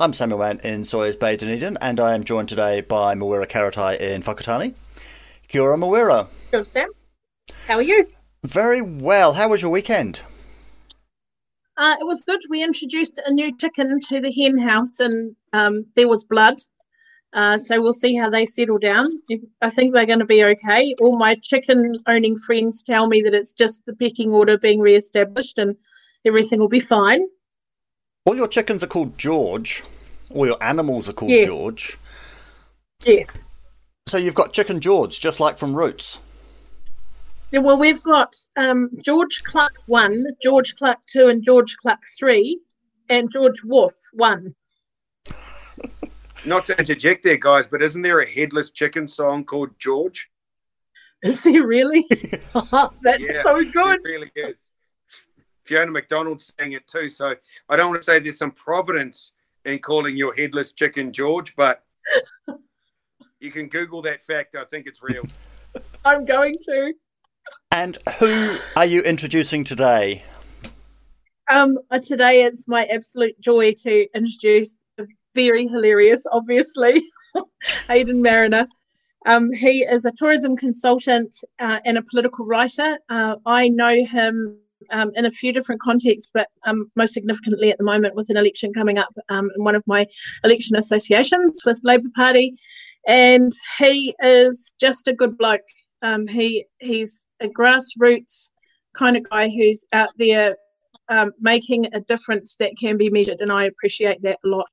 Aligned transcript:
I'm 0.00 0.12
Samuel 0.12 0.38
Mann 0.38 0.60
in 0.62 0.84
Sawyers 0.84 1.16
Bay, 1.16 1.36
Dunedin, 1.36 1.76
and 1.80 1.98
I 1.98 2.14
am 2.14 2.22
joined 2.22 2.48
today 2.48 2.82
by 2.82 3.16
Mawera 3.16 3.48
Karatai 3.48 3.98
in 3.98 4.22
Whakatane. 4.22 4.74
Kia 5.48 5.60
ora, 5.60 5.76
Mawera. 5.76 6.28
Good, 6.52 6.68
Sam. 6.68 6.90
How 7.66 7.74
are 7.74 7.82
you? 7.82 8.06
Very 8.44 8.80
well. 8.80 9.32
How 9.32 9.48
was 9.48 9.60
your 9.60 9.72
weekend? 9.72 10.20
Uh, 11.76 11.96
it 12.00 12.06
was 12.06 12.22
good. 12.22 12.38
We 12.48 12.62
introduced 12.62 13.20
a 13.26 13.32
new 13.32 13.56
chicken 13.58 13.98
to 14.08 14.20
the 14.20 14.30
hen 14.30 14.56
house, 14.56 15.00
and 15.00 15.34
um, 15.52 15.84
there 15.96 16.06
was 16.06 16.22
blood. 16.22 16.58
Uh, 17.32 17.58
so 17.58 17.82
we'll 17.82 17.92
see 17.92 18.14
how 18.14 18.30
they 18.30 18.46
settle 18.46 18.78
down. 18.78 19.20
I 19.62 19.70
think 19.70 19.92
they're 19.92 20.06
going 20.06 20.20
to 20.20 20.24
be 20.24 20.44
okay. 20.44 20.94
All 21.00 21.18
my 21.18 21.34
chicken 21.42 21.98
owning 22.06 22.36
friends 22.36 22.84
tell 22.84 23.08
me 23.08 23.20
that 23.22 23.34
it's 23.34 23.52
just 23.52 23.84
the 23.84 23.96
pecking 23.96 24.30
order 24.30 24.58
being 24.58 24.78
re-established, 24.78 25.58
and 25.58 25.74
everything 26.24 26.60
will 26.60 26.68
be 26.68 26.78
fine. 26.78 27.22
All 28.28 28.36
your 28.36 28.46
chickens 28.46 28.84
are 28.84 28.88
called 28.88 29.16
George. 29.16 29.84
All 30.28 30.46
your 30.46 30.62
animals 30.62 31.08
are 31.08 31.14
called 31.14 31.30
yes. 31.30 31.46
George. 31.46 31.96
Yes. 33.06 33.40
So 34.06 34.18
you've 34.18 34.34
got 34.34 34.52
Chicken 34.52 34.80
George, 34.80 35.18
just 35.18 35.40
like 35.40 35.56
from 35.56 35.74
Roots. 35.74 36.18
Yeah, 37.52 37.60
well, 37.60 37.78
we've 37.78 38.02
got 38.02 38.36
um, 38.58 38.90
George 39.02 39.42
Cluck 39.44 39.72
1, 39.86 40.24
George 40.42 40.76
Cluck 40.76 41.00
2, 41.10 41.28
and 41.28 41.42
George 41.42 41.74
Cluck 41.78 42.00
3, 42.18 42.60
and 43.08 43.32
George 43.32 43.64
Wolf 43.64 43.94
1. 44.12 44.54
Not 46.44 46.66
to 46.66 46.78
interject 46.78 47.24
there, 47.24 47.38
guys, 47.38 47.66
but 47.66 47.80
isn't 47.80 48.02
there 48.02 48.20
a 48.20 48.26
headless 48.26 48.70
chicken 48.70 49.08
song 49.08 49.42
called 49.42 49.70
George? 49.78 50.28
Is 51.22 51.40
there 51.40 51.66
really? 51.66 52.04
That's 52.10 53.22
yeah, 53.22 53.42
so 53.42 53.64
good. 53.72 54.00
It 54.04 54.10
really 54.10 54.30
is. 54.36 54.70
Fiona 55.68 55.90
McDonald 55.90 56.40
sang 56.40 56.72
it 56.72 56.86
too. 56.86 57.10
So 57.10 57.34
I 57.68 57.76
don't 57.76 57.90
want 57.90 58.00
to 58.00 58.04
say 58.04 58.18
there's 58.18 58.38
some 58.38 58.52
providence 58.52 59.32
in 59.66 59.78
calling 59.80 60.16
your 60.16 60.34
headless 60.34 60.72
chicken 60.72 61.12
George, 61.12 61.54
but 61.56 61.84
you 63.40 63.52
can 63.52 63.68
Google 63.68 64.00
that 64.02 64.24
fact. 64.24 64.56
I 64.56 64.64
think 64.64 64.86
it's 64.86 65.02
real. 65.02 65.24
I'm 66.06 66.24
going 66.24 66.56
to. 66.62 66.94
And 67.70 67.98
who 68.18 68.56
are 68.76 68.86
you 68.86 69.02
introducing 69.02 69.62
today? 69.62 70.22
Um, 71.50 71.78
uh, 71.90 71.98
today 71.98 72.44
it's 72.44 72.66
my 72.66 72.84
absolute 72.86 73.38
joy 73.40 73.72
to 73.82 74.06
introduce 74.14 74.78
a 74.98 75.04
very 75.34 75.68
hilarious, 75.68 76.24
obviously, 76.32 77.02
Hayden 77.88 78.22
Mariner. 78.22 78.66
Um, 79.26 79.52
he 79.52 79.82
is 79.82 80.06
a 80.06 80.12
tourism 80.12 80.56
consultant 80.56 81.36
uh, 81.58 81.80
and 81.84 81.98
a 81.98 82.02
political 82.02 82.46
writer. 82.46 82.98
Uh, 83.10 83.36
I 83.44 83.68
know 83.68 84.02
him 84.04 84.58
um, 84.90 85.10
in 85.14 85.26
a 85.26 85.30
few 85.30 85.52
different 85.52 85.80
contexts, 85.80 86.30
but 86.32 86.48
um, 86.64 86.90
most 86.96 87.14
significantly 87.14 87.70
at 87.70 87.78
the 87.78 87.84
moment 87.84 88.14
with 88.14 88.30
an 88.30 88.36
election 88.36 88.72
coming 88.72 88.98
up 88.98 89.12
um, 89.28 89.50
in 89.56 89.64
one 89.64 89.74
of 89.74 89.82
my 89.86 90.06
election 90.44 90.76
associations 90.76 91.60
with 91.64 91.78
Labour 91.82 92.08
Party. 92.14 92.52
And 93.06 93.52
he 93.78 94.14
is 94.20 94.74
just 94.80 95.08
a 95.08 95.12
good 95.12 95.38
bloke. 95.38 95.62
Um, 96.02 96.26
he 96.26 96.66
he's 96.78 97.26
a 97.40 97.48
grassroots 97.48 98.52
kind 98.94 99.16
of 99.16 99.28
guy 99.30 99.48
who's 99.48 99.84
out 99.92 100.10
there 100.16 100.56
um, 101.08 101.32
making 101.40 101.86
a 101.94 102.00
difference 102.00 102.56
that 102.56 102.72
can 102.78 102.96
be 102.96 103.10
measured, 103.10 103.40
and 103.40 103.50
I 103.50 103.64
appreciate 103.64 104.20
that 104.22 104.38
a 104.44 104.48
lot. 104.48 104.66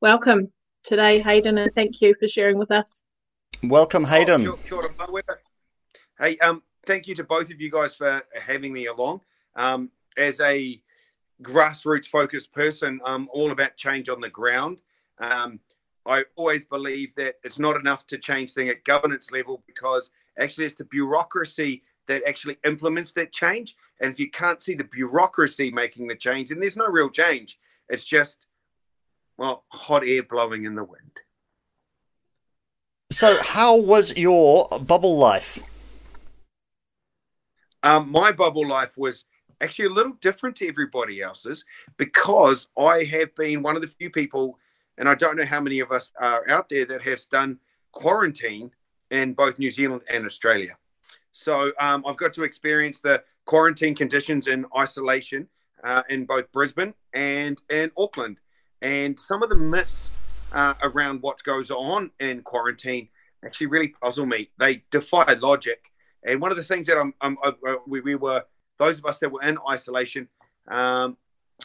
Welcome 0.00 0.52
today, 0.82 1.20
Hayden, 1.20 1.58
and 1.58 1.72
thank 1.74 2.00
you 2.00 2.14
for 2.18 2.26
sharing 2.26 2.58
with 2.58 2.70
us. 2.70 3.04
Welcome, 3.62 4.04
Hayden. 4.04 4.46
Oh, 4.48 4.58
sure, 4.66 4.90
sure. 4.90 5.40
Hey, 6.18 6.38
um, 6.38 6.62
thank 6.86 7.06
you 7.06 7.14
to 7.14 7.24
both 7.24 7.50
of 7.50 7.60
you 7.60 7.70
guys 7.70 7.94
for 7.94 8.22
having 8.34 8.72
me 8.72 8.86
along. 8.86 9.20
Um, 9.56 9.90
as 10.16 10.40
a 10.40 10.80
grassroots 11.42 12.06
focused 12.06 12.52
person, 12.52 13.00
I'm 13.04 13.28
all 13.32 13.50
about 13.50 13.76
change 13.76 14.08
on 14.08 14.20
the 14.20 14.30
ground. 14.30 14.82
Um, 15.18 15.60
I 16.06 16.24
always 16.36 16.64
believe 16.64 17.14
that 17.16 17.34
it's 17.42 17.58
not 17.58 17.76
enough 17.76 18.06
to 18.08 18.18
change 18.18 18.52
things 18.52 18.70
at 18.70 18.84
governance 18.84 19.32
level 19.32 19.62
because 19.66 20.10
actually 20.38 20.66
it's 20.66 20.74
the 20.74 20.84
bureaucracy 20.84 21.82
that 22.06 22.22
actually 22.26 22.58
implements 22.64 23.12
that 23.12 23.32
change. 23.32 23.76
And 24.00 24.12
if 24.12 24.20
you 24.20 24.30
can't 24.30 24.62
see 24.62 24.74
the 24.74 24.84
bureaucracy 24.84 25.70
making 25.70 26.06
the 26.06 26.14
change, 26.14 26.50
then 26.50 26.60
there's 26.60 26.76
no 26.76 26.86
real 26.86 27.10
change. 27.10 27.58
It's 27.88 28.04
just, 28.04 28.46
well, 29.36 29.64
hot 29.68 30.06
air 30.06 30.22
blowing 30.22 30.64
in 30.64 30.74
the 30.74 30.84
wind. 30.84 31.02
So, 33.10 33.40
how 33.42 33.76
was 33.76 34.16
your 34.16 34.68
bubble 34.80 35.16
life? 35.16 35.62
Um, 37.82 38.10
my 38.10 38.32
bubble 38.32 38.66
life 38.66 38.98
was 38.98 39.24
actually 39.60 39.86
a 39.86 39.90
little 39.90 40.12
different 40.20 40.56
to 40.56 40.68
everybody 40.68 41.22
else's 41.22 41.64
because 41.96 42.68
I 42.78 43.04
have 43.04 43.34
been 43.34 43.62
one 43.62 43.76
of 43.76 43.82
the 43.82 43.88
few 43.88 44.10
people, 44.10 44.58
and 44.98 45.08
I 45.08 45.14
don't 45.14 45.36
know 45.36 45.44
how 45.44 45.60
many 45.60 45.80
of 45.80 45.92
us 45.92 46.12
are 46.20 46.48
out 46.48 46.68
there 46.68 46.84
that 46.86 47.02
has 47.02 47.26
done 47.26 47.58
quarantine 47.92 48.70
in 49.10 49.34
both 49.34 49.58
New 49.58 49.70
Zealand 49.70 50.02
and 50.12 50.26
Australia. 50.26 50.76
So 51.32 51.72
um, 51.78 52.04
I've 52.06 52.16
got 52.16 52.32
to 52.34 52.44
experience 52.44 53.00
the 53.00 53.22
quarantine 53.44 53.94
conditions 53.94 54.48
in 54.48 54.66
isolation 54.76 55.48
uh, 55.84 56.02
in 56.08 56.24
both 56.24 56.50
Brisbane 56.52 56.94
and 57.12 57.60
in 57.70 57.90
Auckland. 57.96 58.38
And 58.82 59.18
some 59.18 59.42
of 59.42 59.48
the 59.48 59.56
myths 59.56 60.12
uh, 60.52 60.74
around 60.82 61.22
what 61.22 61.42
goes 61.42 61.70
on 61.70 62.10
in 62.20 62.42
quarantine 62.42 63.08
actually 63.44 63.66
really 63.66 63.88
puzzle 63.88 64.26
me. 64.26 64.50
They 64.58 64.82
defy 64.90 65.34
logic. 65.34 65.80
And 66.24 66.40
one 66.40 66.50
of 66.50 66.56
the 66.56 66.64
things 66.64 66.86
that 66.86 66.98
I'm, 66.98 67.14
I'm 67.20 67.36
I, 67.42 67.52
we, 67.86 68.00
we 68.00 68.14
were 68.14 68.44
those 68.78 68.98
of 68.98 69.06
us 69.06 69.18
that 69.20 69.30
were 69.30 69.42
in 69.42 69.58
isolation, 69.68 70.28
um, 70.68 71.16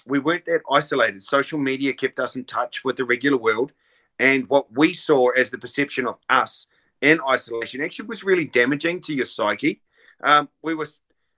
we 0.05 0.19
weren't 0.19 0.45
that 0.45 0.61
isolated. 0.71 1.21
Social 1.23 1.59
media 1.59 1.93
kept 1.93 2.19
us 2.19 2.35
in 2.35 2.45
touch 2.45 2.83
with 2.83 2.95
the 2.95 3.05
regular 3.05 3.37
world. 3.37 3.73
And 4.19 4.47
what 4.49 4.71
we 4.71 4.93
saw 4.93 5.29
as 5.29 5.49
the 5.49 5.57
perception 5.57 6.07
of 6.07 6.17
us 6.29 6.67
in 7.01 7.19
isolation 7.27 7.81
actually 7.81 8.07
was 8.07 8.23
really 8.23 8.45
damaging 8.45 9.01
to 9.01 9.13
your 9.13 9.25
psyche. 9.25 9.81
Um, 10.23 10.47
we 10.61 10.75
were, 10.75 10.87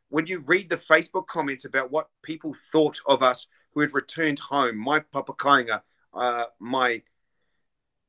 when 0.10 0.28
you 0.28 0.40
read 0.40 0.70
the 0.70 0.78
Facebook 0.78 1.28
comments 1.28 1.66
about 1.66 1.92
what 1.92 2.10
people 2.22 2.54
thought 2.72 3.00
of 3.08 3.24
us 3.24 3.48
who 3.74 3.80
had 3.82 3.94
returned 3.94 4.40
home, 4.40 4.78
my 4.78 5.00
Papa 5.00 5.34
Kainga, 5.34 5.82
uh, 6.14 6.46
my 6.60 7.02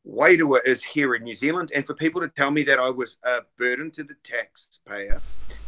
Wairua 0.07 0.61
is 0.67 0.83
here 0.83 1.15
in 1.15 1.23
New 1.23 1.35
Zealand, 1.35 1.71
and 1.75 1.87
for 1.87 1.95
people 1.95 2.21
to 2.21 2.29
tell 2.29 2.51
me 2.51 2.63
that 2.65 2.79
I 2.79 2.91
was 2.91 3.17
a 3.25 3.41
burden 3.57 3.91
to 3.93 4.05
the 4.05 4.17
taxpayer, 4.23 5.23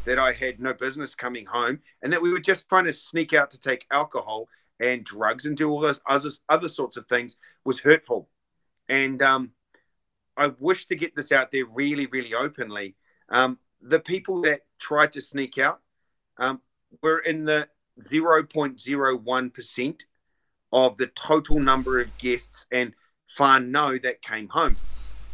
that 0.07 0.19
I 0.19 0.33
had 0.33 0.61
no 0.61 0.73
business 0.73 1.15
coming 1.15 1.47
home, 1.47 1.81
and 2.03 2.13
that 2.13 2.23
we 2.23 2.31
were 2.31 2.41
just 2.41 2.69
trying 2.69 2.87
to 2.87 2.93
sneak 2.93 3.35
out 3.35 3.51
to 3.51 3.61
take 3.61 3.87
alcohol 3.91 4.49
and 4.81 5.05
drugs 5.05 5.47
and 5.47 5.57
do 5.57 5.71
all 5.71 5.81
those 5.81 6.01
other, 6.09 6.31
other 6.49 6.69
sorts 6.69 6.97
of 6.97 7.07
things 7.07 7.37
was 7.65 7.81
hurtful. 7.81 8.29
And 8.89 9.21
um, 9.21 9.51
I 10.37 10.49
wish 10.59 10.87
to 10.87 10.97
get 10.97 11.17
this 11.17 11.33
out 11.33 11.51
there 11.51 11.67
really, 11.67 12.07
really 12.07 12.35
openly. 12.35 12.95
Um, 13.29 13.59
the 13.81 14.01
people 14.01 14.43
that 14.43 14.63
tried 14.79 15.13
to 15.13 15.21
sneak 15.21 15.59
out 15.59 15.81
um, 16.39 16.61
were 17.03 17.19
in 17.19 17.45
the 17.45 17.69
0.01% 18.01 20.01
of 20.73 20.97
the 20.97 21.07
total 21.09 21.61
number 21.61 22.01
of 22.01 22.17
guests 22.19 22.67
and 22.71 22.93
far 23.29 23.61
no 23.61 23.99
that 23.99 24.23
came 24.23 24.49
home. 24.49 24.77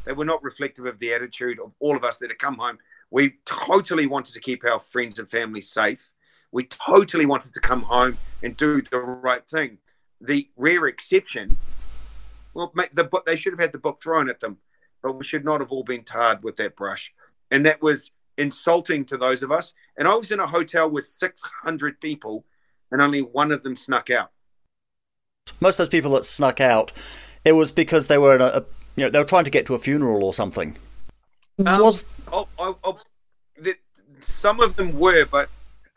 They 0.05 0.13
were 0.13 0.25
not 0.25 0.43
reflective 0.43 0.87
of 0.87 0.99
the 0.99 1.13
attitude 1.13 1.61
of 1.61 1.73
all 1.79 1.97
of 1.97 2.05
us 2.05 2.19
that 2.19 2.31
had 2.31 2.39
come 2.39 2.57
home. 2.57 2.79
We 3.13 3.35
totally 3.45 4.07
wanted 4.07 4.33
to 4.33 4.41
keep 4.41 4.65
our 4.65 4.81
friends 4.81 5.19
and 5.19 5.31
family 5.31 5.61
safe. 5.61 6.11
We 6.51 6.65
totally 6.65 7.27
wanted 7.27 7.53
to 7.53 7.61
come 7.61 7.83
home 7.83 8.17
and 8.43 8.57
do 8.57 8.81
the 8.81 9.01
right 9.01 9.47
thing. 9.51 9.77
The 10.23 10.49
rare 10.57 10.87
exception, 10.87 11.55
well, 12.55 12.73
the 12.95 13.05
book 13.05 13.27
they 13.27 13.37
should 13.37 13.53
have 13.53 13.61
had 13.61 13.73
the 13.73 13.79
book 13.79 14.03
thrown 14.03 14.31
at 14.31 14.41
them. 14.41 14.57
but 15.03 15.13
we 15.13 15.25
should 15.25 15.45
not 15.45 15.61
have 15.61 15.71
all 15.71 15.85
been 15.85 16.05
tarred 16.05 16.43
with 16.43 16.57
that 16.57 16.75
brush. 16.75 17.13
And 17.51 17.67
that 17.67 17.83
was 17.83 18.13
insulting 18.39 19.05
to 19.07 19.19
those 19.19 19.43
of 19.43 19.53
us. 19.53 19.75
And 19.99 20.09
I 20.09 20.15
was 20.15 20.33
in 20.33 20.41
a 20.41 20.47
hotel 20.47 20.89
with 20.89 21.05
600 21.05 22.01
people, 22.01 22.47
and 22.91 23.03
only 23.03 23.21
one 23.21 23.53
of 23.53 23.63
them 23.63 23.77
snuck 23.77 24.09
out. 24.09 24.31
Most 25.61 25.75
of 25.75 25.79
those 25.79 25.89
people 25.91 26.13
that 26.13 26.25
snuck 26.25 26.63
out, 26.63 26.93
it 27.45 27.53
was 27.53 27.73
because 27.73 28.07
they 28.07 28.17
were 28.17 28.37
in 28.37 28.41
a, 28.41 28.65
you 28.97 29.05
know, 29.05 29.11
they 29.11 29.19
were 29.19 29.25
trying 29.25 29.45
to 29.45 29.51
get 29.51 29.67
to 29.67 29.75
a 29.75 29.79
funeral 29.79 30.25
or 30.25 30.33
something. 30.33 30.79
Um, 31.67 31.81
was 31.83 32.07
oh, 32.33 32.49
oh, 32.59 32.77
oh, 32.85 32.99
the, 33.59 33.77
some 34.21 34.61
of 34.61 34.77
them 34.77 34.99
were, 34.99 35.27
but 35.27 35.49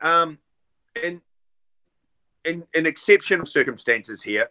um, 0.02 0.38
in 1.02 1.22
in 2.44 2.64
in 2.74 2.86
exceptional 2.86 3.46
circumstances 3.46 4.22
here, 4.22 4.50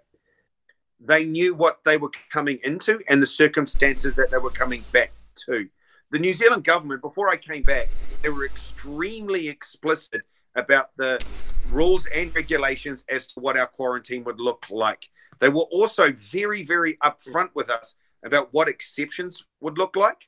they 1.00 1.24
knew 1.24 1.54
what 1.54 1.80
they 1.84 1.96
were 1.96 2.10
coming 2.32 2.58
into 2.64 3.00
and 3.08 3.22
the 3.22 3.26
circumstances 3.26 4.16
that 4.16 4.30
they 4.30 4.38
were 4.38 4.50
coming 4.50 4.82
back 4.92 5.12
to. 5.46 5.68
The 6.10 6.18
New 6.18 6.32
Zealand 6.32 6.64
government, 6.64 7.00
before 7.00 7.30
I 7.30 7.36
came 7.36 7.62
back, 7.62 7.88
they 8.22 8.28
were 8.28 8.44
extremely 8.44 9.48
explicit 9.48 10.22
about 10.54 10.90
the 10.96 11.24
rules 11.70 12.06
and 12.06 12.34
regulations 12.34 13.04
as 13.08 13.26
to 13.28 13.40
what 13.40 13.56
our 13.56 13.66
quarantine 13.66 14.22
would 14.24 14.38
look 14.38 14.64
like. 14.70 15.02
They 15.40 15.48
were 15.48 15.62
also 15.62 16.12
very, 16.12 16.62
very 16.62 16.96
upfront 16.98 17.50
with 17.54 17.70
us 17.70 17.96
about 18.24 18.48
what 18.52 18.68
exceptions 18.68 19.44
would 19.60 19.78
look 19.78 19.96
like. 19.96 20.18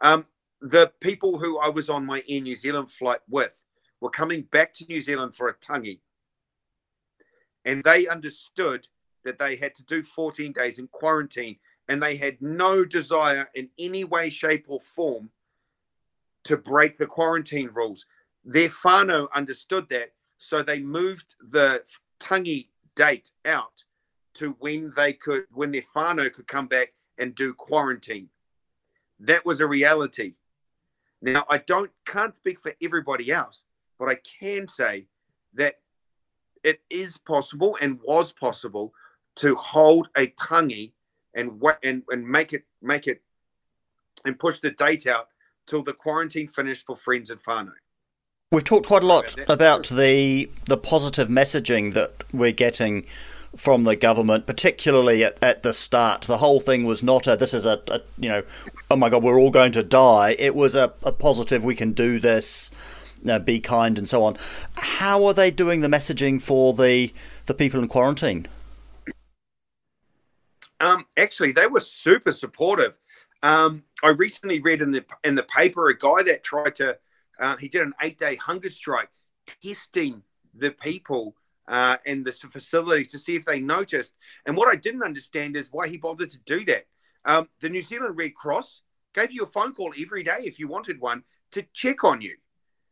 Um, 0.00 0.26
the 0.60 0.92
people 1.00 1.38
who 1.38 1.58
I 1.58 1.68
was 1.68 1.90
on 1.90 2.06
my 2.06 2.22
Air 2.28 2.40
New 2.40 2.56
Zealand 2.56 2.90
flight 2.90 3.20
with 3.28 3.62
were 4.00 4.10
coming 4.10 4.42
back 4.42 4.72
to 4.74 4.86
New 4.86 5.00
Zealand 5.00 5.34
for 5.34 5.48
a 5.48 5.54
tangi. 5.54 6.00
And 7.64 7.82
they 7.84 8.06
understood 8.06 8.86
that 9.24 9.38
they 9.38 9.56
had 9.56 9.74
to 9.76 9.84
do 9.84 10.02
14 10.02 10.52
days 10.52 10.78
in 10.78 10.88
quarantine 10.88 11.56
and 11.88 12.02
they 12.02 12.16
had 12.16 12.40
no 12.40 12.84
desire 12.84 13.48
in 13.54 13.68
any 13.78 14.04
way, 14.04 14.30
shape, 14.30 14.66
or 14.68 14.80
form 14.80 15.30
to 16.44 16.56
break 16.56 16.98
the 16.98 17.06
quarantine 17.06 17.70
rules. 17.72 18.06
Their 18.44 18.68
whānau 18.68 19.28
understood 19.34 19.88
that, 19.90 20.12
so 20.38 20.62
they 20.62 20.80
moved 20.80 21.36
the 21.50 21.82
tangi 22.20 22.70
date 22.94 23.30
out 23.44 23.84
to 24.34 24.56
when 24.58 24.92
they 24.96 25.12
could, 25.12 25.44
when 25.52 25.72
their 25.72 25.84
whānau 25.94 26.32
could 26.32 26.46
come 26.46 26.66
back 26.66 26.92
and 27.18 27.34
do 27.34 27.54
quarantine. 27.54 28.28
That 29.26 29.44
was 29.44 29.60
a 29.60 29.66
reality. 29.66 30.34
Now, 31.22 31.46
I 31.48 31.58
don't 31.58 31.90
can't 32.06 32.36
speak 32.36 32.60
for 32.60 32.72
everybody 32.82 33.32
else, 33.32 33.64
but 33.98 34.08
I 34.08 34.16
can 34.16 34.68
say 34.68 35.06
that 35.54 35.76
it 36.62 36.80
is 36.90 37.16
possible 37.18 37.78
and 37.80 37.98
was 38.02 38.32
possible 38.32 38.92
to 39.36 39.54
hold 39.56 40.08
a 40.16 40.26
tangi 40.28 40.92
and 41.34 41.62
and 41.82 42.02
and 42.08 42.28
make 42.28 42.52
it 42.52 42.64
make 42.82 43.06
it 43.06 43.22
and 44.26 44.38
push 44.38 44.60
the 44.60 44.70
date 44.72 45.06
out 45.06 45.28
till 45.66 45.82
the 45.82 45.92
quarantine 45.92 46.48
finished 46.48 46.86
for 46.86 46.96
friends 46.96 47.30
and 47.30 47.42
whānau. 47.42 47.72
We've 48.52 48.62
talked 48.62 48.86
quite 48.86 49.02
a 49.02 49.06
lot 49.06 49.36
about 49.48 49.88
the 49.88 50.50
the 50.66 50.76
positive 50.76 51.28
messaging 51.28 51.94
that 51.94 52.24
we're 52.32 52.52
getting 52.52 53.06
from 53.56 53.84
the 53.84 53.96
government, 53.96 54.46
particularly 54.46 55.24
at, 55.24 55.42
at 55.42 55.62
the 55.62 55.72
start. 55.72 56.22
The 56.22 56.38
whole 56.38 56.60
thing 56.60 56.84
was 56.84 57.02
not 57.02 57.26
a 57.26 57.36
this 57.36 57.54
is 57.54 57.66
a, 57.66 57.80
a 57.88 58.00
you 58.18 58.28
know, 58.28 58.42
oh 58.90 58.96
my 58.96 59.08
god, 59.08 59.22
we're 59.22 59.38
all 59.38 59.50
going 59.50 59.72
to 59.72 59.82
die. 59.82 60.36
It 60.38 60.54
was 60.54 60.74
a, 60.74 60.92
a 61.02 61.12
positive, 61.12 61.64
we 61.64 61.74
can 61.74 61.92
do 61.92 62.18
this, 62.18 63.06
uh, 63.28 63.38
be 63.38 63.60
kind, 63.60 63.98
and 63.98 64.08
so 64.08 64.24
on. 64.24 64.36
How 64.76 65.24
are 65.26 65.34
they 65.34 65.50
doing 65.50 65.80
the 65.80 65.88
messaging 65.88 66.40
for 66.40 66.74
the 66.74 67.12
the 67.46 67.54
people 67.54 67.80
in 67.80 67.88
quarantine? 67.88 68.46
Um, 70.80 71.06
actually, 71.16 71.52
they 71.52 71.66
were 71.66 71.80
super 71.80 72.32
supportive. 72.32 72.94
Um, 73.42 73.82
I 74.02 74.08
recently 74.08 74.60
read 74.60 74.82
in 74.82 74.90
the 74.90 75.04
in 75.22 75.34
the 75.34 75.44
paper 75.44 75.88
a 75.88 75.98
guy 75.98 76.22
that 76.24 76.42
tried 76.42 76.74
to 76.76 76.98
uh, 77.38 77.56
he 77.56 77.68
did 77.68 77.82
an 77.82 77.92
eight 78.02 78.18
day 78.18 78.36
hunger 78.36 78.70
strike, 78.70 79.10
testing 79.62 80.22
the 80.54 80.70
people 80.70 81.34
uh, 81.68 81.96
and 82.06 82.24
the 82.24 82.32
facilities 82.32 83.08
to 83.08 83.18
see 83.18 83.36
if 83.36 83.44
they 83.44 83.60
noticed. 83.60 84.14
And 84.46 84.56
what 84.56 84.68
I 84.68 84.76
didn't 84.76 85.02
understand 85.02 85.56
is 85.56 85.72
why 85.72 85.88
he 85.88 85.96
bothered 85.96 86.30
to 86.30 86.38
do 86.40 86.64
that. 86.66 86.86
Um, 87.24 87.48
the 87.60 87.68
New 87.68 87.82
Zealand 87.82 88.16
Red 88.16 88.34
Cross 88.34 88.82
gave 89.14 89.30
you 89.32 89.44
a 89.44 89.46
phone 89.46 89.74
call 89.74 89.92
every 89.98 90.22
day 90.22 90.38
if 90.40 90.58
you 90.58 90.68
wanted 90.68 91.00
one 91.00 91.24
to 91.52 91.62
check 91.72 92.04
on 92.04 92.20
you. 92.20 92.36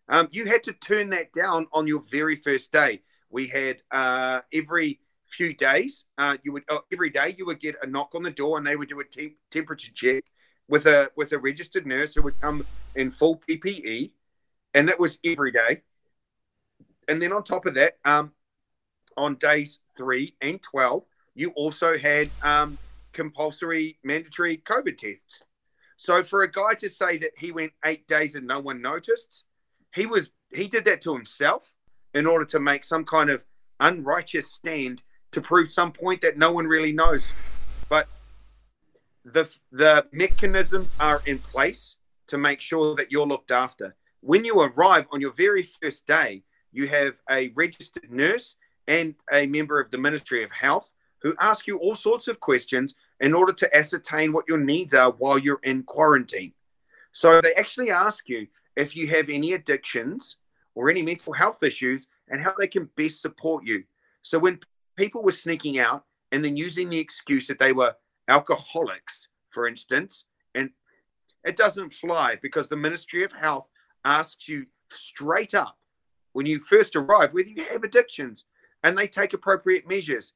Um, 0.09 0.29
you 0.31 0.47
had 0.47 0.63
to 0.65 0.73
turn 0.73 1.11
that 1.11 1.33
down 1.33 1.67
on 1.73 1.87
your 1.87 2.03
very 2.11 2.37
first 2.37 2.73
day. 2.73 3.03
We 3.31 3.47
had 3.49 3.83
uh, 3.91 4.41
every 4.53 5.01
few 5.27 5.55
days, 5.55 6.05
uh, 6.19 6.37
you 6.43 6.53
would 6.53 6.65
uh, 6.69 6.81
every 6.93 7.09
day 7.11 7.35
you 7.39 7.47
would 7.47 7.61
get 7.61 7.77
a 7.83 7.87
knock 7.87 8.15
on 8.15 8.23
the 8.23 8.31
door 8.31 8.59
and 8.59 8.67
they 8.67 8.77
would 8.77 8.89
do 8.89 9.01
a 9.01 9.05
te- 9.05 9.39
temperature 9.51 9.91
check 9.95 10.25
with 10.69 10.87
a 10.87 11.11
with 11.17 11.33
a 11.33 11.39
registered 11.39 11.87
nurse 11.87 12.15
who 12.15 12.23
would 12.23 12.39
come 12.41 12.67
in 12.95 13.11
full 13.11 13.37
PPE, 13.37 14.13
and 14.75 14.89
that 14.89 15.01
was 15.01 15.19
every 15.25 15.51
day. 15.51 15.83
And 17.09 17.21
then 17.21 17.33
on 17.33 17.43
top 17.43 17.67
of 17.67 17.75
that, 17.75 17.95
um, 18.05 18.33
on 19.17 19.37
days 19.37 19.81
three 19.97 20.37
and 20.41 20.61
12, 20.63 21.05
you 21.35 21.51
also 21.51 21.99
had 21.99 22.33
um, 22.43 22.79
compulsory 23.13 23.99
mandatory 24.03 24.59
COVID 24.59 24.99
tests. 24.99 25.43
So 25.97 26.23
for 26.25 26.43
a 26.43 26.51
guy 26.51 26.75
to 26.75 26.91
say 26.91 27.19
that 27.19 27.31
he 27.37 27.53
went 27.53 27.73
eight 27.85 28.07
days 28.09 28.35
and 28.35 28.47
no 28.47 28.61
one 28.61 28.83
noticed, 28.83 29.45
he 29.95 30.07
was 30.07 30.31
he 30.51 30.69
did 30.69 30.85
that 30.87 31.01
to 31.03 31.15
himself 31.15 31.73
in 32.15 32.27
order 32.27 32.45
to 32.47 32.61
make 32.61 32.85
some 32.85 33.05
kind 33.05 33.31
of 33.31 33.45
unrighteous 33.81 34.53
stand 34.53 35.03
to 35.33 35.41
prove 35.41 35.71
some 35.71 35.93
point 35.93 36.21
that 36.21 36.37
no 36.37 36.53
one 36.53 36.67
really 36.67 36.93
knows. 36.93 37.33
But 37.89 38.09
the 39.25 39.53
the 39.71 40.07
mechanisms 40.13 40.93
are 41.01 41.23
in 41.27 41.39
place 41.39 41.97
to 42.29 42.39
make 42.39 42.61
sure 42.61 42.95
that 42.97 43.11
you're 43.11 43.27
looked 43.27 43.51
after. 43.51 43.95
When 44.21 44.45
you 44.45 44.61
arrive 44.61 45.07
on 45.13 45.21
your 45.21 45.33
very 45.33 45.63
first 45.63 46.07
day, 46.07 46.43
you 46.73 46.87
have 46.89 47.15
a 47.31 47.49
registered 47.55 48.11
nurse 48.11 48.57
and 48.89 49.15
a 49.33 49.47
member 49.47 49.81
of 49.81 49.91
the 49.91 49.99
Ministry 49.99 50.43
of 50.43 50.51
Health 50.51 50.91
who 51.23 51.35
ask 51.41 51.67
you 51.67 51.79
all 51.79 51.95
sorts 51.95 52.29
of 52.29 52.41
questions 52.41 52.97
in 53.21 53.33
order 53.33 53.53
to 53.53 53.77
ascertain 53.77 54.33
what 54.33 54.45
your 54.49 54.59
needs 54.59 54.95
are 54.95 55.13
while 55.13 55.39
you're 55.39 55.61
in 55.63 55.83
quarantine. 55.85 56.53
So 57.13 57.41
they 57.41 57.55
actually 57.55 57.91
ask 57.91 58.29
you 58.29 58.47
if 58.77 58.97
you 58.97 59.07
have 59.09 59.29
any 59.29 59.53
addictions 59.53 60.39
or 60.75 60.91
any 60.91 61.03
mental 61.03 61.33
health 61.33 61.63
issues 61.63 62.09
and 62.29 62.41
how 62.41 62.55
they 62.59 62.67
can 62.67 62.89
best 62.97 63.23
support 63.23 63.65
you. 63.67 63.85
So 64.23 64.39
when 64.39 64.59
people 64.97 65.23
were 65.23 65.33
sneaking 65.33 65.79
out 65.79 66.05
and 66.33 66.45
then 66.45 66.57
using 66.57 66.89
the 66.89 66.99
excuse 66.99 67.47
that 67.47 67.59
they 67.59 67.73
were 67.73 67.95
alcoholics, 68.29 69.29
for 69.51 69.69
instance, 69.69 70.25
and 70.55 70.71
it 71.45 71.57
doesn't 71.57 71.93
fly 71.93 72.39
because 72.41 72.69
the 72.69 72.77
Ministry 72.77 73.25
of 73.25 73.33
Health 73.33 73.71
asks 74.05 74.49
you 74.49 74.67
straight 74.91 75.55
up 75.55 75.79
when 76.33 76.47
you 76.47 76.59
first 76.59 76.97
arrive 76.97 77.33
whether 77.33 77.49
you 77.49 77.65
have 77.71 77.85
addictions 77.85 78.45
and 78.83 78.97
they 78.97 79.07
take 79.07 79.35
appropriate 79.35 79.87
measures. 79.87 80.33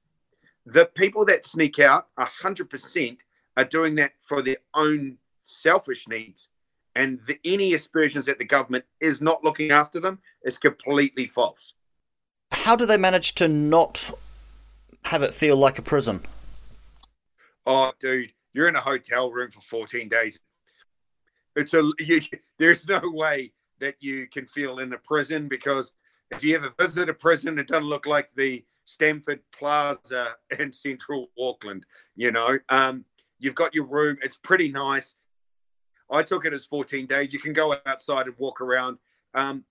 The 0.67 0.87
people 0.87 1.25
that 1.27 1.45
sneak 1.45 1.79
out, 1.79 2.09
100%, 2.19 3.17
are 3.57 3.65
doing 3.65 3.95
that 3.95 4.13
for 4.21 4.43
their 4.43 4.57
own 4.75 5.17
selfish 5.41 6.09
needs. 6.09 6.49
And 6.97 7.21
the, 7.27 7.39
any 7.45 7.75
aspersions 7.75 8.27
that 8.27 8.39
the 8.39 8.45
government 8.45 8.85
is 9.01 9.21
not 9.21 9.45
looking 9.45 9.71
after 9.71 10.01
them 10.01 10.19
is 10.45 10.59
completely 10.59 11.27
false. 11.27 11.75
How 12.51 12.75
do 12.75 12.85
they 12.85 12.97
manage 12.97 13.35
to 13.37 13.49
not 13.49 14.11
have 15.05 15.23
it 15.23 15.35
feel 15.35 15.57
like 15.57 15.79
a 15.79 15.83
prison? 15.83 16.23
Oh, 17.65 17.93
dude, 18.01 18.33
you're 18.53 18.69
in 18.69 18.77
a 18.77 18.81
hotel 18.81 19.31
room 19.31 19.51
for 19.51 19.61
14 19.61 20.09
days. 20.09 20.41
It's 21.55 21.75
a 21.75 21.91
you, 21.99 22.21
there's 22.59 22.87
no 22.87 23.01
way 23.05 23.53
that 23.79 23.97
you 24.01 24.27
can 24.27 24.47
feel 24.47 24.79
in 24.79 24.93
a 24.93 24.99
prison 24.99 25.49
because 25.49 25.93
if 26.31 26.43
you 26.43 26.57
ever 26.57 26.73
visit 26.79 27.09
a 27.09 27.15
prison, 27.15 27.59
it 27.59 27.69
doesn't 27.69 27.85
look 27.85 28.07
like 28.07 28.31
the 28.35 28.65
Stamford 28.87 29.41
Plaza 29.57 30.37
in 30.59 30.73
Central 30.73 31.31
Auckland. 31.39 31.85
You 32.15 32.33
know, 32.33 32.59
um, 32.71 33.05
you've 33.39 33.55
got 33.55 33.75
your 33.75 33.85
room. 33.85 34.17
It's 34.23 34.37
pretty 34.37 34.71
nice. 34.71 35.15
I 36.11 36.23
took 36.23 36.47
it 36.47 36.55
as 36.55 36.65
14 36.65 37.07
days. 37.07 37.33
You 37.33 37.41
can 37.41 37.53
go 37.53 37.77
outside 37.85 38.27
and 38.27 38.35
walk 38.39 38.61
around. 38.61 38.99
Um, 39.35 39.65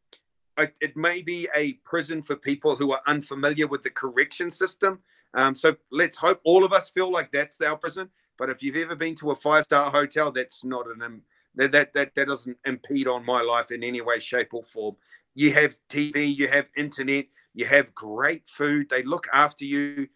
it 0.57 0.95
may 0.95 1.21
be 1.21 1.49
a 1.55 1.73
prison 1.85 2.21
for 2.21 2.35
people 2.35 2.75
who 2.75 2.91
are 2.91 3.01
unfamiliar 3.07 3.67
with 3.67 3.83
the 3.83 3.89
correction 3.89 4.51
system. 4.51 4.99
Um, 5.33 5.53
so 5.53 5.75
let's 5.91 6.17
hope 6.17 6.39
all 6.45 6.63
of 6.63 6.71
us 6.71 6.89
feel 6.89 7.11
like 7.11 7.31
that's 7.31 7.59
our 7.61 7.75
prison. 7.75 8.09
But 8.37 8.49
if 8.49 8.63
you've 8.63 8.75
ever 8.77 8.95
been 8.95 9.15
to 9.15 9.31
a 9.31 9.35
five 9.35 9.65
star 9.65 9.89
hotel, 9.89 10.31
that's 10.31 10.63
not 10.63 10.85
an 10.87 11.21
that, 11.55 11.71
that 11.71 11.93
that 11.93 12.15
that 12.15 12.27
doesn't 12.27 12.57
impede 12.65 13.07
on 13.07 13.25
my 13.25 13.41
life 13.41 13.71
in 13.71 13.83
any 13.83 14.01
way, 14.01 14.19
shape, 14.19 14.53
or 14.53 14.63
form. 14.63 14.95
You 15.35 15.51
have 15.53 15.77
TV, 15.89 16.33
you 16.35 16.47
have 16.47 16.67
internet, 16.77 17.25
you 17.55 17.65
have 17.65 17.95
great 17.95 18.47
food. 18.47 18.87
They 18.89 19.01
look 19.01 19.27
after 19.33 19.65
you. 19.65 20.07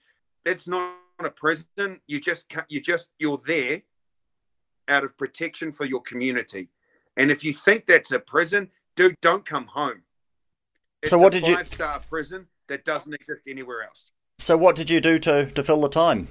That's 0.46 0.68
not 0.68 0.94
a 1.20 1.30
prison. 1.30 2.00
You 2.06 2.20
just 2.20 2.54
you 2.68 2.82
just 2.82 3.10
you're 3.18 3.42
there 3.48 3.82
out 4.90 5.04
of 5.04 5.18
protection 5.18 5.72
for 5.72 5.86
your 5.86 6.02
community. 6.02 6.70
And 7.18 7.32
if 7.32 7.44
you 7.44 7.54
think 7.54 7.86
that's 7.88 8.12
a 8.12 8.20
prison, 8.20 8.70
dude, 8.96 9.16
don't 9.22 9.46
come 9.46 9.66
home. 9.66 10.02
It's 11.02 11.12
so 11.12 11.18
what 11.18 11.32
did 11.32 11.48
you? 11.48 11.56
Five 11.56 11.70
star 11.70 12.02
prison 12.10 12.46
that 12.68 12.84
doesn't 12.86 13.14
exist 13.14 13.44
anywhere 13.48 13.84
else. 13.84 14.12
So 14.38 14.58
what 14.58 14.76
did 14.76 14.90
you 14.90 15.00
do 15.00 15.18
to 15.20 15.46
to 15.46 15.64
fill 15.64 15.82
the 15.82 15.90
time? 15.90 16.28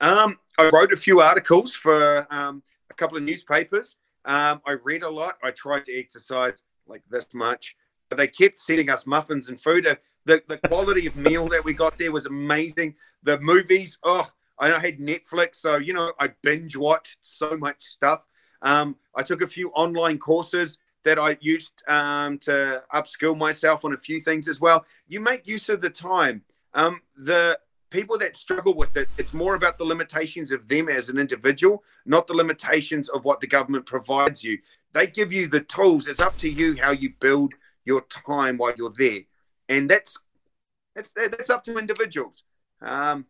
Um, 0.00 0.38
I 0.58 0.70
wrote 0.72 0.92
a 0.92 0.96
few 0.96 1.20
articles 1.20 1.74
for 1.74 2.24
um, 2.30 2.62
a 2.90 2.94
couple 2.94 3.16
of 3.16 3.24
newspapers. 3.24 3.96
Um, 4.24 4.60
I 4.64 4.76
read 4.84 5.02
a 5.02 5.10
lot. 5.10 5.38
I 5.42 5.50
tried 5.50 5.84
to 5.86 5.98
exercise 5.98 6.62
like 6.86 7.02
this 7.10 7.26
much, 7.34 7.76
they 8.16 8.28
kept 8.28 8.58
sending 8.58 8.90
us 8.90 9.06
muffins 9.06 9.48
and 9.48 9.60
food. 9.60 9.86
The, 10.24 10.42
the 10.46 10.58
quality 10.58 11.06
of 11.06 11.16
meal 11.16 11.48
that 11.48 11.64
we 11.64 11.72
got 11.72 11.98
there 11.98 12.12
was 12.12 12.26
amazing. 12.26 12.94
The 13.22 13.38
movies, 13.40 13.98
oh, 14.02 14.28
I 14.58 14.70
had 14.78 14.98
Netflix, 14.98 15.56
so 15.56 15.76
you 15.76 15.94
know 15.94 16.12
I 16.18 16.28
binge 16.42 16.76
watched 16.76 17.18
so 17.22 17.56
much 17.56 17.82
stuff. 17.84 18.22
Um, 18.62 18.96
I 19.14 19.22
took 19.22 19.42
a 19.42 19.46
few 19.46 19.70
online 19.70 20.18
courses 20.18 20.78
that 21.04 21.18
I 21.18 21.38
used 21.40 21.82
um, 21.88 22.38
to 22.40 22.82
upskill 22.92 23.36
myself 23.36 23.84
on 23.84 23.92
a 23.92 23.96
few 23.96 24.20
things 24.20 24.48
as 24.48 24.60
well. 24.60 24.84
You 25.06 25.20
make 25.20 25.46
use 25.46 25.68
of 25.68 25.80
the 25.80 25.90
time. 25.90 26.42
Um, 26.74 27.00
the 27.16 27.58
people 27.90 28.18
that 28.18 28.36
struggle 28.36 28.74
with 28.74 28.96
it, 28.96 29.08
it's 29.16 29.32
more 29.32 29.54
about 29.54 29.78
the 29.78 29.84
limitations 29.84 30.50
of 30.52 30.66
them 30.68 30.88
as 30.88 31.08
an 31.08 31.18
individual, 31.18 31.82
not 32.04 32.26
the 32.26 32.34
limitations 32.34 33.08
of 33.08 33.24
what 33.24 33.40
the 33.40 33.46
government 33.46 33.86
provides 33.86 34.42
you. 34.42 34.58
They 34.92 35.06
give 35.06 35.32
you 35.32 35.46
the 35.46 35.60
tools. 35.60 36.08
It's 36.08 36.20
up 36.20 36.36
to 36.38 36.48
you 36.48 36.76
how 36.76 36.90
you 36.90 37.12
build 37.20 37.54
your 37.88 38.02
time 38.02 38.58
while 38.58 38.74
you're 38.76 38.92
there, 38.96 39.22
and 39.68 39.90
that's 39.90 40.18
that's 40.94 41.10
that's 41.14 41.50
up 41.50 41.64
to 41.64 41.78
individuals. 41.78 42.44
Um, 42.82 43.24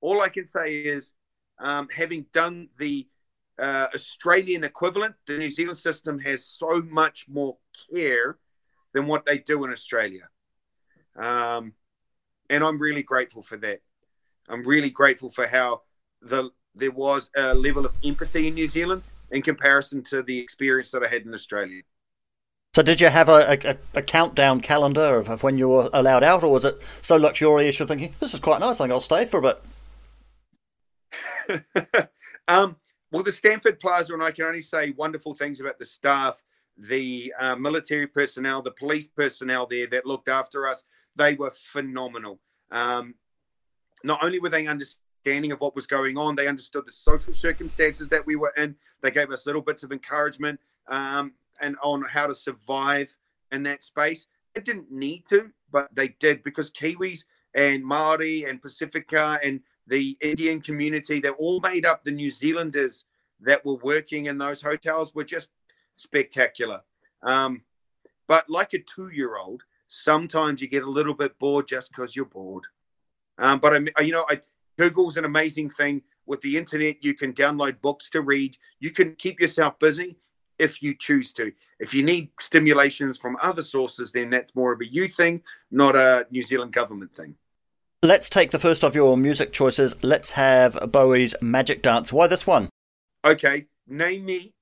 all 0.00 0.22
I 0.22 0.30
can 0.30 0.46
say 0.46 0.78
is, 0.78 1.12
um, 1.60 1.88
having 1.94 2.24
done 2.32 2.68
the 2.78 3.06
uh, 3.58 3.88
Australian 3.94 4.64
equivalent, 4.64 5.14
the 5.26 5.38
New 5.38 5.48
Zealand 5.48 5.78
system 5.78 6.18
has 6.20 6.46
so 6.46 6.82
much 6.82 7.26
more 7.28 7.58
care 7.92 8.38
than 8.94 9.06
what 9.06 9.26
they 9.26 9.38
do 9.38 9.64
in 9.64 9.72
Australia. 9.72 10.26
Um, 11.16 11.74
and 12.48 12.64
I'm 12.64 12.78
really 12.78 13.02
grateful 13.02 13.42
for 13.42 13.58
that. 13.58 13.80
I'm 14.48 14.62
really 14.62 14.90
grateful 14.90 15.30
for 15.30 15.46
how 15.46 15.82
the 16.22 16.50
there 16.74 16.90
was 16.92 17.30
a 17.36 17.54
level 17.54 17.84
of 17.84 17.92
empathy 18.04 18.48
in 18.48 18.54
New 18.54 18.68
Zealand 18.68 19.02
in 19.30 19.42
comparison 19.42 20.02
to 20.04 20.22
the 20.22 20.38
experience 20.38 20.90
that 20.92 21.02
I 21.02 21.08
had 21.08 21.22
in 21.22 21.34
Australia. 21.34 21.82
So, 22.78 22.84
did 22.84 23.00
you 23.00 23.08
have 23.08 23.28
a, 23.28 23.58
a, 23.64 23.76
a 23.98 24.02
countdown 24.02 24.60
calendar 24.60 25.18
of, 25.18 25.28
of, 25.28 25.42
when 25.42 25.58
you 25.58 25.68
were 25.68 25.90
allowed 25.92 26.22
out, 26.22 26.44
or 26.44 26.52
was 26.52 26.64
it 26.64 26.80
so 27.02 27.16
luxurious 27.16 27.76
you're 27.76 27.88
thinking, 27.88 28.14
this 28.20 28.34
is 28.34 28.38
quite 28.38 28.60
nice, 28.60 28.78
I 28.78 28.84
think 28.84 28.92
I'll 28.92 29.00
stay 29.00 29.24
for 29.24 29.40
a 29.40 29.54
bit? 31.48 32.08
um, 32.46 32.76
well, 33.10 33.24
the 33.24 33.32
Stamford 33.32 33.80
Plaza, 33.80 34.14
and 34.14 34.22
I 34.22 34.30
can 34.30 34.44
only 34.44 34.60
say 34.60 34.92
wonderful 34.92 35.34
things 35.34 35.60
about 35.60 35.80
the 35.80 35.86
staff, 35.86 36.40
the 36.76 37.34
uh, 37.40 37.56
military 37.56 38.06
personnel, 38.06 38.62
the 38.62 38.70
police 38.70 39.08
personnel 39.08 39.66
there 39.66 39.88
that 39.88 40.06
looked 40.06 40.28
after 40.28 40.68
us. 40.68 40.84
They 41.16 41.34
were 41.34 41.50
phenomenal. 41.50 42.38
Um, 42.70 43.16
not 44.04 44.22
only 44.22 44.38
were 44.38 44.50
they 44.50 44.68
understanding 44.68 45.50
of 45.50 45.58
what 45.58 45.74
was 45.74 45.88
going 45.88 46.16
on, 46.16 46.36
they 46.36 46.46
understood 46.46 46.86
the 46.86 46.92
social 46.92 47.32
circumstances 47.32 48.08
that 48.10 48.24
we 48.24 48.36
were 48.36 48.54
in. 48.56 48.76
They 49.02 49.10
gave 49.10 49.32
us 49.32 49.46
little 49.46 49.62
bits 49.62 49.82
of 49.82 49.90
encouragement 49.90 50.60
um, 50.86 51.32
and 51.60 51.76
on 51.82 52.02
how 52.02 52.26
to 52.26 52.34
survive 52.34 53.14
in 53.52 53.62
that 53.64 53.84
space. 53.84 54.28
They 54.54 54.60
didn't 54.60 54.90
need 54.90 55.24
to, 55.28 55.50
but 55.70 55.88
they 55.94 56.08
did 56.20 56.42
because 56.42 56.70
Kiwis 56.70 57.24
and 57.54 57.84
Maori 57.84 58.44
and 58.44 58.60
Pacifica 58.60 59.38
and 59.42 59.60
the 59.86 60.16
Indian 60.20 60.60
community 60.60 61.20
that 61.20 61.32
all 61.32 61.60
made 61.60 61.86
up 61.86 62.04
the 62.04 62.10
New 62.10 62.30
Zealanders 62.30 63.04
that 63.40 63.64
were 63.64 63.76
working 63.76 64.26
in 64.26 64.38
those 64.38 64.60
hotels 64.60 65.14
were 65.14 65.24
just 65.24 65.50
spectacular. 65.96 66.80
Um, 67.22 67.62
but 68.26 68.48
like 68.50 68.74
a 68.74 68.78
two 68.78 69.08
year 69.08 69.36
old, 69.36 69.62
sometimes 69.88 70.60
you 70.60 70.68
get 70.68 70.82
a 70.82 70.90
little 70.90 71.14
bit 71.14 71.38
bored 71.38 71.66
just 71.68 71.90
because 71.90 72.14
you're 72.14 72.26
bored. 72.26 72.64
Um, 73.38 73.58
but 73.58 73.74
I, 73.74 74.02
you 74.02 74.12
know, 74.12 74.26
I, 74.28 74.40
Google's 74.78 75.16
an 75.16 75.24
amazing 75.24 75.70
thing. 75.70 76.02
With 76.26 76.42
the 76.42 76.58
internet, 76.58 77.02
you 77.02 77.14
can 77.14 77.32
download 77.32 77.80
books 77.80 78.10
to 78.10 78.20
read. 78.20 78.56
You 78.80 78.90
can 78.90 79.14
keep 79.14 79.40
yourself 79.40 79.78
busy 79.78 80.18
if 80.58 80.82
you 80.82 80.94
choose 80.94 81.32
to. 81.34 81.52
If 81.78 81.94
you 81.94 82.02
need 82.02 82.30
stimulations 82.40 83.18
from 83.18 83.36
other 83.40 83.62
sources, 83.62 84.12
then 84.12 84.30
that's 84.30 84.56
more 84.56 84.72
of 84.72 84.80
a 84.80 84.86
you 84.86 85.08
thing, 85.08 85.42
not 85.70 85.94
a 85.94 86.26
New 86.30 86.42
Zealand 86.42 86.72
government 86.72 87.14
thing. 87.14 87.34
Let's 88.02 88.30
take 88.30 88.50
the 88.50 88.58
first 88.58 88.84
of 88.84 88.94
your 88.94 89.16
music 89.16 89.52
choices. 89.52 89.94
Let's 90.02 90.32
have 90.32 90.78
Bowie's 90.92 91.34
Magic 91.40 91.82
Dance. 91.82 92.12
Why 92.12 92.26
this 92.26 92.46
one? 92.46 92.68
Okay, 93.24 93.66
name 93.88 94.24
me 94.24 94.52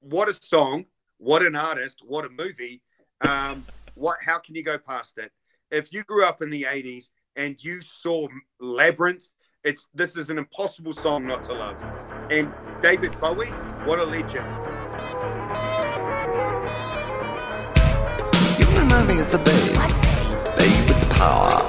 what 0.00 0.28
a 0.28 0.34
song, 0.34 0.86
what 1.18 1.42
an 1.42 1.56
artist, 1.56 2.02
what 2.06 2.24
a 2.24 2.28
movie. 2.28 2.82
Um, 3.22 3.64
what? 3.94 4.18
How 4.24 4.38
can 4.38 4.54
you 4.54 4.62
go 4.62 4.78
past 4.78 5.18
it? 5.18 5.32
If 5.70 5.92
you 5.92 6.04
grew 6.04 6.24
up 6.24 6.42
in 6.42 6.50
the 6.50 6.62
'80s 6.62 7.10
and 7.36 7.62
you 7.62 7.80
saw 7.80 8.28
Labyrinth, 8.60 9.26
it's 9.64 9.86
this 9.94 10.16
is 10.16 10.30
an 10.30 10.38
impossible 10.38 10.92
song 10.92 11.26
not 11.26 11.44
to 11.44 11.52
love. 11.52 11.76
And 12.30 12.52
David 12.80 13.18
Bowie, 13.20 13.48
what 13.86 13.98
a 13.98 14.04
legend. 14.04 14.67
You 18.58 18.66
remind 18.78 19.08
me 19.08 19.20
of 19.20 19.30
the 19.30 19.38
babe, 19.38 19.76
babe 20.56 20.88
with 20.88 21.00
the 21.00 21.06
power 21.14 21.68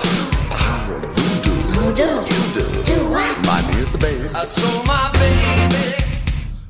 do? 2.00 2.06
You 2.06 2.54
do. 2.54 2.84
Do 2.84 3.10
what? 3.10 3.38
Remind 3.40 3.76
me 3.76 3.82
of 3.82 3.92
the 3.92 3.98
babe. 3.98 4.32
I 4.34 4.46
saw 4.46 4.84
my 4.84 5.12
baby 5.20 5.88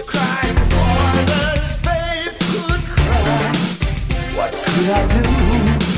crying 0.05 0.55
for 0.73 1.25
this 1.29 1.75
babe 1.85 2.33
could 2.49 2.81
cry. 2.93 3.53
What 4.37 4.51
could 4.53 4.89
I 4.89 5.81
do? 5.83 5.88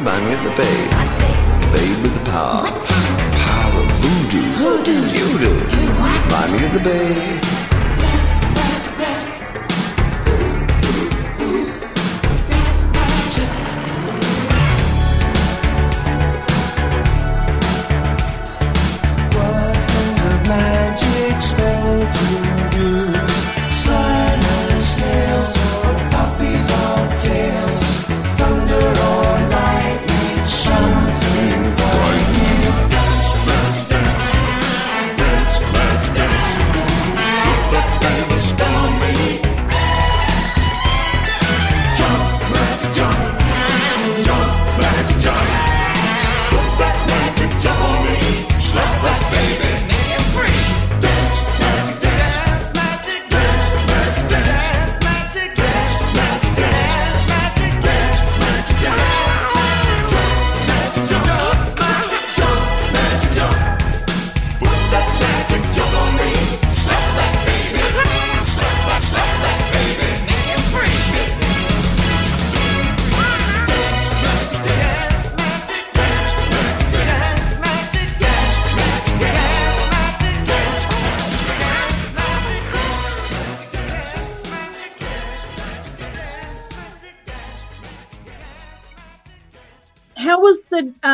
Mommy 0.00 0.32
of 0.32 0.42
the 0.42 0.50
Babe. 0.56 0.90
Babe 1.70 2.02
with 2.02 2.14
the 2.14 2.30
power. 2.30 2.64
Power 2.64 3.82
of 3.82 3.90
voodoo. 4.00 4.40
Voodoo. 4.56 5.04
You 5.12 5.38
do. 5.38 5.52
me 6.50 6.64
of 6.64 6.72
the 6.72 6.80
Babe. 6.82 7.42
What 19.34 19.76
kind 19.92 20.18
of 20.32 20.48
magic 20.48 21.42
spell 21.42 22.12
to 22.14 22.75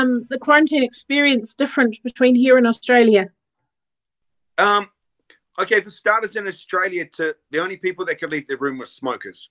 um 0.02 0.24
the 0.28 0.38
quarantine 0.38 0.82
experience 0.82 1.54
different 1.54 1.96
between 2.02 2.34
here 2.34 2.58
and 2.58 2.66
Australia? 2.66 3.30
Um, 4.58 4.90
okay, 5.58 5.80
for 5.80 5.90
starters, 5.90 6.36
in 6.36 6.46
Australia, 6.46 7.04
to 7.16 7.34
the 7.50 7.60
only 7.60 7.76
people 7.76 8.04
that 8.06 8.18
could 8.18 8.30
leave 8.30 8.48
the 8.48 8.56
room 8.56 8.78
were 8.78 8.86
smokers. 8.86 9.48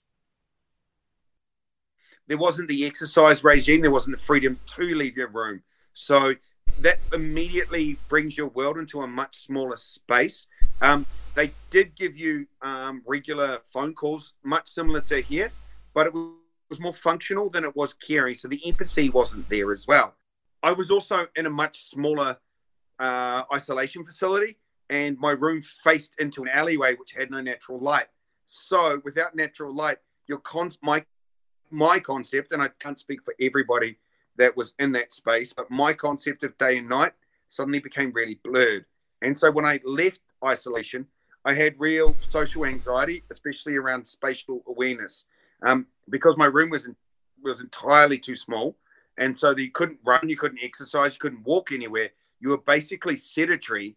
There 2.28 2.38
wasn't 2.38 2.70
the 2.70 2.86
exercise 2.86 3.44
regime. 3.44 3.82
There 3.82 3.92
wasn't 3.92 4.18
the 4.18 4.24
freedom 4.24 4.60
to 4.76 4.84
leave 4.84 5.18
your 5.18 5.28
room. 5.28 5.62
So 5.94 6.34
that 6.80 7.00
immediately 7.14 7.98
brings 8.08 8.38
your 8.38 8.48
world 8.48 8.78
into 8.78 9.02
a 9.02 9.08
much 9.08 9.38
smaller 9.38 9.78
space. 9.78 10.48
Um, 10.82 11.06
they 11.36 11.52
did 11.70 11.96
give 11.96 12.18
you 12.18 12.48
um, 12.62 13.02
regular 13.06 13.60
phone 13.74 13.94
calls, 13.94 14.34
much 14.44 14.70
similar 14.70 15.02
to 15.02 15.22
here, 15.22 15.52
but 15.94 16.08
it 16.08 16.14
was 16.14 16.80
more 16.80 16.94
functional 16.94 17.50
than 17.50 17.66
it 17.66 17.76
was 17.76 17.94
caring. 17.94 18.36
So 18.36 18.48
the 18.48 18.62
empathy 18.66 19.10
wasn't 19.10 19.50
there 19.50 19.72
as 19.74 19.86
well. 19.88 20.16
I 20.64 20.72
was 20.72 20.92
also 20.92 21.28
in 21.36 21.46
a 21.46 21.50
much 21.50 21.80
smaller 21.80 22.38
uh, 23.00 23.44
isolation 23.54 24.06
facility, 24.06 24.58
and 24.90 25.18
my 25.20 25.32
room 25.32 25.62
faced 25.62 26.14
into 26.20 26.44
an 26.44 26.50
alleyway 26.50 26.96
which 26.96 27.14
had 27.14 27.32
no 27.32 27.42
natural 27.42 27.80
light. 27.80 28.08
So 28.46 29.02
without 29.04 29.36
natural 29.36 29.74
light, 29.74 29.98
your 30.28 30.40
cons 30.40 30.78
my 30.82 31.04
my 31.72 32.00
concept, 32.00 32.52
and 32.52 32.62
I 32.62 32.70
can't 32.80 33.00
speak 33.00 33.24
for 33.24 33.34
everybody 33.40 33.98
that 34.38 34.56
was 34.56 34.74
in 34.80 34.92
that 34.92 35.14
space, 35.14 35.54
but 35.54 35.72
my 35.72 35.94
concept 35.94 36.44
of 36.44 36.58
day 36.58 36.78
and 36.78 36.90
night 36.90 37.14
suddenly 37.48 37.80
became 37.80 38.12
really 38.12 38.40
blurred. 38.44 38.86
And 39.22 39.38
so 39.38 39.50
when 39.52 39.66
I 39.66 39.80
left 39.86 40.20
isolation, 40.44 41.08
I 41.46 41.54
had 41.54 41.80
real 41.80 42.18
social 42.30 42.66
anxiety, 42.66 43.24
especially 43.32 43.76
around 43.76 44.06
spatial 44.06 44.64
awareness, 44.68 45.26
um, 45.66 45.88
because 46.10 46.38
my 46.38 46.46
room 46.46 46.70
was 46.70 46.88
in, 46.88 46.96
was 47.42 47.62
entirely 47.62 48.18
too 48.18 48.36
small, 48.36 48.78
and 49.22 49.38
so 49.38 49.56
you 49.56 49.70
couldn't 49.70 50.00
run, 50.04 50.28
you 50.28 50.36
couldn't 50.36 50.60
exercise, 50.64 51.14
you 51.14 51.20
couldn't 51.20 51.44
walk 51.44 51.72
anywhere. 51.72 52.10
You 52.40 52.50
were 52.50 52.58
basically 52.58 53.16
sedentary 53.18 53.96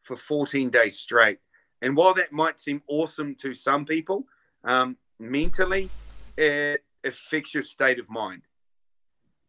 for 0.00 0.16
14 0.16 0.70
days 0.70 0.98
straight. 0.98 1.38
And 1.82 1.94
while 1.94 2.14
that 2.14 2.32
might 2.32 2.58
seem 2.58 2.82
awesome 2.88 3.34
to 3.36 3.52
some 3.52 3.84
people, 3.84 4.24
um, 4.64 4.96
mentally, 5.20 5.92
it 6.38 6.82
affects 7.04 7.52
your 7.52 7.62
state 7.62 7.98
of 7.98 8.08
mind. 8.08 8.40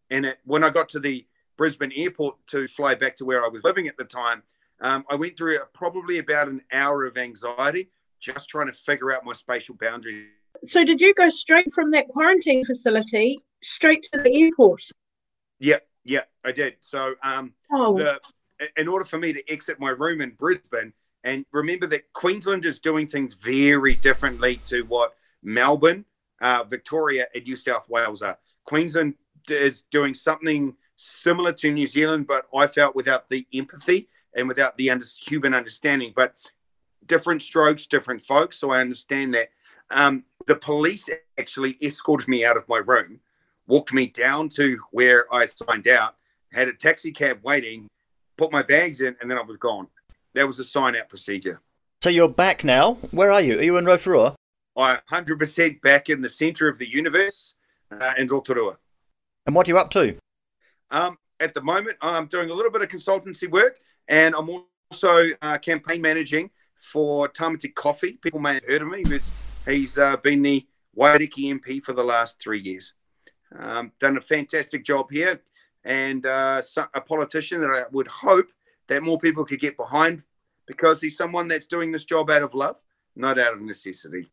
And 0.10 0.26
it, 0.26 0.40
when 0.44 0.66
I 0.66 0.70
got 0.70 0.90
to 0.90 1.00
the 1.00 1.26
Brisbane 1.58 1.94
airport 1.96 2.36
to 2.48 2.68
fly 2.68 2.94
back 2.94 3.16
to 3.16 3.26
where 3.26 3.46
I 3.46 3.48
was 3.48 3.64
living 3.64 3.88
at 3.88 3.96
the 3.96 4.04
time, 4.04 4.44
um, 4.82 5.06
I 5.10 5.16
went 5.16 5.38
through 5.38 5.56
a, 5.56 5.66
probably 5.68 6.18
about 6.18 6.50
an 6.50 6.62
hour 6.74 7.06
of 7.06 7.18
anxiety 7.18 7.90
just 8.20 8.50
trying 8.50 8.68
to 8.68 8.74
figure 8.74 9.14
out 9.14 9.24
my 9.24 9.32
spatial 9.32 9.76
boundaries. 9.76 10.28
So 10.66 10.84
did 10.84 11.00
you 11.00 11.14
go 11.14 11.30
straight 11.30 11.72
from 11.74 11.92
that 11.92 12.10
quarantine 12.10 12.66
facility 12.66 13.40
straight 13.64 14.04
to 14.12 14.20
the 14.20 14.44
airport? 14.44 14.84
Yeah, 15.66 15.80
yeah, 16.04 16.22
I 16.44 16.52
did. 16.52 16.76
So 16.82 17.16
um, 17.24 17.54
Oh, 17.72 17.98
the, 17.98 18.20
in 18.78 18.88
order 18.88 19.04
for 19.04 19.18
me 19.18 19.34
to 19.34 19.52
exit 19.52 19.80
my 19.80 19.90
room 19.90 20.22
in 20.22 20.30
Brisbane, 20.32 20.94
and 21.24 21.44
remember 21.52 21.88
that 21.88 22.14
Queensland 22.14 22.66
is 22.66 22.80
doing 22.80 23.08
things 23.08 23.34
very 23.34 23.96
differently 23.96 24.58
to 24.66 24.84
what 24.84 25.16
Melbourne, 25.42 26.06
uh, 26.40 26.64
Victoria, 26.66 27.26
and 27.34 27.44
New 27.46 27.56
South 27.56 27.90
Wales 27.90 28.22
are. 28.22 28.38
Queensland 28.66 29.16
is 29.50 29.82
doing 29.90 30.14
something 30.14 30.76
similar 30.98 31.52
to 31.54 31.72
New 31.72 31.88
Zealand, 31.88 32.28
but 32.28 32.46
I 32.56 32.68
felt 32.68 32.96
without 32.96 33.28
the 33.30 33.48
empathy 33.52 34.08
and 34.36 34.48
without 34.48 34.78
the 34.78 34.92
under- 34.92 35.06
human 35.26 35.56
understanding. 35.56 36.14
But 36.16 36.36
different 37.08 37.42
strokes, 37.42 37.88
different 37.88 38.22
folks. 38.22 38.60
So 38.60 38.70
I 38.70 38.82
understand 38.82 39.34
that. 39.34 39.50
Um, 39.90 40.24
the 40.48 40.56
police 40.56 41.10
actually 41.40 41.78
escorted 41.82 42.28
me 42.28 42.46
out 42.46 42.58
of 42.58 42.68
my 42.68 42.78
room, 42.78 43.20
walked 43.68 43.94
me 43.94 44.08
down 44.08 44.50
to 44.50 44.80
where 44.92 45.34
I 45.34 45.46
signed 45.46 45.88
out, 45.88 46.16
had 46.52 46.68
a 46.68 46.74
taxi 46.74 47.12
cab 47.12 47.40
waiting, 47.44 47.88
put 48.38 48.52
my 48.52 48.62
bags 48.62 49.02
in, 49.02 49.16
and 49.22 49.30
then 49.30 49.38
I 49.38 49.42
was 49.42 49.58
gone. 49.58 49.88
That 50.34 50.46
was 50.48 50.58
the 50.58 50.66
sign 50.66 50.96
out 50.96 51.10
procedure. 51.10 51.60
So 52.04 52.10
you're 52.10 52.30
back 52.30 52.64
now. 52.64 52.96
Where 53.12 53.32
are 53.32 53.42
you? 53.42 53.60
Are 53.60 53.64
you 53.64 53.78
in 53.78 53.86
Rotorua? 53.86 54.36
I'm 54.78 55.00
100% 55.10 55.82
back 55.82 56.10
in 56.10 56.22
the 56.22 56.30
center 56.30 56.68
of 56.68 56.78
the 56.78 56.88
universe 56.88 57.54
uh, 57.92 58.14
in 58.18 58.28
Rotorua. 58.28 58.78
And 59.46 59.56
what 59.56 59.68
are 59.68 59.72
you 59.72 59.78
up 59.78 59.90
to? 59.92 60.18
Um, 60.92 61.18
at 61.40 61.54
the 61.54 61.62
moment, 61.62 61.98
I'm 62.02 62.28
doing 62.28 62.50
a 62.50 62.54
little 62.54 62.72
bit 62.72 62.82
of 62.82 62.90
consultancy 62.90 63.50
work, 63.50 63.78
and 64.08 64.36
I'm 64.36 64.50
also 64.92 65.30
uh, 65.42 65.58
campaign 65.58 66.02
managing 66.02 66.50
for 66.76 67.30
Tamati 67.30 67.74
Coffee. 67.74 68.14
People 68.22 68.40
may 68.40 68.56
have 68.56 68.66
heard 68.66 68.82
of 68.82 68.90
me. 68.90 69.04
He's, 69.08 69.32
he's 69.66 69.98
uh, 69.98 70.18
been 70.18 70.42
the 70.42 70.66
Waiariki 70.98 71.54
MP 71.54 71.82
for 71.82 71.94
the 71.94 72.04
last 72.04 72.40
three 72.42 72.60
years. 72.60 72.94
Um, 73.58 73.92
done 74.00 74.18
a 74.18 74.22
fantastic 74.22 74.84
job 74.84 75.12
here, 75.12 75.40
and 75.84 76.26
uh, 76.26 76.62
a 76.94 77.02
politician 77.02 77.62
that 77.62 77.70
I 77.70 77.84
would 77.92 78.08
hope 78.08 78.48
that 78.88 79.04
more 79.04 79.20
people 79.20 79.46
could 79.46 79.60
get 79.60 79.78
behind 79.78 80.24
because 80.68 81.00
he's 81.00 81.16
someone 81.16 81.48
that's 81.48 81.68
doing 81.68 81.92
this 81.92 82.06
job 82.06 82.30
out 82.30 82.42
of 82.42 82.54
love, 82.54 82.82
not 83.16 83.40
out 83.40 83.54
of 83.54 83.62
necessity. 83.62 84.28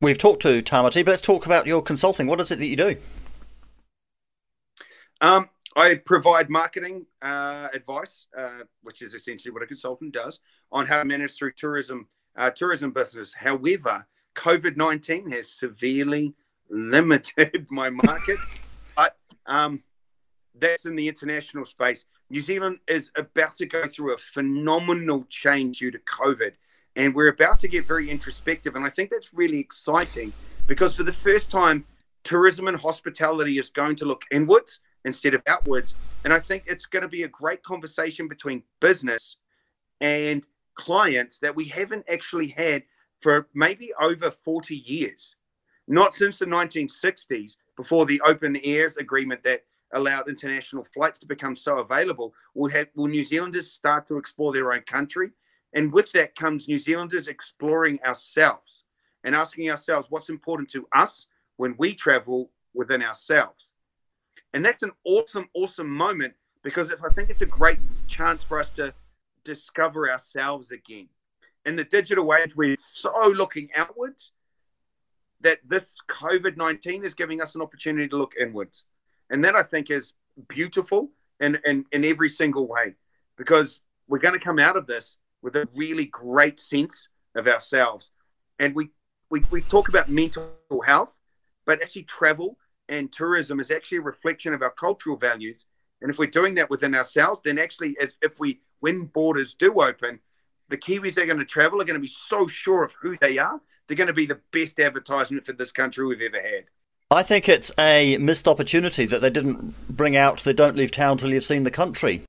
We've 0.00 0.18
talked 0.18 0.42
to 0.42 0.60
Tamati, 0.60 1.04
but 1.04 1.12
let's 1.12 1.22
talk 1.22 1.46
about 1.46 1.66
your 1.66 1.82
consulting. 1.82 2.26
What 2.26 2.40
is 2.40 2.50
it 2.50 2.58
that 2.58 2.66
you 2.66 2.76
do? 2.76 2.96
Um, 5.20 5.48
I 5.74 5.94
provide 5.94 6.50
marketing 6.50 7.06
uh, 7.22 7.68
advice, 7.72 8.26
uh, 8.36 8.60
which 8.82 9.00
is 9.00 9.14
essentially 9.14 9.52
what 9.52 9.62
a 9.62 9.66
consultant 9.66 10.12
does, 10.12 10.40
on 10.70 10.84
how 10.86 10.98
to 10.98 11.04
manage 11.04 11.36
through 11.36 11.52
tourism 11.52 12.06
uh, 12.36 12.50
tourism 12.50 12.90
business. 12.90 13.32
However, 13.32 14.06
COVID 14.36 14.76
nineteen 14.76 15.30
has 15.30 15.50
severely 15.50 16.34
limited 16.70 17.66
my 17.70 17.90
market, 17.90 18.38
but 18.96 19.16
um, 19.46 19.82
that's 20.58 20.86
in 20.86 20.96
the 20.96 21.08
international 21.08 21.64
space. 21.64 22.04
New 22.30 22.42
Zealand 22.42 22.78
is 22.88 23.10
about 23.16 23.56
to 23.56 23.66
go 23.66 23.86
through 23.86 24.14
a 24.14 24.18
phenomenal 24.18 25.24
change 25.28 25.78
due 25.78 25.90
to 25.90 25.98
COVID, 25.98 26.52
and 26.96 27.14
we're 27.14 27.28
about 27.28 27.58
to 27.60 27.68
get 27.68 27.86
very 27.86 28.10
introspective. 28.10 28.76
And 28.76 28.84
I 28.84 28.90
think 28.90 29.10
that's 29.10 29.34
really 29.34 29.58
exciting 29.58 30.32
because 30.66 30.94
for 30.94 31.02
the 31.02 31.12
first 31.12 31.50
time, 31.50 31.84
tourism 32.22 32.68
and 32.68 32.78
hospitality 32.78 33.58
is 33.58 33.70
going 33.70 33.96
to 33.96 34.04
look 34.06 34.22
inwards 34.30 34.80
instead 35.04 35.34
of 35.34 35.42
outwards. 35.46 35.94
And 36.24 36.32
I 36.32 36.40
think 36.40 36.64
it's 36.66 36.86
going 36.86 37.02
to 37.02 37.08
be 37.08 37.24
a 37.24 37.28
great 37.28 37.62
conversation 37.62 38.28
between 38.28 38.62
business 38.80 39.36
and 40.00 40.42
clients 40.76 41.38
that 41.40 41.54
we 41.54 41.66
haven't 41.66 42.06
actually 42.10 42.48
had 42.48 42.82
for 43.20 43.46
maybe 43.54 43.92
over 44.00 44.30
40 44.30 44.76
years. 44.76 45.36
Not 45.86 46.14
since 46.14 46.38
the 46.38 46.46
1960s, 46.46 47.56
before 47.76 48.06
the 48.06 48.20
open 48.22 48.56
airs 48.56 48.96
agreement 48.96 49.42
that 49.44 49.64
allowed 49.92 50.28
international 50.28 50.84
flights 50.84 51.18
to 51.20 51.26
become 51.26 51.54
so 51.54 51.78
available, 51.78 52.34
will 52.54 52.70
have 52.70 52.88
will 52.94 53.06
New 53.06 53.22
Zealanders 53.22 53.70
start 53.70 54.06
to 54.06 54.16
explore 54.16 54.52
their 54.52 54.72
own 54.72 54.82
country, 54.82 55.30
and 55.74 55.92
with 55.92 56.10
that 56.12 56.36
comes 56.36 56.68
New 56.68 56.78
Zealanders 56.78 57.28
exploring 57.28 57.98
ourselves 58.04 58.84
and 59.24 59.34
asking 59.34 59.70
ourselves 59.70 60.06
what's 60.10 60.30
important 60.30 60.70
to 60.70 60.86
us 60.92 61.26
when 61.56 61.74
we 61.78 61.94
travel 61.94 62.50
within 62.74 63.02
ourselves. 63.02 63.72
And 64.52 64.64
that's 64.64 64.82
an 64.82 64.92
awesome, 65.04 65.48
awesome 65.54 65.88
moment 65.88 66.34
because 66.62 66.90
I 66.90 67.08
think 67.10 67.30
it's 67.30 67.42
a 67.42 67.46
great 67.46 67.80
chance 68.06 68.42
for 68.44 68.58
us 68.58 68.70
to 68.72 68.94
discover 69.44 70.10
ourselves 70.10 70.70
again. 70.70 71.08
In 71.66 71.76
the 71.76 71.84
digital 71.84 72.34
age, 72.34 72.54
we're 72.56 72.76
so 72.76 73.28
looking 73.28 73.68
outwards 73.74 74.32
that 75.44 75.60
this 75.66 75.98
COVID 76.10 76.56
19 76.56 77.04
is 77.04 77.14
giving 77.14 77.40
us 77.40 77.54
an 77.54 77.62
opportunity 77.62 78.08
to 78.08 78.16
look 78.16 78.32
inwards. 78.40 78.84
And 79.30 79.44
that 79.44 79.54
I 79.54 79.62
think 79.62 79.90
is 79.90 80.14
beautiful 80.48 81.10
in, 81.40 81.58
in, 81.64 81.84
in 81.92 82.04
every 82.04 82.28
single 82.28 82.66
way 82.66 82.94
because 83.36 83.80
we're 84.08 84.18
going 84.18 84.34
to 84.34 84.44
come 84.44 84.58
out 84.58 84.76
of 84.76 84.86
this 84.86 85.18
with 85.42 85.54
a 85.56 85.68
really 85.74 86.06
great 86.06 86.60
sense 86.60 87.08
of 87.36 87.46
ourselves. 87.46 88.12
And 88.58 88.74
we, 88.74 88.88
we, 89.30 89.42
we 89.50 89.60
talk 89.60 89.88
about 89.88 90.08
mental 90.08 90.50
health, 90.84 91.14
but 91.66 91.82
actually, 91.82 92.04
travel 92.04 92.56
and 92.88 93.12
tourism 93.12 93.60
is 93.60 93.70
actually 93.70 93.98
a 93.98 94.02
reflection 94.02 94.54
of 94.54 94.62
our 94.62 94.70
cultural 94.70 95.16
values. 95.16 95.64
And 96.00 96.10
if 96.10 96.18
we're 96.18 96.26
doing 96.26 96.54
that 96.56 96.70
within 96.70 96.94
ourselves, 96.94 97.40
then 97.44 97.58
actually, 97.58 97.96
as 98.00 98.16
if 98.22 98.38
we, 98.38 98.60
when 98.80 99.04
borders 99.06 99.54
do 99.54 99.72
open, 99.80 100.20
the 100.68 100.78
Kiwis 100.78 101.14
that 101.14 101.22
are 101.22 101.26
going 101.26 101.38
to 101.38 101.44
travel 101.44 101.80
are 101.80 101.84
going 101.84 101.94
to 101.94 102.00
be 102.00 102.06
so 102.06 102.46
sure 102.46 102.84
of 102.84 102.94
who 103.00 103.16
they 103.20 103.38
are. 103.38 103.60
They're 103.86 103.96
going 103.96 104.08
to 104.08 104.12
be 104.12 104.26
the 104.26 104.40
best 104.50 104.80
advertisement 104.80 105.44
for 105.44 105.52
this 105.52 105.72
country 105.72 106.06
we've 106.06 106.22
ever 106.22 106.40
had. 106.40 106.64
I 107.10 107.22
think 107.22 107.48
it's 107.48 107.70
a 107.78 108.16
missed 108.18 108.48
opportunity 108.48 109.06
that 109.06 109.20
they 109.20 109.30
didn't 109.30 109.74
bring 109.88 110.16
out 110.16 110.40
the 110.40 110.54
"Don't 110.54 110.76
leave 110.76 110.90
town 110.90 111.18
till 111.18 111.30
you've 111.30 111.44
seen 111.44 111.64
the 111.64 111.70
country." 111.70 112.22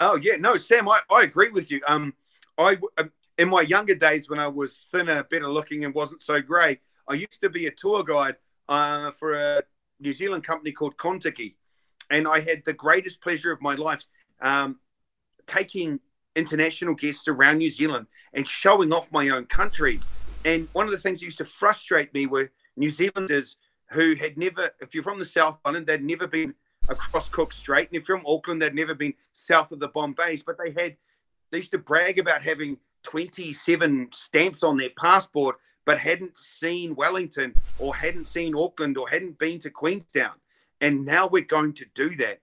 Oh 0.00 0.16
yeah, 0.16 0.36
no, 0.36 0.56
Sam, 0.56 0.88
I, 0.88 1.00
I 1.10 1.22
agree 1.22 1.50
with 1.50 1.70
you. 1.70 1.80
Um, 1.86 2.12
I 2.58 2.76
um, 2.98 3.12
in 3.38 3.48
my 3.48 3.62
younger 3.62 3.94
days 3.94 4.28
when 4.28 4.40
I 4.40 4.48
was 4.48 4.76
thinner, 4.92 5.22
better 5.24 5.48
looking, 5.48 5.84
and 5.84 5.94
wasn't 5.94 6.22
so 6.22 6.40
grey, 6.40 6.80
I 7.08 7.14
used 7.14 7.40
to 7.42 7.48
be 7.48 7.66
a 7.66 7.70
tour 7.70 8.02
guide 8.02 8.36
uh, 8.68 9.12
for 9.12 9.34
a 9.34 9.62
New 10.00 10.12
Zealand 10.12 10.44
company 10.44 10.72
called 10.72 10.96
Contiki, 10.96 11.54
and 12.10 12.26
I 12.26 12.40
had 12.40 12.64
the 12.64 12.72
greatest 12.72 13.22
pleasure 13.22 13.52
of 13.52 13.62
my 13.62 13.74
life 13.74 14.04
um, 14.40 14.80
taking 15.46 16.00
international 16.36 16.94
guests 16.94 17.28
around 17.28 17.58
New 17.58 17.70
Zealand 17.70 18.06
and 18.32 18.46
showing 18.46 18.92
off 18.92 19.10
my 19.12 19.28
own 19.28 19.46
country. 19.46 20.00
And 20.44 20.68
one 20.72 20.86
of 20.86 20.92
the 20.92 20.98
things 20.98 21.20
that 21.20 21.26
used 21.26 21.38
to 21.38 21.44
frustrate 21.44 22.12
me 22.12 22.26
were 22.26 22.50
New 22.76 22.90
Zealanders 22.90 23.56
who 23.90 24.14
had 24.14 24.36
never, 24.36 24.70
if 24.80 24.94
you're 24.94 25.04
from 25.04 25.18
the 25.18 25.24
South 25.24 25.58
Island, 25.64 25.86
they'd 25.86 26.02
never 26.02 26.26
been 26.26 26.54
across 26.88 27.28
Cook 27.28 27.52
Strait. 27.52 27.88
And 27.88 28.00
if 28.00 28.08
you're 28.08 28.18
from 28.18 28.26
Auckland, 28.26 28.60
they'd 28.60 28.74
never 28.74 28.94
been 28.94 29.14
south 29.32 29.72
of 29.72 29.80
the 29.80 29.88
Bombays. 29.88 30.44
But 30.44 30.56
they 30.58 30.70
had, 30.70 30.96
they 31.50 31.58
used 31.58 31.72
to 31.72 31.78
brag 31.78 32.18
about 32.18 32.42
having 32.42 32.76
27 33.04 34.08
stamps 34.12 34.62
on 34.62 34.76
their 34.76 34.90
passport, 34.98 35.56
but 35.84 35.98
hadn't 35.98 36.36
seen 36.36 36.94
Wellington 36.94 37.54
or 37.78 37.94
hadn't 37.94 38.26
seen 38.26 38.54
Auckland 38.56 38.98
or 38.98 39.08
hadn't 39.08 39.38
been 39.38 39.58
to 39.60 39.70
Queenstown. 39.70 40.34
And 40.80 41.04
now 41.04 41.26
we're 41.26 41.44
going 41.44 41.72
to 41.74 41.86
do 41.94 42.16
that. 42.16 42.40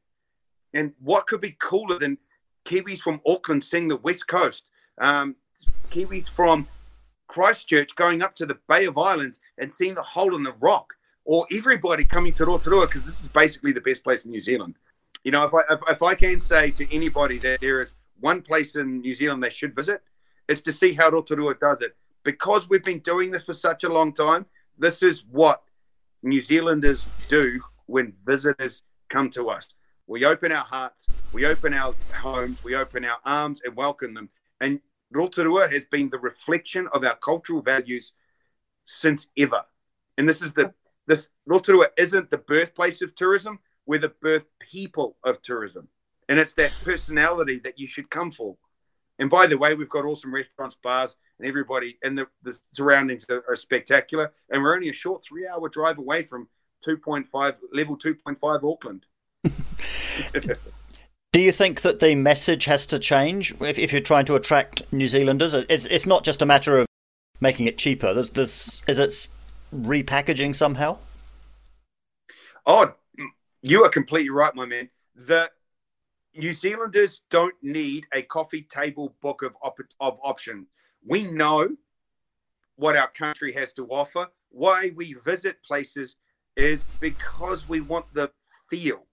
And 0.73 0.93
what 0.99 1.27
could 1.27 1.41
be 1.41 1.57
cooler 1.59 1.99
than 1.99 2.17
Kiwis 2.65 2.99
from 2.99 3.19
Auckland 3.27 3.63
seeing 3.63 3.87
the 3.87 3.97
West 3.97 4.27
Coast, 4.27 4.65
um, 4.99 5.35
Kiwis 5.91 6.29
from 6.29 6.67
Christchurch 7.31 7.95
going 7.95 8.21
up 8.21 8.35
to 8.35 8.45
the 8.45 8.57
Bay 8.67 8.85
of 8.85 8.97
Islands 8.97 9.39
and 9.57 9.73
seeing 9.73 9.95
the 9.95 10.01
hole 10.01 10.35
in 10.35 10.43
the 10.43 10.51
rock, 10.59 10.93
or 11.23 11.47
everybody 11.49 12.03
coming 12.03 12.33
to 12.33 12.45
Rotorua 12.45 12.87
because 12.87 13.05
this 13.05 13.21
is 13.21 13.29
basically 13.29 13.71
the 13.71 13.79
best 13.79 14.03
place 14.03 14.25
in 14.25 14.31
New 14.31 14.41
Zealand. 14.41 14.75
You 15.23 15.31
know, 15.31 15.45
if 15.45 15.53
I 15.53 15.61
if, 15.69 15.79
if 15.87 16.03
I 16.03 16.13
can 16.13 16.41
say 16.41 16.71
to 16.71 16.93
anybody 16.93 17.37
that 17.37 17.61
there 17.61 17.81
is 17.81 17.95
one 18.19 18.41
place 18.41 18.75
in 18.75 18.99
New 18.99 19.13
Zealand 19.13 19.41
they 19.41 19.49
should 19.49 19.73
visit, 19.73 20.01
it's 20.49 20.59
to 20.61 20.73
see 20.73 20.93
how 20.93 21.09
Rotorua 21.09 21.55
does 21.55 21.81
it. 21.81 21.95
Because 22.23 22.67
we've 22.67 22.83
been 22.83 22.99
doing 22.99 23.31
this 23.31 23.43
for 23.45 23.53
such 23.53 23.85
a 23.85 23.89
long 23.89 24.11
time, 24.11 24.45
this 24.77 25.01
is 25.01 25.23
what 25.31 25.61
New 26.23 26.41
Zealanders 26.41 27.07
do 27.29 27.61
when 27.85 28.11
visitors 28.25 28.83
come 29.07 29.29
to 29.29 29.49
us. 29.49 29.69
We 30.05 30.25
open 30.25 30.51
our 30.51 30.65
hearts, 30.65 31.07
we 31.31 31.45
open 31.45 31.73
our 31.73 31.95
homes, 32.13 32.61
we 32.61 32.75
open 32.75 33.05
our 33.05 33.19
arms 33.23 33.61
and 33.63 33.73
welcome 33.73 34.13
them. 34.13 34.27
And 34.59 34.81
Rotorua 35.11 35.67
has 35.69 35.85
been 35.85 36.09
the 36.09 36.19
reflection 36.19 36.87
of 36.93 37.03
our 37.03 37.15
cultural 37.15 37.61
values 37.61 38.13
since 38.85 39.27
ever. 39.37 39.63
And 40.17 40.27
this 40.27 40.41
is 40.41 40.53
the 40.53 40.73
this 41.07 41.29
Rotorua 41.45 41.87
isn't 41.97 42.29
the 42.29 42.37
birthplace 42.37 43.01
of 43.01 43.15
tourism, 43.15 43.59
we're 43.85 43.99
the 43.99 44.13
birth 44.21 44.45
people 44.59 45.17
of 45.23 45.41
tourism. 45.41 45.87
And 46.29 46.39
it's 46.39 46.53
that 46.53 46.71
personality 46.83 47.59
that 47.63 47.77
you 47.77 47.87
should 47.87 48.09
come 48.09 48.31
for. 48.31 48.55
And 49.19 49.29
by 49.29 49.47
the 49.47 49.57
way, 49.57 49.73
we've 49.73 49.89
got 49.89 50.05
awesome 50.05 50.33
restaurants, 50.33 50.77
bars, 50.81 51.17
and 51.37 51.47
everybody, 51.47 51.97
and 52.03 52.17
the, 52.17 52.27
the 52.43 52.57
surroundings 52.73 53.29
are, 53.29 53.43
are 53.47 53.55
spectacular. 53.55 54.31
And 54.49 54.63
we're 54.63 54.75
only 54.75 54.89
a 54.89 54.93
short 54.93 55.23
three 55.23 55.47
hour 55.47 55.67
drive 55.69 55.97
away 55.97 56.23
from 56.23 56.47
2.5, 56.87 57.55
level 57.73 57.97
2.5 57.97 58.71
Auckland. 58.71 59.05
Do 61.33 61.39
you 61.39 61.53
think 61.53 61.79
that 61.81 62.01
the 62.01 62.13
message 62.15 62.65
has 62.65 62.85
to 62.87 62.99
change 62.99 63.53
if, 63.61 63.79
if 63.79 63.93
you're 63.93 64.01
trying 64.01 64.25
to 64.25 64.35
attract 64.35 64.81
New 64.91 65.07
Zealanders? 65.07 65.53
It's, 65.53 65.85
it's 65.85 66.05
not 66.05 66.25
just 66.25 66.41
a 66.41 66.45
matter 66.45 66.77
of 66.77 66.85
making 67.39 67.67
it 67.67 67.77
cheaper. 67.77 68.13
There's, 68.13 68.31
there's, 68.31 68.83
is 68.85 68.99
it 68.99 69.29
repackaging 69.73 70.53
somehow? 70.53 70.97
Oh, 72.65 72.93
you 73.61 73.81
are 73.85 73.89
completely 73.89 74.29
right, 74.29 74.53
my 74.53 74.65
man. 74.65 74.89
The 75.15 75.49
New 76.35 76.51
Zealanders 76.51 77.21
don't 77.29 77.55
need 77.61 78.07
a 78.13 78.23
coffee 78.23 78.63
table 78.63 79.15
book 79.21 79.41
of, 79.41 79.55
op- 79.61 79.79
of 80.01 80.19
options. 80.21 80.67
We 81.07 81.23
know 81.23 81.69
what 82.75 82.97
our 82.97 83.07
country 83.07 83.53
has 83.53 83.71
to 83.75 83.87
offer. 83.87 84.27
Why 84.49 84.91
we 84.97 85.13
visit 85.13 85.63
places 85.63 86.17
is 86.57 86.83
because 86.99 87.69
we 87.69 87.79
want 87.79 88.05
the 88.13 88.29
feel 88.69 89.05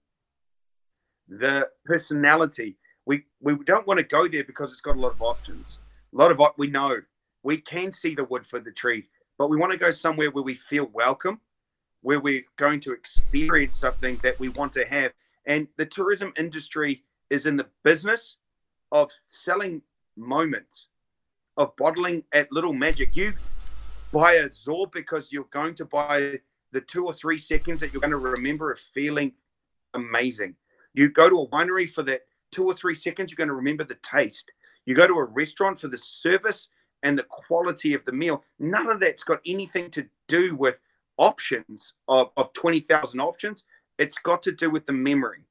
the 1.29 1.67
personality. 1.85 2.77
We 3.05 3.23
we 3.39 3.55
don't 3.65 3.87
want 3.87 3.99
to 3.99 4.03
go 4.03 4.27
there 4.27 4.43
because 4.43 4.71
it's 4.71 4.81
got 4.81 4.97
a 4.97 4.99
lot 4.99 5.13
of 5.13 5.21
options. 5.21 5.79
A 6.13 6.17
lot 6.17 6.31
of 6.31 6.37
what 6.37 6.57
we 6.57 6.67
know. 6.67 6.97
We 7.43 7.57
can 7.57 7.91
see 7.91 8.15
the 8.15 8.25
wood 8.25 8.45
for 8.45 8.59
the 8.59 8.71
trees, 8.71 9.07
but 9.37 9.49
we 9.49 9.57
want 9.57 9.71
to 9.71 9.77
go 9.77 9.91
somewhere 9.91 10.31
where 10.31 10.43
we 10.43 10.55
feel 10.55 10.89
welcome, 10.93 11.39
where 12.01 12.19
we're 12.19 12.43
going 12.57 12.81
to 12.81 12.91
experience 12.91 13.77
something 13.77 14.19
that 14.23 14.39
we 14.39 14.49
want 14.49 14.73
to 14.73 14.85
have. 14.85 15.13
And 15.45 15.67
the 15.77 15.85
tourism 15.85 16.33
industry 16.37 17.03
is 17.29 17.45
in 17.45 17.55
the 17.55 17.67
business 17.83 18.37
of 18.91 19.09
selling 19.25 19.81
moments, 20.17 20.89
of 21.57 21.75
bottling 21.77 22.23
at 22.33 22.51
little 22.51 22.73
magic. 22.73 23.15
You 23.15 23.33
buy 24.11 24.33
a 24.33 24.49
Zorb 24.49 24.91
because 24.91 25.31
you're 25.31 25.47
going 25.51 25.75
to 25.75 25.85
buy 25.85 26.39
the 26.71 26.81
two 26.81 27.05
or 27.05 27.13
three 27.13 27.37
seconds 27.37 27.79
that 27.79 27.93
you're 27.93 28.01
going 28.01 28.11
to 28.11 28.17
remember 28.17 28.71
of 28.71 28.79
feeling 28.79 29.31
amazing. 29.93 30.55
You 30.93 31.09
go 31.09 31.29
to 31.29 31.41
a 31.41 31.47
winery 31.47 31.89
for 31.89 32.03
that 32.03 32.21
two 32.51 32.65
or 32.65 32.73
three 32.73 32.95
seconds, 32.95 33.31
you're 33.31 33.37
going 33.37 33.49
to 33.49 33.53
remember 33.53 33.83
the 33.83 33.97
taste. 34.01 34.51
You 34.85 34.95
go 34.95 35.07
to 35.07 35.13
a 35.15 35.23
restaurant 35.23 35.79
for 35.79 35.87
the 35.87 35.97
service 35.97 36.69
and 37.03 37.17
the 37.17 37.23
quality 37.23 37.93
of 37.93 38.03
the 38.05 38.11
meal. 38.11 38.43
None 38.59 38.89
of 38.89 38.99
that's 38.99 39.23
got 39.23 39.39
anything 39.45 39.91
to 39.91 40.05
do 40.27 40.55
with 40.55 40.75
options 41.17 41.93
of, 42.07 42.31
of 42.37 42.51
20,000 42.53 43.19
options. 43.19 43.63
It's 43.97 44.17
got 44.17 44.41
to 44.43 44.51
do 44.51 44.69
with 44.69 44.85
the 44.85 44.93
memory. 44.93 45.45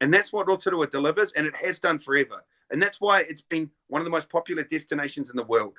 And 0.00 0.12
that's 0.12 0.32
what 0.32 0.48
Rotorua 0.48 0.88
delivers, 0.88 1.32
and 1.32 1.46
it 1.46 1.54
has 1.54 1.78
done 1.78 1.98
forever. 1.98 2.44
And 2.70 2.82
that's 2.82 3.00
why 3.00 3.20
it's 3.20 3.42
been 3.42 3.70
one 3.88 4.00
of 4.00 4.04
the 4.04 4.10
most 4.10 4.30
popular 4.30 4.64
destinations 4.64 5.30
in 5.30 5.36
the 5.36 5.44
world. 5.44 5.74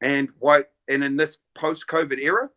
And 0.00 0.28
why 0.38 0.64
and 0.88 1.02
in 1.02 1.16
this 1.16 1.38
post-COVID 1.56 2.18
era, 2.18 2.48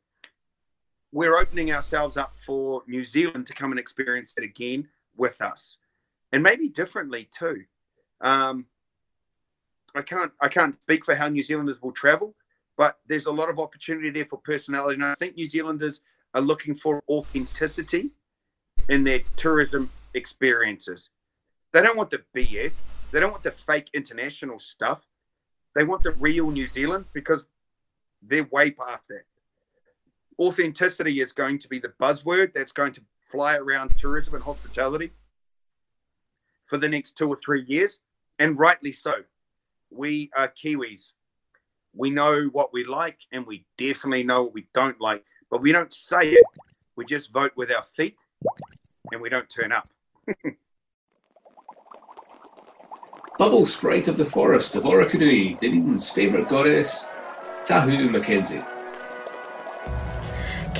we're 1.12 1.38
opening 1.38 1.72
ourselves 1.74 2.16
up 2.16 2.38
for 2.46 2.84
New 2.88 3.04
Zealand 3.04 3.48
to 3.48 3.54
come 3.54 3.72
and 3.72 3.80
experience 3.80 4.34
it 4.38 4.44
again 4.44 4.88
with 5.15 5.41
us, 5.41 5.78
and 6.32 6.43
maybe 6.43 6.69
differently 6.69 7.30
too. 7.38 7.63
Um, 8.21 8.65
I 9.95 10.02
can't 10.02 10.32
I 10.39 10.47
can't 10.47 10.76
speak 10.76 11.06
for 11.06 11.15
how 11.15 11.28
New 11.28 11.43
Zealanders 11.43 11.82
will 11.82 11.91
travel, 11.91 12.36
but 12.78 13.00
there's 13.08 13.26
a 13.26 13.32
lot 13.32 13.50
of 13.50 13.60
opportunity 13.60 14.10
there 14.10 14.26
for 14.26 14.38
personality, 14.39 14.95
and 14.95 15.06
I 15.06 15.15
think 15.15 15.36
New 15.36 15.45
Zealanders 15.45 16.02
are 16.34 16.41
looking 16.41 16.76
for 16.76 17.04
authenticity 17.10 18.12
in 18.89 19.04
their 19.04 19.21
tourism 19.36 19.89
experiences. 20.13 21.10
They 21.74 21.82
don't 21.82 21.97
want 21.97 22.10
the 22.10 22.24
BS. 22.36 22.86
They 23.12 23.19
don't 23.19 23.32
want 23.32 23.43
the 23.43 23.52
fake 23.52 23.89
international 23.93 24.60
stuff. 24.60 25.06
They 25.76 25.84
want 25.84 26.04
the 26.04 26.12
real 26.12 26.52
New 26.52 26.67
Zealand 26.67 27.06
because 27.13 27.45
they're 28.21 28.47
way 28.52 28.71
past 28.71 29.08
that. 29.08 29.24
Authenticity 30.39 31.21
is 31.21 31.32
going 31.32 31.60
to 31.60 31.67
be 31.67 31.80
the 31.80 31.93
buzzword 32.02 32.54
that's 32.54 32.71
going 32.71 32.93
to 32.93 33.02
fly 33.32 33.56
around 33.56 33.96
tourism 33.96 34.36
and 34.36 34.44
hospitality 34.44 35.12
for 36.65 36.78
the 36.78 36.89
next 36.89 37.17
two 37.17 37.28
or 37.28 37.36
three 37.36 37.63
years, 37.63 38.00
and 38.39 38.60
rightly 38.60 38.91
so. 38.91 39.13
We 39.89 40.30
are 40.38 40.52
Kiwis. 40.63 41.13
We 41.94 42.10
know 42.10 42.50
what 42.52 42.72
we 42.74 42.86
like, 42.86 43.17
and 43.32 43.46
we 43.46 43.65
definitely 43.78 44.24
know 44.24 44.44
what 44.44 44.54
we 44.54 44.67
don't 44.74 45.00
like, 45.02 45.24
but 45.50 45.62
we 45.62 45.72
don't 45.72 45.94
say 45.94 46.32
it. 46.32 46.44
We 46.96 47.06
just 47.06 47.32
vote 47.34 47.52
with 47.56 47.72
our 47.72 47.84
feet, 47.84 48.17
and 49.12 49.22
we 49.22 49.30
don't 49.30 49.50
turn 49.50 49.72
up. 49.72 49.89
Bubble 53.38 53.65
Sprite 53.65 54.08
of 54.08 54.17
the 54.17 54.26
Forest 54.26 54.76
of 54.76 54.84
Orokonui, 54.84 55.58
Dunedin's 55.60 56.10
favourite 56.10 56.48
goddess, 56.48 57.10
Tahu 57.65 58.10
Mackenzie. 58.10 58.63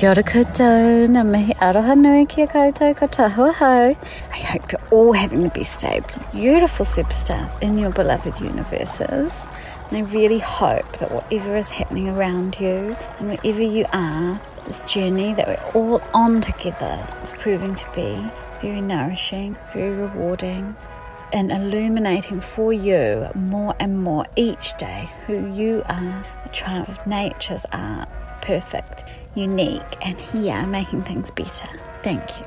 Kia 0.02 0.10
ora 0.10 0.22
koutou, 0.26 1.04
ngā 1.14 1.22
mihi 1.22 1.54
aroha 1.62 1.94
nui 1.96 2.24
kia 2.26 2.48
koutou 2.50 2.96
ko 2.98 3.06
tahua 3.06 3.52
hau. 3.54 3.94
I 4.32 4.38
hope 4.38 4.72
you're 4.72 4.88
all 4.90 5.12
having 5.12 5.38
the 5.38 5.48
best 5.48 5.78
day, 5.78 6.00
beautiful 6.32 6.84
superstars 6.84 7.54
in 7.62 7.78
your 7.78 7.92
beloved 7.92 8.40
universes. 8.40 9.46
And 9.88 9.98
I 9.98 10.00
really 10.12 10.40
hope 10.40 10.98
that 10.98 11.12
whatever 11.12 11.54
is 11.56 11.70
happening 11.70 12.08
around 12.08 12.58
you 12.58 12.96
and 13.20 13.28
wherever 13.28 13.62
you 13.62 13.84
are, 13.92 14.40
this 14.66 14.82
journey 14.82 15.34
that 15.34 15.46
we're 15.46 15.80
all 15.80 16.02
on 16.12 16.40
together 16.40 16.98
is 17.22 17.30
proving 17.38 17.76
to 17.76 17.86
be 17.94 18.28
very 18.60 18.80
nourishing, 18.80 19.56
very 19.72 19.92
rewarding, 19.92 20.74
and 21.32 21.52
illuminating 21.52 22.40
for 22.40 22.72
you 22.72 23.28
more 23.36 23.76
and 23.78 24.02
more 24.02 24.26
each 24.34 24.76
day 24.78 25.08
who 25.28 25.48
you 25.52 25.84
are, 25.88 26.24
a 26.44 26.48
triumph 26.48 26.88
of 26.88 27.06
nature's 27.06 27.64
art, 27.70 28.08
perfect, 28.40 29.04
unique, 29.34 29.96
and 30.00 30.18
here 30.18 30.66
making 30.66 31.02
things 31.02 31.30
better. 31.30 31.68
Thank 32.02 32.40
you. 32.40 32.46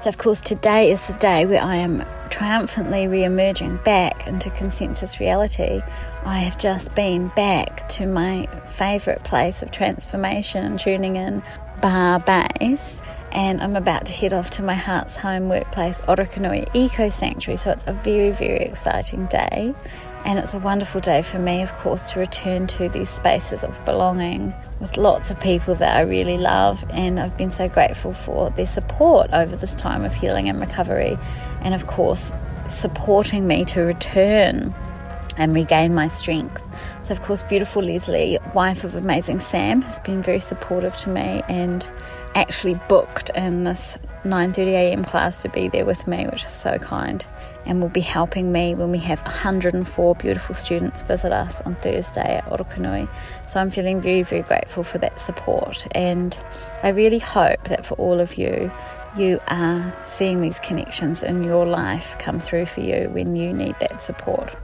So, 0.00 0.08
of 0.08 0.18
course, 0.18 0.40
today 0.40 0.90
is 0.90 1.06
the 1.06 1.14
day 1.14 1.44
where 1.44 1.62
I 1.62 1.76
am 1.76 2.04
triumphantly 2.30 3.08
re 3.08 3.24
emerging 3.24 3.78
back 3.78 4.26
into 4.26 4.50
consensus 4.50 5.18
reality. 5.18 5.82
I 6.24 6.38
have 6.40 6.58
just 6.58 6.94
been 6.94 7.28
back 7.28 7.88
to 7.90 8.06
my 8.06 8.46
favourite 8.66 9.24
place 9.24 9.62
of 9.62 9.70
transformation 9.70 10.64
and 10.64 10.78
tuning 10.78 11.16
in, 11.16 11.42
Bar 11.80 12.20
Base 12.20 13.02
and 13.32 13.60
I'm 13.60 13.76
about 13.76 14.06
to 14.06 14.12
head 14.12 14.32
off 14.32 14.50
to 14.50 14.62
my 14.62 14.74
heart's 14.74 15.16
home 15.16 15.48
workplace, 15.48 16.00
Orokonui 16.02 16.68
Eco 16.74 17.08
Sanctuary. 17.08 17.58
So 17.58 17.70
it's 17.70 17.86
a 17.86 17.92
very, 17.92 18.30
very 18.30 18.60
exciting 18.60 19.26
day. 19.26 19.74
And 20.24 20.38
it's 20.38 20.52
a 20.54 20.58
wonderful 20.58 21.00
day 21.00 21.22
for 21.22 21.38
me, 21.38 21.62
of 21.62 21.72
course, 21.74 22.10
to 22.12 22.18
return 22.18 22.66
to 22.68 22.88
these 22.88 23.08
spaces 23.08 23.64
of 23.64 23.82
belonging 23.84 24.54
with 24.80 24.96
lots 24.96 25.30
of 25.30 25.40
people 25.40 25.74
that 25.76 25.96
I 25.96 26.02
really 26.02 26.36
love. 26.36 26.84
And 26.90 27.18
I've 27.18 27.36
been 27.36 27.50
so 27.50 27.68
grateful 27.68 28.12
for 28.12 28.50
their 28.50 28.66
support 28.66 29.30
over 29.32 29.56
this 29.56 29.74
time 29.74 30.04
of 30.04 30.14
healing 30.14 30.48
and 30.48 30.60
recovery. 30.60 31.18
And 31.60 31.74
of 31.74 31.86
course, 31.86 32.32
supporting 32.68 33.46
me 33.46 33.64
to 33.66 33.80
return 33.80 34.74
and 35.38 35.54
regain 35.54 35.94
my 35.94 36.08
strength. 36.08 36.62
So, 37.04 37.14
of 37.14 37.22
course, 37.22 37.42
beautiful 37.44 37.82
Leslie, 37.82 38.38
wife 38.54 38.84
of 38.84 38.96
amazing 38.96 39.40
Sam, 39.40 39.82
has 39.82 39.98
been 40.00 40.22
very 40.22 40.40
supportive 40.40 40.96
to 40.98 41.08
me 41.08 41.42
and 41.48 41.88
actually 42.34 42.74
booked 42.88 43.30
in 43.34 43.64
this 43.64 43.98
9:30 44.24 44.72
a.m. 44.72 45.04
class 45.04 45.38
to 45.38 45.48
be 45.48 45.68
there 45.68 45.86
with 45.86 46.06
me, 46.06 46.26
which 46.26 46.42
is 46.42 46.52
so 46.52 46.76
kind, 46.78 47.24
and 47.68 47.80
will 47.80 47.88
be 47.88 48.00
helping 48.00 48.50
me 48.50 48.74
when 48.74 48.90
we 48.90 48.98
have 48.98 49.22
104 49.22 50.14
beautiful 50.16 50.54
students 50.54 51.02
visit 51.02 51.32
us 51.32 51.60
on 51.60 51.74
Thursday 51.76 52.38
at 52.38 52.44
Orokonui. 52.46 53.08
So 53.46 53.60
I'm 53.60 53.70
feeling 53.70 54.00
very, 54.00 54.22
very 54.22 54.42
grateful 54.42 54.82
for 54.82 54.98
that 54.98 55.20
support, 55.20 55.86
and 55.92 56.36
I 56.82 56.88
really 56.88 57.18
hope 57.18 57.64
that 57.64 57.84
for 57.84 57.94
all 57.94 58.18
of 58.18 58.36
you, 58.36 58.72
you 59.16 59.40
are 59.48 59.94
seeing 60.06 60.40
these 60.40 60.58
connections 60.58 61.22
in 61.22 61.44
your 61.44 61.66
life 61.66 62.16
come 62.18 62.40
through 62.40 62.66
for 62.66 62.80
you 62.80 63.08
when 63.10 63.36
you 63.36 63.52
need 63.52 63.76
that 63.80 64.00
support. 64.00 64.54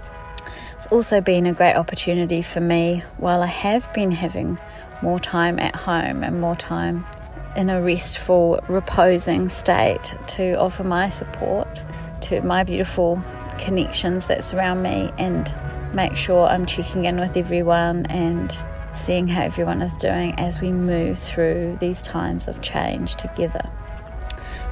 It's 0.79 0.87
also 0.89 1.21
been 1.21 1.47
a 1.47 1.53
great 1.53 1.75
opportunity 1.75 2.43
for 2.43 2.61
me 2.61 3.03
while 3.17 3.43
I 3.43 3.47
have 3.47 3.93
been 3.95 4.11
having 4.11 4.59
more 5.03 5.19
time 5.19 5.59
at 5.59 5.75
home 5.75 6.23
and 6.23 6.41
more 6.41 6.57
time 6.57 7.07
in 7.57 7.71
a 7.71 7.81
restful, 7.81 8.61
reposing 8.69 9.49
state 9.49 10.15
to 10.27 10.55
offer 10.55 10.85
my 10.85 11.09
support 11.09 11.83
to 12.25 12.41
my 12.43 12.65
beautiful 12.65 13.23
connections 13.59 14.27
that 14.27 14.43
surround 14.43 14.83
me 14.83 15.13
and 15.19 15.53
make 15.95 16.17
sure 16.17 16.47
I'm 16.47 16.67
checking 16.67 17.05
in 17.05 17.21
with 17.21 17.37
everyone 17.37 18.07
and 18.07 18.57
seeing 18.95 19.29
how 19.29 19.43
everyone 19.43 19.83
is 19.83 19.97
doing 19.97 20.35
as 20.39 20.61
we 20.61 20.73
move 20.73 21.19
through 21.19 21.79
these 21.81 22.03
times 22.03 22.49
of 22.49 22.63
change 22.63 23.17
together. 23.17 23.71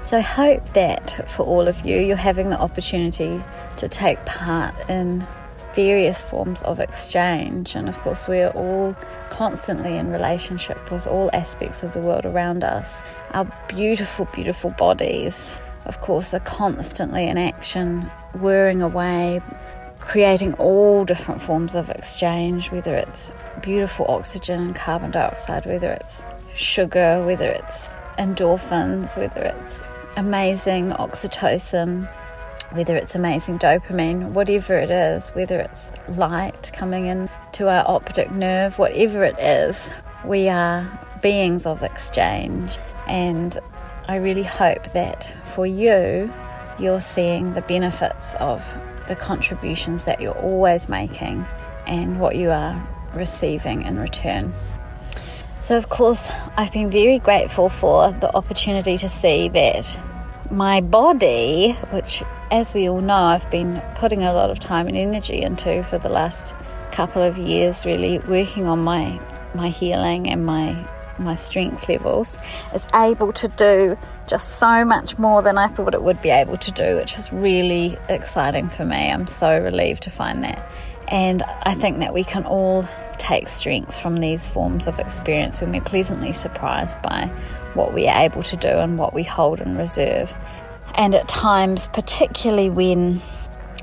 So 0.02 0.16
I 0.18 0.20
hope 0.20 0.72
that 0.72 1.30
for 1.30 1.44
all 1.44 1.68
of 1.68 1.84
you, 1.86 1.98
you're 1.98 2.16
having 2.16 2.50
the 2.50 2.58
opportunity 2.58 3.42
to 3.76 3.88
take 3.88 4.24
part 4.26 4.74
in 4.88 5.26
various 5.74 6.22
forms 6.22 6.62
of 6.62 6.80
exchange. 6.80 7.74
And 7.74 7.88
of 7.88 7.98
course, 7.98 8.26
we 8.26 8.40
are 8.40 8.50
all 8.50 8.94
constantly 9.30 9.96
in 9.96 10.10
relationship 10.10 10.90
with 10.90 11.06
all 11.06 11.30
aspects 11.32 11.82
of 11.82 11.92
the 11.92 12.00
world 12.00 12.26
around 12.26 12.64
us. 12.64 13.04
Our 13.30 13.46
beautiful, 13.68 14.26
beautiful 14.26 14.70
bodies, 14.70 15.60
of 15.84 16.00
course, 16.00 16.34
are 16.34 16.40
constantly 16.40 17.26
in 17.28 17.38
action, 17.38 18.02
whirring 18.34 18.82
away, 18.82 19.40
creating 20.00 20.54
all 20.54 21.04
different 21.04 21.40
forms 21.40 21.74
of 21.74 21.88
exchange, 21.90 22.70
whether 22.70 22.94
it's 22.94 23.32
beautiful 23.62 24.06
oxygen 24.08 24.60
and 24.60 24.74
carbon 24.74 25.10
dioxide, 25.10 25.66
whether 25.66 25.90
it's 25.92 26.24
sugar, 26.54 27.24
whether 27.24 27.48
it's 27.48 27.88
endorphins, 28.18 29.16
whether 29.16 29.42
it's 29.42 29.82
amazing 30.16 30.90
oxytocin 30.90 32.08
whether 32.74 32.96
it's 32.96 33.14
amazing 33.14 33.58
dopamine, 33.58 34.30
whatever 34.30 34.74
it 34.74 34.90
is, 34.90 35.28
whether 35.30 35.58
it's 35.58 35.90
light 36.16 36.70
coming 36.72 37.06
in 37.06 37.28
to 37.52 37.68
our 37.68 37.84
optic 37.86 38.30
nerve, 38.30 38.78
whatever 38.78 39.24
it 39.24 39.38
is, 39.38 39.92
we 40.24 40.48
are 40.48 41.00
beings 41.20 41.66
of 41.66 41.82
exchange. 41.82 42.78
And 43.06 43.58
I 44.08 44.16
really 44.16 44.42
hope 44.42 44.92
that 44.92 45.32
for 45.54 45.66
you, 45.66 46.32
you're 46.78 47.00
seeing 47.00 47.54
the 47.54 47.62
benefits 47.62 48.34
of 48.36 48.64
the 49.08 49.16
contributions 49.16 50.04
that 50.04 50.20
you're 50.20 50.38
always 50.38 50.88
making 50.88 51.46
and 51.86 52.20
what 52.20 52.36
you 52.36 52.50
are 52.50 52.86
receiving 53.14 53.82
in 53.82 53.98
return. 53.98 54.52
So, 55.60 55.76
of 55.76 55.88
course, 55.88 56.30
I've 56.56 56.72
been 56.72 56.90
very 56.90 57.18
grateful 57.18 57.68
for 57.68 58.10
the 58.10 58.34
opportunity 58.34 58.98
to 58.98 59.08
see 59.08 59.48
that 59.50 59.98
my 60.50 60.80
body, 60.80 61.72
which 61.90 62.22
as 62.50 62.74
we 62.74 62.88
all 62.88 63.00
know, 63.00 63.14
I've 63.14 63.50
been 63.50 63.82
putting 63.94 64.22
a 64.24 64.32
lot 64.32 64.50
of 64.50 64.58
time 64.58 64.88
and 64.88 64.96
energy 64.96 65.40
into 65.40 65.82
for 65.84 65.98
the 65.98 66.08
last 66.08 66.54
couple 66.90 67.22
of 67.22 67.38
years, 67.38 67.86
really 67.86 68.18
working 68.18 68.66
on 68.66 68.80
my 68.80 69.20
my 69.54 69.68
healing 69.68 70.28
and 70.28 70.44
my 70.44 70.86
my 71.18 71.35
strength 71.35 71.88
levels, 71.88 72.38
is 72.75 72.87
able 72.94 73.33
to 73.33 73.48
do 73.48 73.96
just 74.27 74.59
so 74.59 74.85
much 74.85 75.18
more 75.18 75.42
than 75.42 75.59
I 75.59 75.66
thought 75.66 75.94
it 75.94 76.03
would 76.03 76.20
be 76.22 76.31
able 76.31 76.57
to 76.57 76.70
do, 76.70 76.96
which 76.96 77.18
is 77.18 77.33
really 77.33 77.98
exciting 78.09 78.68
for 78.68 78.85
me. 78.85 79.11
I'm 79.11 79.27
so 79.27 79.61
relieved 79.61 80.03
to 80.05 80.11
find 80.11 80.42
that. 80.44 80.66
And 81.09 81.42
I 81.42 81.75
think 81.75 81.98
that 81.98 82.14
we 82.14 82.25
can 82.25 82.44
all 82.44 82.87
take 83.18 83.48
strength 83.48 83.96
from 83.96 84.16
these 84.16 84.46
forms 84.46 84.87
of 84.87 84.98
experience 84.98 85.61
when 85.61 85.70
we're 85.70 85.81
pleasantly 85.81 86.33
surprised 86.33 87.01
by 87.03 87.27
what 87.75 87.92
we 87.94 88.09
are 88.09 88.22
able 88.22 88.42
to 88.42 88.57
do 88.57 88.68
and 88.68 88.98
what 88.98 89.14
we 89.14 89.22
hold 89.22 89.61
in 89.61 89.77
reserve. 89.77 90.35
And 90.94 91.14
at 91.14 91.29
times, 91.29 91.88
particularly 91.88 92.70
when 92.70 93.20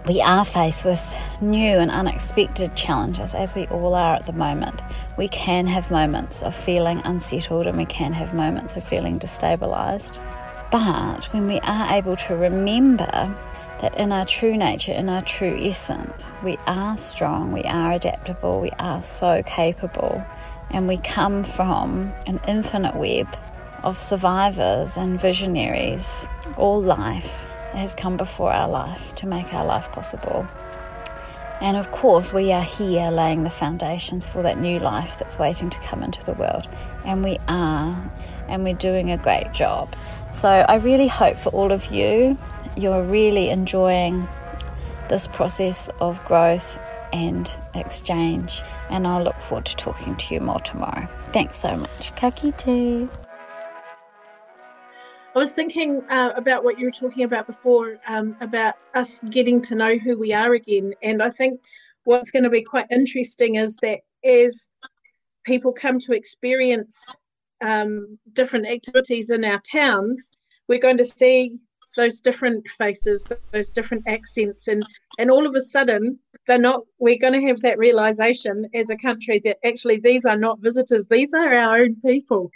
we 0.09 0.21
are 0.21 0.43
faced 0.43 0.85
with 0.85 1.15
new 1.39 1.77
and 1.77 1.91
unexpected 1.91 2.75
challenges, 2.75 3.35
as 3.35 3.53
we 3.53 3.67
all 3.67 3.93
are 3.93 4.15
at 4.15 4.25
the 4.25 4.33
moment, 4.33 4.81
we 5.19 5.27
can 5.27 5.67
have 5.67 5.91
moments 5.91 6.41
of 6.41 6.55
feeling 6.55 6.99
unsettled 7.05 7.67
and 7.67 7.77
we 7.77 7.85
can 7.85 8.11
have 8.11 8.33
moments 8.33 8.75
of 8.75 8.83
feeling 8.83 9.19
destabilized. 9.19 10.19
But 10.71 11.25
when 11.25 11.45
we 11.45 11.59
are 11.59 11.95
able 11.95 12.15
to 12.15 12.35
remember 12.35 13.05
that 13.81 13.95
in 13.99 14.11
our 14.11 14.25
true 14.25 14.57
nature, 14.57 14.93
in 14.93 15.09
our 15.09 15.21
true 15.21 15.55
essence, 15.61 16.25
we 16.43 16.57
are 16.65 16.97
strong, 16.97 17.51
we 17.51 17.61
are 17.65 17.91
adaptable, 17.91 18.61
we 18.61 18.71
are 18.79 19.03
so 19.03 19.43
capable, 19.45 20.25
and 20.71 20.87
we 20.87 20.97
come 20.97 21.43
from 21.43 22.11
an 22.25 22.39
infinite 22.47 22.95
web 22.95 23.27
of 23.83 23.99
survivors 23.99 24.97
and 24.97 25.21
visionaries, 25.21 26.27
all 26.57 26.81
life 26.81 27.45
has 27.73 27.95
come 27.95 28.17
before 28.17 28.51
our 28.51 28.69
life 28.69 29.15
to 29.15 29.27
make 29.27 29.53
our 29.53 29.65
life 29.65 29.91
possible. 29.91 30.47
And 31.61 31.75
of 31.75 31.91
course, 31.91 32.31
we 32.31 32.51
are 32.53 32.63
here 32.63 33.09
laying 33.11 33.43
the 33.43 33.49
foundations 33.49 34.25
for 34.25 34.41
that 34.43 34.57
new 34.57 34.79
life 34.79 35.19
that's 35.19 35.37
waiting 35.37 35.69
to 35.69 35.79
come 35.79 36.03
into 36.03 36.23
the 36.23 36.33
world. 36.33 36.67
And 37.05 37.23
we 37.23 37.37
are, 37.47 38.11
and 38.47 38.63
we're 38.63 38.73
doing 38.73 39.11
a 39.11 39.17
great 39.17 39.51
job. 39.51 39.93
So 40.31 40.47
I 40.47 40.77
really 40.77 41.07
hope 41.07 41.37
for 41.37 41.49
all 41.49 41.71
of 41.71 41.91
you, 41.91 42.37
you're 42.77 43.03
really 43.03 43.49
enjoying 43.49 44.27
this 45.09 45.27
process 45.27 45.89
of 45.99 46.23
growth 46.23 46.79
and 47.11 47.51
exchange. 47.73 48.61
And 48.89 49.05
I'll 49.05 49.23
look 49.23 49.39
forward 49.41 49.65
to 49.65 49.75
talking 49.75 50.15
to 50.15 50.33
you 50.33 50.39
more 50.39 50.59
tomorrow. 50.59 51.07
Thanks 51.33 51.57
so 51.57 51.75
much. 51.75 52.15
Ka 52.15 52.31
kite. 52.31 53.09
I 55.39 55.41
was 55.41 55.53
thinking 55.53 56.03
uh, 56.09 56.33
about 56.35 56.65
what 56.65 56.77
you 56.77 56.83
were 56.83 56.91
talking 56.91 57.23
about 57.23 57.47
before 57.47 57.95
um, 58.09 58.35
about 58.41 58.73
us 58.93 59.21
getting 59.29 59.61
to 59.61 59.73
know 59.73 59.97
who 59.97 60.19
we 60.19 60.33
are 60.33 60.53
again. 60.55 60.93
And 61.01 61.23
I 61.23 61.29
think 61.29 61.61
what's 62.03 62.29
going 62.29 62.43
to 62.43 62.49
be 62.49 62.61
quite 62.61 62.87
interesting 62.91 63.55
is 63.55 63.77
that 63.77 64.01
as 64.25 64.67
people 65.45 65.71
come 65.71 65.97
to 66.01 66.11
experience 66.11 67.15
um, 67.61 68.19
different 68.33 68.67
activities 68.67 69.29
in 69.29 69.45
our 69.45 69.61
towns, 69.61 70.29
we're 70.67 70.77
going 70.77 70.97
to 70.97 71.05
see 71.05 71.57
those 71.95 72.19
different 72.19 72.67
faces, 72.77 73.25
those 73.53 73.71
different 73.71 74.03
accents, 74.07 74.67
and 74.67 74.85
and 75.19 75.31
all 75.31 75.47
of 75.47 75.55
a 75.55 75.61
sudden 75.61 76.19
they're 76.47 76.57
not. 76.57 76.81
We're 76.99 77.17
going 77.17 77.39
to 77.39 77.47
have 77.47 77.61
that 77.61 77.77
realization 77.77 78.67
as 78.73 78.89
a 78.89 78.97
country 78.97 79.39
that 79.45 79.65
actually 79.65 80.01
these 80.01 80.25
are 80.25 80.37
not 80.37 80.59
visitors; 80.59 81.07
these 81.07 81.33
are 81.33 81.53
our 81.53 81.77
own 81.77 81.95
people. 82.01 82.51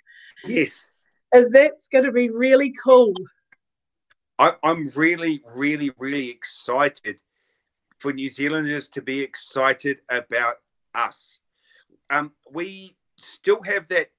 Yes, 0.45 0.91
that's 1.33 1.87
going 1.87 2.05
to 2.05 2.11
be 2.11 2.29
really 2.29 2.73
cool. 2.83 3.13
I, 4.39 4.53
I'm 4.63 4.89
really, 4.95 5.43
really, 5.55 5.91
really 5.97 6.29
excited 6.29 7.19
for 7.99 8.13
New 8.13 8.29
Zealanders 8.29 8.89
to 8.89 9.01
be 9.01 9.21
excited 9.21 9.99
about 10.09 10.55
us. 10.93 11.39
Um, 12.09 12.31
we 12.51 12.95
still 13.17 13.61
have 13.63 13.87
that. 13.89 14.11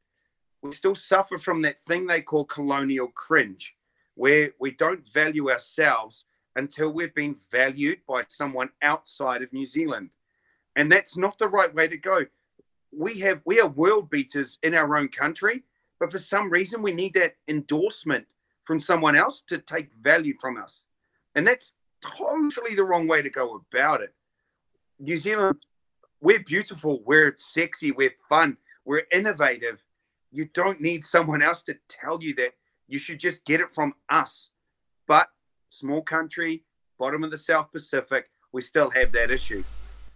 We 0.62 0.72
still 0.72 0.94
suffer 0.94 1.38
from 1.38 1.62
that 1.62 1.82
thing 1.82 2.06
they 2.06 2.22
call 2.22 2.44
colonial 2.46 3.08
cringe 3.08 3.74
where 4.14 4.50
we 4.58 4.70
don't 4.70 5.06
value 5.12 5.50
ourselves 5.50 6.24
until 6.56 6.90
we've 6.90 7.14
been 7.14 7.36
valued 7.50 7.98
by 8.08 8.24
someone 8.28 8.70
outside 8.82 9.42
of 9.42 9.52
New 9.52 9.66
Zealand. 9.66 10.10
And 10.76 10.90
that's 10.90 11.16
not 11.16 11.38
the 11.38 11.48
right 11.48 11.72
way 11.74 11.88
to 11.88 11.96
go. 11.96 12.20
We 12.96 13.18
have 13.20 13.40
we 13.44 13.60
are 13.60 13.68
world 13.68 14.08
beaters 14.08 14.58
in 14.62 14.74
our 14.74 14.96
own 14.96 15.08
country, 15.08 15.64
but 16.04 16.12
for 16.12 16.18
some 16.18 16.50
reason 16.50 16.82
we 16.82 16.92
need 16.92 17.14
that 17.14 17.34
endorsement 17.48 18.26
from 18.64 18.78
someone 18.78 19.16
else 19.16 19.40
to 19.40 19.56
take 19.56 19.88
value 20.02 20.34
from 20.38 20.58
us. 20.58 20.84
And 21.34 21.46
that's 21.46 21.72
totally 22.02 22.74
the 22.74 22.84
wrong 22.84 23.08
way 23.08 23.22
to 23.22 23.30
go 23.30 23.62
about 23.72 24.02
it. 24.02 24.12
New 24.98 25.16
Zealand, 25.16 25.56
we're 26.20 26.44
beautiful, 26.44 27.00
we're 27.06 27.34
sexy, 27.38 27.90
we're 27.90 28.12
fun, 28.28 28.58
we're 28.84 29.04
innovative. 29.12 29.82
You 30.30 30.44
don't 30.52 30.78
need 30.82 31.06
someone 31.06 31.40
else 31.40 31.62
to 31.62 31.76
tell 31.88 32.22
you 32.22 32.34
that 32.34 32.52
you 32.86 32.98
should 32.98 33.18
just 33.18 33.46
get 33.46 33.60
it 33.60 33.72
from 33.72 33.94
us. 34.10 34.50
But 35.08 35.28
small 35.70 36.02
country, 36.02 36.64
bottom 36.98 37.24
of 37.24 37.30
the 37.30 37.38
South 37.38 37.72
Pacific, 37.72 38.26
we 38.52 38.60
still 38.60 38.90
have 38.90 39.10
that 39.12 39.30
issue. 39.30 39.64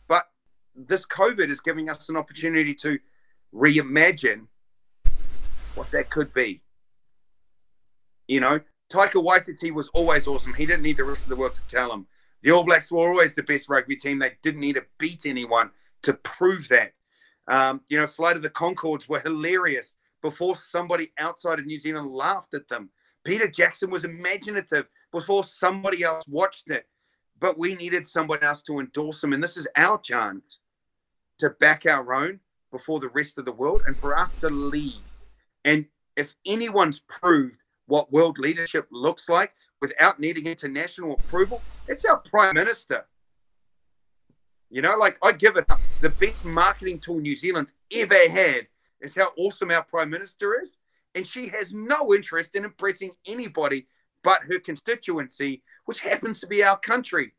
But 0.07 0.25
this 0.77 1.07
COVID 1.07 1.49
is 1.49 1.63
giving 1.63 1.89
us 1.89 2.11
an 2.11 2.19
opportunity 2.19 2.75
to 2.75 2.99
reimagine 3.55 4.49
what 5.75 5.91
that 5.91 6.11
could 6.11 6.33
be. 6.33 6.61
You 8.27 8.41
know, 8.41 8.61
Taika 8.91 9.15
Waititi 9.15 9.73
was 9.73 9.89
always 9.91 10.27
awesome. 10.27 10.55
He 10.55 10.67
didn't 10.67 10.83
need 10.83 10.97
the 10.97 11.05
rest 11.05 11.23
of 11.23 11.29
the 11.29 11.37
world 11.37 11.55
to 11.55 11.63
tell 11.69 11.93
him. 11.93 12.07
The 12.43 12.51
All 12.53 12.65
Blacks 12.65 12.93
were 12.93 13.09
always 13.09 13.35
the 13.35 13.43
best 13.43 13.69
rugby 13.69 13.97
team. 13.97 14.19
They 14.19 14.33
didn't 14.43 14.61
need 14.61 14.75
to 14.75 14.85
beat 14.99 15.27
anyone 15.27 15.71
to 16.03 16.15
prove 16.15 16.69
that. 16.69 16.93
Um, 17.49 17.81
you 17.89 17.99
know, 17.99 18.07
Flight 18.07 18.37
of 18.37 18.43
the 18.43 18.51
Conchords 18.51 19.09
were 19.09 19.21
hilarious 19.21 19.95
before 20.23 20.57
somebody 20.57 21.13
outside 21.19 21.59
of 21.59 21.67
New 21.67 21.79
Zealand 21.79 22.11
laughed 22.11 22.55
at 22.55 22.69
them. 22.69 22.91
Peter 23.25 23.49
Jackson 23.49 23.91
was 23.91 24.05
imaginative 24.05 24.87
before 25.13 25.45
somebody 25.45 26.03
else 26.03 26.27
watched 26.29 26.71
it. 26.71 26.87
But 27.41 27.59
we 27.59 27.75
needed 27.75 28.07
someone 28.07 28.43
else 28.43 28.63
to 28.63 28.81
endorse 28.81 29.21
them. 29.21 29.33
And 29.33 29.43
this 29.43 29.57
is 29.57 29.69
our 29.77 29.99
chance 30.01 30.61
to 31.39 31.51
back 31.51 31.87
our 31.87 32.13
own 32.13 32.41
before 32.71 33.01
the 33.01 33.09
rest 33.09 33.39
of 33.39 33.45
the 33.45 33.53
world 33.53 33.83
and 33.87 33.97
for 33.97 34.17
us 34.17 34.35
to 34.37 34.49
lead. 34.49 35.01
And 35.69 35.85
if 36.17 36.35
anyone's 36.47 37.01
proved 37.01 37.61
what 37.89 38.11
world 38.11 38.39
leadership 38.39 38.89
looks 38.91 39.29
like 39.29 39.53
without 39.83 40.19
needing 40.19 40.47
international 40.47 41.13
approval, 41.13 41.61
it's 41.89 42.07
our 42.07 42.17
prime 42.17 42.55
minister. 42.55 43.05
You 44.71 44.81
know, 44.81 44.97
like 44.97 45.19
I 45.23 45.33
give 45.33 45.59
it 45.59 45.67
up. 45.69 45.79
The 46.01 46.09
best 46.09 46.43
marketing 46.47 47.01
tool 47.01 47.21
New 47.21 47.37
Zealand's 47.37 47.75
ever 47.93 48.31
had 48.31 48.67
is 49.03 49.15
how 49.15 49.33
awesome 49.37 49.71
our 49.71 49.83
prime 49.83 50.09
minister 50.09 50.59
is. 50.59 50.79
And 51.15 51.27
she 51.27 51.49
has 51.49 51.75
no 51.75 52.15
interest 52.15 52.57
in 52.57 52.65
impressing 52.65 53.11
anybody 53.27 53.87
but 54.25 54.41
her 54.49 54.59
constituency, 54.61 55.63
which 55.85 56.01
happens 56.01 56.41
to 56.41 56.47
be 56.47 56.65
our 56.65 56.79
country. 56.79 57.35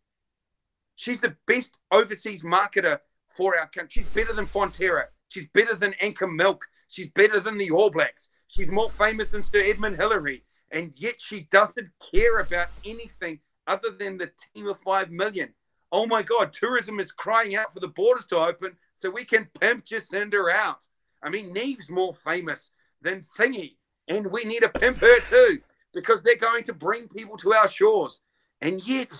She's 0.98 1.20
the 1.20 1.36
best 1.48 1.80
overseas 1.92 2.44
marketer 2.44 3.00
for 3.36 3.58
our 3.58 3.70
country. 3.70 4.04
She's 4.04 4.12
better 4.12 4.34
than 4.34 4.46
Fonterra. 4.46 5.06
She's 5.30 5.48
better 5.56 5.74
than 5.74 5.96
Anchor 6.00 6.28
Milk. 6.28 6.63
She's 6.89 7.10
better 7.10 7.39
than 7.39 7.58
the 7.58 7.71
All 7.71 7.89
Blacks. 7.89 8.30
She's 8.47 8.71
more 8.71 8.89
famous 8.91 9.32
than 9.32 9.43
Sir 9.43 9.62
Edmund 9.62 9.95
Hillary. 9.95 10.43
And 10.71 10.91
yet 10.95 11.15
she 11.19 11.47
doesn't 11.52 11.89
care 12.13 12.39
about 12.39 12.67
anything 12.86 13.39
other 13.67 13.91
than 13.91 14.17
the 14.17 14.32
team 14.54 14.67
of 14.67 14.80
5 14.82 15.12
million. 15.12 15.49
Oh 15.91 16.06
my 16.06 16.21
God, 16.21 16.54
tourism 16.54 16.99
is 16.99 17.12
crying 17.12 17.56
out 17.56 17.73
for 17.73 17.80
the 17.80 17.88
borders 17.88 18.25
to 18.28 18.38
open 18.38 18.75
so 18.95 19.10
we 19.10 19.25
can 19.25 19.47
pimp 19.60 19.86
Jacinda 19.86 20.54
out. 20.54 20.80
I 21.23 21.30
mean, 21.30 21.54
Neve's 21.54 21.89
more 21.89 22.15
famous 22.23 22.71
than 23.02 23.25
Thingy, 23.38 23.75
and 24.08 24.28
we 24.28 24.43
need 24.43 24.62
to 24.62 24.69
pimp 24.69 24.97
her 24.97 25.19
too 25.21 25.60
because 25.93 26.21
they're 26.23 26.36
going 26.36 26.63
to 26.65 26.73
bring 26.73 27.08
people 27.08 27.38
to 27.38 27.54
our 27.54 27.67
shores. 27.67 28.21
And 28.62 28.86
yet, 28.88 29.13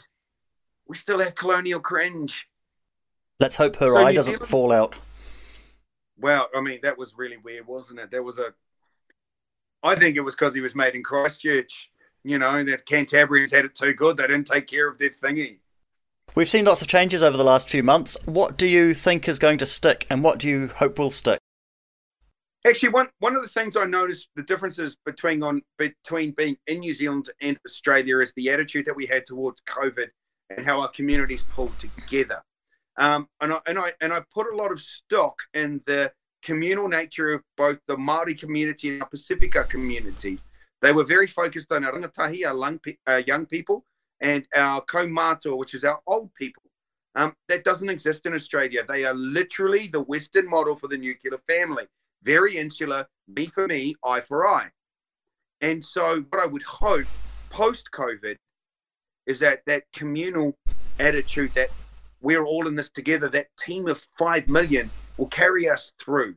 we 0.88 0.95
still 0.95 1.19
have 1.21 1.36
colonial 1.36 1.79
cringe. 1.79 2.47
Let's 3.39 3.55
hope 3.55 3.77
her 3.77 3.89
so 3.89 3.97
eye 3.97 4.10
New 4.10 4.15
doesn't 4.15 4.34
Zealand, 4.34 4.49
fall 4.49 4.71
out. 4.71 4.95
Well, 6.19 6.49
I 6.55 6.62
mean, 6.62 6.79
that 6.84 6.97
was 6.97 7.13
really 7.17 7.38
weird, 7.38 7.67
wasn't 7.67 7.99
it? 7.99 8.12
There 8.12 8.23
was 8.23 8.39
a. 8.39 8.53
I 9.82 9.95
think 9.95 10.17
it 10.17 10.21
was 10.21 10.36
because 10.36 10.53
he 10.53 10.62
was 10.62 10.75
made 10.75 10.95
in 10.95 11.03
Christchurch. 11.03 11.89
You 12.23 12.38
know, 12.38 12.63
that 12.65 12.86
Cantabrians 12.86 13.51
had 13.51 13.63
it 13.63 13.75
too 13.75 13.93
good. 13.93 14.17
They 14.17 14.27
didn't 14.27 14.47
take 14.47 14.67
care 14.67 14.89
of 14.89 14.97
their 14.97 15.12
thingy. 15.23 15.60
We've 16.36 16.49
seen 16.49 16.65
lots 16.65 16.82
of 16.82 16.88
changes 16.88 17.23
over 17.23 17.38
the 17.38 17.43
last 17.43 17.69
few 17.69 17.82
months. 17.82 18.17
What 18.25 18.58
do 18.58 18.67
you 18.67 18.93
think 18.93 19.27
is 19.27 19.39
going 19.39 19.58
to 19.60 19.65
stick, 19.65 20.05
and 20.10 20.23
what 20.23 20.39
do 20.39 20.49
you 20.49 20.67
hope 20.67 20.99
will 20.99 21.12
stick? 21.12 21.39
Actually, 22.67 22.89
one 22.89 23.08
one 23.19 23.36
of 23.36 23.41
the 23.41 23.47
things 23.47 23.77
I 23.77 23.86
noticed 23.86 24.27
the 24.36 24.43
differences 24.43 24.97
between 25.05 25.41
on 25.41 25.62
between 25.77 26.32
being 26.32 26.58
in 26.67 26.79
New 26.79 26.93
Zealand 26.93 27.29
and 27.41 27.58
Australia 27.65 28.19
is 28.19 28.34
the 28.34 28.49
attitude 28.49 28.86
that 28.86 28.95
we 28.95 29.05
had 29.05 29.25
towards 29.25 29.62
COVID 29.62 30.08
and 30.49 30.65
how 30.65 30.82
our 30.82 30.89
communities 30.89 31.43
pulled 31.43 31.77
together. 31.79 32.43
Um, 32.99 33.27
and 33.41 33.53
I 33.53 33.59
and 33.65 33.79
I 33.79 33.93
and 34.01 34.13
I 34.13 34.21
put 34.33 34.53
a 34.53 34.55
lot 34.55 34.71
of 34.71 34.81
stock 34.81 35.35
in 35.53 35.81
the 35.88 36.12
communal 36.43 36.88
nature 36.88 37.33
of 37.33 37.41
both 37.57 37.79
the 37.88 37.97
Maori 37.97 38.35
community 38.35 38.89
and 38.89 39.01
our 39.01 39.09
Pacifica 39.09 39.63
community. 39.63 40.39
They 40.81 40.91
were 40.91 41.03
very 41.03 41.27
focused 41.27 41.71
on 41.71 41.83
our 41.83 41.93
rangatahi, 41.93 42.45
our 42.45 42.57
young, 42.57 42.79
uh, 43.07 43.21
young 43.25 43.45
people, 43.45 43.83
and 44.21 44.47
our 44.55 44.81
kaumatua, 44.85 45.57
which 45.57 45.73
is 45.73 45.83
our 45.83 45.99
old 46.07 46.33
people. 46.35 46.63
Um, 47.15 47.33
that 47.47 47.63
doesn't 47.63 47.89
exist 47.89 48.25
in 48.25 48.33
Australia. 48.33 48.85
They 48.88 49.03
are 49.03 49.13
literally 49.13 49.88
the 49.88 50.01
Western 50.01 50.47
model 50.47 50.75
for 50.75 50.88
the 50.88 50.97
nuclear 50.97 51.39
family 51.47 51.85
very 52.23 52.57
insular, 52.57 53.07
me 53.27 53.47
for 53.47 53.67
me, 53.67 53.95
eye 54.03 54.21
for 54.21 54.47
eye. 54.47 54.69
And 55.62 55.83
so, 55.83 56.23
what 56.29 56.41
I 56.41 56.45
would 56.45 56.63
hope 56.63 57.05
post 57.49 57.89
COVID 57.93 58.35
is 59.25 59.39
that 59.39 59.62
that 59.65 59.83
communal 59.93 60.57
attitude 60.99 61.53
that 61.53 61.69
we're 62.21 62.43
all 62.43 62.67
in 62.67 62.75
this 62.75 62.89
together, 62.89 63.29
that 63.29 63.47
team 63.58 63.88
of 63.88 64.05
5 64.17 64.49
million 64.49 64.89
will 65.17 65.27
carry 65.27 65.69
us 65.69 65.93
through 66.03 66.36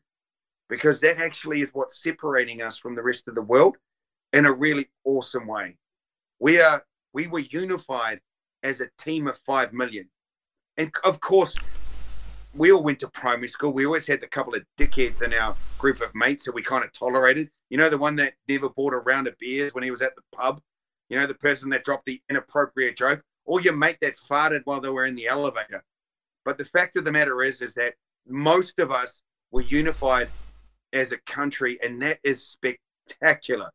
because 0.68 1.01
that 1.01 1.18
actually 1.18 1.61
is 1.61 1.71
what's 1.75 2.03
separating 2.03 2.62
us 2.62 2.79
from 2.79 2.95
the 2.95 3.03
rest 3.03 3.29
of 3.29 3.35
the 3.35 3.42
world 3.42 3.77
in 4.33 4.47
a 4.47 4.53
really 4.53 4.88
awesome 5.05 5.47
way. 5.47 5.77
We 6.38 6.61
are 6.61 6.83
we 7.12 7.27
were 7.27 7.40
unified 7.40 8.21
as 8.62 8.81
a 8.81 8.88
team 8.99 9.27
of 9.27 9.38
5 9.38 9.73
million. 9.73 10.09
And 10.77 10.90
of 11.05 11.21
course, 11.21 11.55
we 12.55 12.73
all 12.73 12.83
went 12.83 13.01
to 13.01 13.09
primary 13.09 13.49
school. 13.49 13.73
We 13.73 13.87
always 13.87 14.07
had 14.07 14.23
a 14.23 14.29
couple 14.29 14.55
of 14.55 14.64
dickheads 14.79 15.23
in 15.23 15.35
our 15.35 15.55
group 15.79 16.01
of 16.01 16.14
mates 16.14 16.45
that 16.45 16.55
we 16.55 16.62
kind 16.62 16.85
of 16.85 16.92
tolerated. 16.92 17.51
You 17.71 17.79
know, 17.79 17.90
the 17.90 17.99
one 17.99 18.16
that 18.16 18.35
never 18.49 18.68
bought 18.68 18.92
a 18.92 18.99
round 18.99 19.27
of 19.27 19.38
beers 19.38 19.75
when 19.75 19.85
he 19.85 19.90
was 19.90 20.03
at 20.03 20.14
the 20.16 20.23
pub. 20.35 20.61
You 21.09 21.18
know, 21.18 21.27
the 21.27 21.35
person 21.35 21.68
that 21.71 21.85
dropped 21.85 22.07
the 22.07 22.23
inappropriate 22.31 22.97
joke, 22.97 23.23
or 23.45 23.61
your 23.61 23.75
mate 23.75 23.99
that 24.01 24.17
farted 24.19 24.63
while 24.65 24.81
they 24.81 24.89
were 24.89 25.05
in 25.05 25.15
the 25.15 25.27
elevator. 25.27 25.83
But 26.45 26.59
the 26.59 26.65
fact 26.65 26.97
of 26.97 27.05
the 27.05 27.13
matter 27.13 27.43
is, 27.43 27.61
is 27.61 27.75
that 27.75 27.95
most 28.27 28.79
of 28.79 28.90
us 28.90 29.23
were 29.51 29.63
unified 29.63 30.29
as 30.93 31.13
a 31.13 31.19
country, 31.19 31.79
and 31.83 32.01
that 32.03 32.19
is 32.23 32.47
spectacular. 32.47 33.71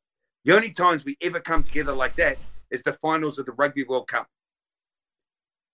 The 0.45 0.55
only 0.55 0.71
times 0.71 1.05
we 1.05 1.17
ever 1.21 1.39
come 1.39 1.63
together 1.63 1.93
like 1.93 2.15
that 2.15 2.37
is 2.71 2.83
the 2.83 2.93
finals 3.01 3.39
of 3.39 3.45
the 3.45 3.51
Rugby 3.53 3.83
World 3.83 4.07
Cup. 4.07 4.27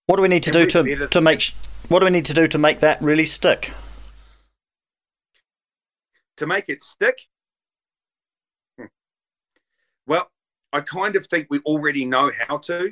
What 0.07 0.17
do 0.17 0.21
we 0.21 0.27
need 0.27 0.43
to 0.43 0.51
do 0.51 0.65
to, 0.65 1.07
to 1.07 1.21
make 1.21 1.53
what 1.87 1.99
do 1.99 2.05
we 2.05 2.11
need 2.11 2.25
to 2.25 2.33
do 2.33 2.47
to 2.47 2.57
make 2.57 2.79
that 2.79 3.01
really 3.01 3.25
stick? 3.25 3.71
To 6.37 6.47
make 6.47 6.65
it 6.67 6.81
stick? 6.81 7.15
Hmm. 8.77 8.85
Well, 10.07 10.29
I 10.71 10.81
kind 10.81 11.15
of 11.15 11.27
think 11.27 11.47
we 11.49 11.59
already 11.59 12.05
know 12.05 12.31
how 12.47 12.57
to. 12.59 12.91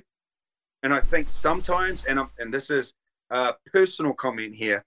And 0.83 0.93
I 0.93 0.99
think 0.99 1.29
sometimes, 1.29 2.03
and, 2.05 2.19
I'm, 2.19 2.29
and 2.39 2.53
this 2.53 2.69
is 2.69 2.93
a 3.29 3.53
personal 3.71 4.13
comment 4.13 4.55
here, 4.55 4.83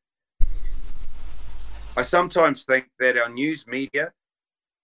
I 1.96 2.02
sometimes 2.02 2.64
think 2.64 2.88
that 2.98 3.16
our 3.16 3.28
news 3.28 3.66
media, 3.66 4.12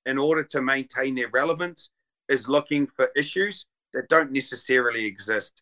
in 0.06 0.18
order 0.18 0.44
to 0.44 0.62
maintain 0.62 1.14
their 1.14 1.28
relevance, 1.28 1.90
is 2.28 2.48
looking 2.48 2.86
for 2.86 3.10
issues 3.16 3.66
that 3.92 4.08
don't 4.08 4.30
necessarily 4.30 5.04
exist. 5.04 5.60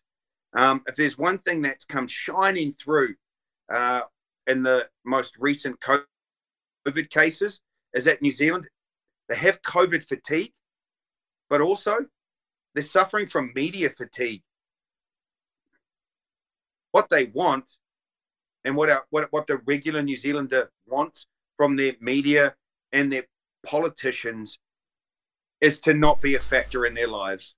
Um, 0.53 0.83
if 0.87 0.95
there's 0.95 1.17
one 1.17 1.39
thing 1.39 1.61
that's 1.61 1.85
come 1.85 2.07
shining 2.07 2.73
through 2.73 3.15
uh, 3.73 4.01
in 4.45 4.61
the 4.63 4.87
most 5.03 5.37
recent 5.39 5.79
COVID 5.79 7.09
cases, 7.09 7.61
is 7.93 8.05
that 8.05 8.21
New 8.21 8.31
Zealand 8.31 8.67
they 9.27 9.35
have 9.35 9.61
COVID 9.61 10.07
fatigue, 10.07 10.51
but 11.49 11.61
also 11.61 12.05
They're 12.73 12.83
suffering 12.83 13.27
from 13.27 13.51
media 13.55 13.89
fatigue. 13.89 14.41
What 16.91 17.09
they 17.09 17.25
want 17.25 17.65
and 18.63 18.75
what, 18.75 18.89
our, 18.89 19.05
what, 19.09 19.31
what 19.31 19.47
the 19.47 19.57
regular 19.65 20.01
New 20.01 20.15
Zealander 20.15 20.71
wants 20.87 21.27
from 21.57 21.75
their 21.75 21.93
media 21.99 22.55
and 22.91 23.11
their 23.11 23.25
politicians 23.63 24.59
is 25.61 25.79
to 25.81 25.93
not 25.93 26.21
be 26.21 26.35
a 26.35 26.39
factor 26.39 26.85
in 26.85 26.93
their 26.93 27.07
lives. 27.07 27.55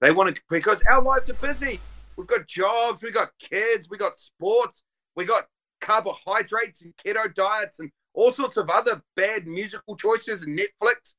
They 0.00 0.12
want 0.12 0.34
to, 0.34 0.42
because 0.50 0.82
our 0.88 1.02
lives 1.02 1.28
are 1.30 1.34
busy. 1.34 1.84
We've 2.16 2.26
got 2.26 2.46
jobs, 2.46 3.02
we've 3.02 3.14
got 3.14 3.30
kids, 3.38 3.88
we 3.88 3.96
got 3.96 4.18
sports, 4.18 4.82
we 5.16 5.24
got 5.24 5.46
carbohydrates 5.80 6.82
and 6.82 6.92
keto 6.96 7.32
diets 7.34 7.80
and 7.80 7.90
all 8.14 8.32
sorts 8.32 8.56
of 8.56 8.68
other 8.68 9.00
bad 9.16 9.46
musical 9.46 9.96
choices 9.96 10.42
and 10.42 10.58
Netflix. 10.58 11.14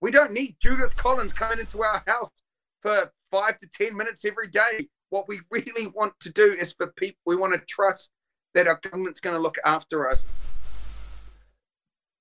We 0.00 0.10
don't 0.10 0.32
need 0.32 0.56
Judith 0.60 0.94
Collins 0.96 1.32
coming 1.32 1.58
into 1.58 1.82
our 1.82 2.02
house 2.06 2.30
for 2.82 3.10
five 3.30 3.58
to 3.60 3.68
10 3.68 3.96
minutes 3.96 4.24
every 4.24 4.48
day. 4.48 4.88
What 5.12 5.28
we 5.28 5.42
really 5.50 5.88
want 5.88 6.18
to 6.20 6.30
do 6.30 6.54
is 6.54 6.72
for 6.72 6.86
people, 6.86 7.20
we 7.26 7.36
want 7.36 7.52
to 7.52 7.60
trust 7.68 8.12
that 8.54 8.66
our 8.66 8.80
government's 8.82 9.20
going 9.20 9.36
to 9.36 9.42
look 9.42 9.56
after 9.66 10.08
us 10.08 10.32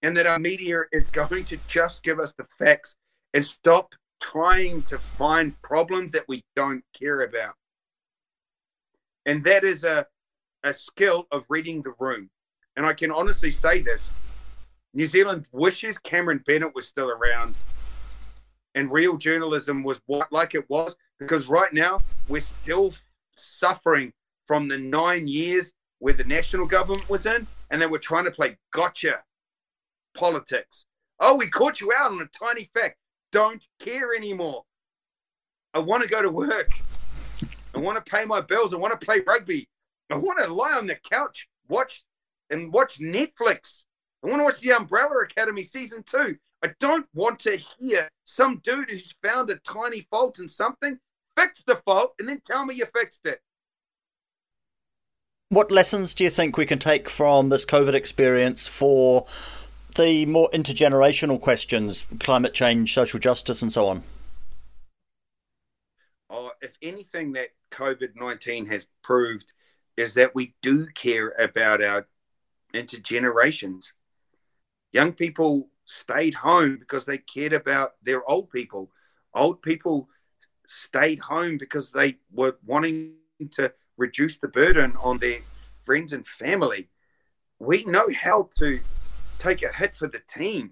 and 0.02 0.18
that 0.18 0.28
our 0.28 0.38
media 0.38 0.82
is 0.92 1.08
going 1.08 1.46
to 1.46 1.58
just 1.70 2.04
give 2.04 2.20
us 2.20 2.34
the 2.34 2.46
facts 2.60 2.98
and 3.34 3.46
stop 3.46 3.94
trying 4.20 4.82
to 4.82 4.98
find 4.98 5.60
problems 5.62 6.12
that 6.12 6.26
we 6.28 6.44
don't 6.58 6.84
care 6.94 7.22
about. 7.22 7.54
And 9.26 9.42
that 9.46 9.64
is 9.64 9.86
a, 9.86 10.06
a 10.66 10.74
skill 10.74 11.28
of 11.32 11.46
reading 11.48 11.82
the 11.82 11.94
room. 11.98 12.30
And 12.76 12.86
I 12.86 12.92
can 12.92 13.10
honestly 13.10 13.52
say 13.52 13.82
this 13.82 14.10
New 14.94 15.08
Zealand 15.08 15.46
wishes 15.54 15.98
Cameron 15.98 16.44
Bennett 16.46 16.76
was 16.76 16.90
still 16.90 17.10
around 17.10 17.56
and 18.76 18.92
real 18.92 19.18
journalism 19.18 19.84
was 19.84 20.02
what 20.06 20.32
like 20.32 20.56
it 20.56 20.70
was 20.70 20.96
because 21.20 21.48
right 21.48 21.74
now 21.74 22.00
we're 22.28 22.42
still 22.42 22.94
suffering 23.36 24.12
from 24.48 24.68
the 24.68 24.78
nine 24.78 25.28
years 25.28 25.74
where 26.00 26.14
the 26.14 26.24
national 26.24 26.66
government 26.66 27.10
was 27.10 27.26
in 27.26 27.46
and 27.70 27.82
they 27.82 27.88
were 27.88 28.00
trying 28.00 28.26
to 28.26 28.32
play 28.32 28.58
gotcha 28.74 29.22
politics. 30.16 30.86
Oh, 31.20 31.36
we 31.36 31.48
caught 31.48 31.80
you 31.80 31.92
out 31.96 32.12
on 32.12 32.22
a 32.22 32.26
tiny 32.38 32.70
fact. 32.74 32.98
Don't 33.32 33.66
care 33.80 34.14
anymore. 34.16 34.64
I 35.74 35.80
want 35.80 36.04
to 36.04 36.10
go 36.10 36.22
to 36.22 36.30
work. 36.30 36.70
I 37.74 37.80
want 37.80 38.04
to 38.04 38.12
pay 38.12 38.26
my 38.26 38.42
bills. 38.42 38.74
I 38.74 38.78
want 38.78 39.00
to 39.00 39.06
play 39.06 39.22
rugby. 39.26 39.70
I 40.10 40.18
want 40.18 40.40
to 40.40 40.54
lie 40.54 40.74
on 40.74 40.86
the 40.86 40.96
couch, 40.96 41.48
watch 41.70 42.04
and 42.50 42.74
watch 42.74 43.00
Netflix. 43.00 43.86
I 44.24 44.28
want 44.28 44.42
to 44.42 44.44
watch 44.44 44.60
the 44.60 44.74
Umbrella 44.74 45.24
Academy 45.24 45.64
season 45.64 46.04
two. 46.04 46.36
I 46.64 46.72
don't 46.80 47.08
want 47.14 47.40
to 47.42 47.58
hear 47.58 48.10
some 48.24 48.62
dude 48.64 48.90
who's 48.90 49.16
found 49.24 49.50
a 49.50 49.56
tiny 49.58 50.02
fault 50.12 50.40
in 50.40 50.48
something 50.48 51.00
fix 51.36 51.64
the 51.66 51.82
fault 51.86 52.14
and 52.20 52.30
then 52.30 52.42
tell 52.46 52.66
me 52.66 52.76
you 52.76 52.86
fixed 52.94 53.26
it. 53.26 53.42
What 55.50 55.72
lessons 55.72 56.14
do 56.14 56.24
you 56.24 56.30
think 56.30 56.56
we 56.56 56.66
can 56.66 56.80
take 56.80 57.10
from 57.10 57.50
this 57.50 57.66
COVID 57.66 57.94
experience 57.94 58.68
for 58.68 59.26
the 59.96 60.26
more 60.26 60.50
intergenerational 60.52 61.42
questions, 61.42 62.06
climate 62.20 62.54
change, 62.54 62.94
social 62.94 63.20
justice, 63.20 63.62
and 63.62 63.74
so 63.74 63.88
on? 63.88 64.04
Oh, 66.30 66.52
if 66.62 66.78
anything 66.82 67.34
that 67.34 67.50
COVID 67.72 68.16
19 68.16 68.66
has 68.68 68.88
proved 69.04 69.52
is 69.98 70.14
that 70.14 70.34
we 70.34 70.54
do 70.62 70.88
care 70.96 71.34
about 71.38 71.84
our 71.84 72.08
intergenerations. 72.74 73.92
Young 74.94 75.12
people 75.12 75.68
stayed 75.86 76.34
home 76.34 76.78
because 76.80 77.06
they 77.06 77.18
cared 77.18 77.54
about 77.54 77.94
their 78.04 78.30
old 78.30 78.50
people. 78.50 78.92
Old 79.34 79.62
people 79.62 80.10
stayed 80.68 81.20
home 81.20 81.58
because 81.58 81.92
they 81.92 82.18
were 82.32 82.56
wanting 82.66 83.14
to 83.52 83.72
reduce 83.98 84.38
the 84.38 84.48
burden 84.48 84.96
on 85.02 85.20
their 85.20 85.40
friends 85.86 86.14
and 86.14 86.26
family. 86.26 86.90
We 87.60 87.84
know 87.84 88.08
how 88.14 88.50
to 88.60 88.82
take 89.40 89.64
a 89.64 89.74
hit 89.74 89.96
for 89.98 90.08
the 90.08 90.22
team. 90.28 90.72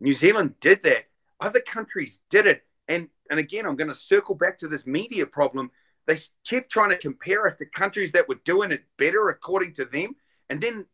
New 0.00 0.12
Zealand 0.12 0.54
did 0.60 0.82
that. 0.84 1.04
Other 1.40 1.60
countries 1.60 2.20
did 2.30 2.46
it. 2.46 2.62
And 2.88 3.08
and 3.30 3.38
again, 3.38 3.66
I'm 3.66 3.76
going 3.76 3.88
to 3.88 3.94
circle 3.94 4.34
back 4.34 4.58
to 4.58 4.68
this 4.68 4.86
media 4.86 5.26
problem. 5.26 5.70
They 6.06 6.16
kept 6.48 6.70
trying 6.70 6.90
to 6.90 6.96
compare 6.96 7.46
us 7.46 7.56
to 7.56 7.66
countries 7.66 8.12
that 8.12 8.26
were 8.28 8.40
doing 8.44 8.72
it 8.72 8.84
better 8.96 9.28
according 9.28 9.74
to 9.74 9.84
them. 9.84 10.16
And 10.48 10.60
then 10.60 10.86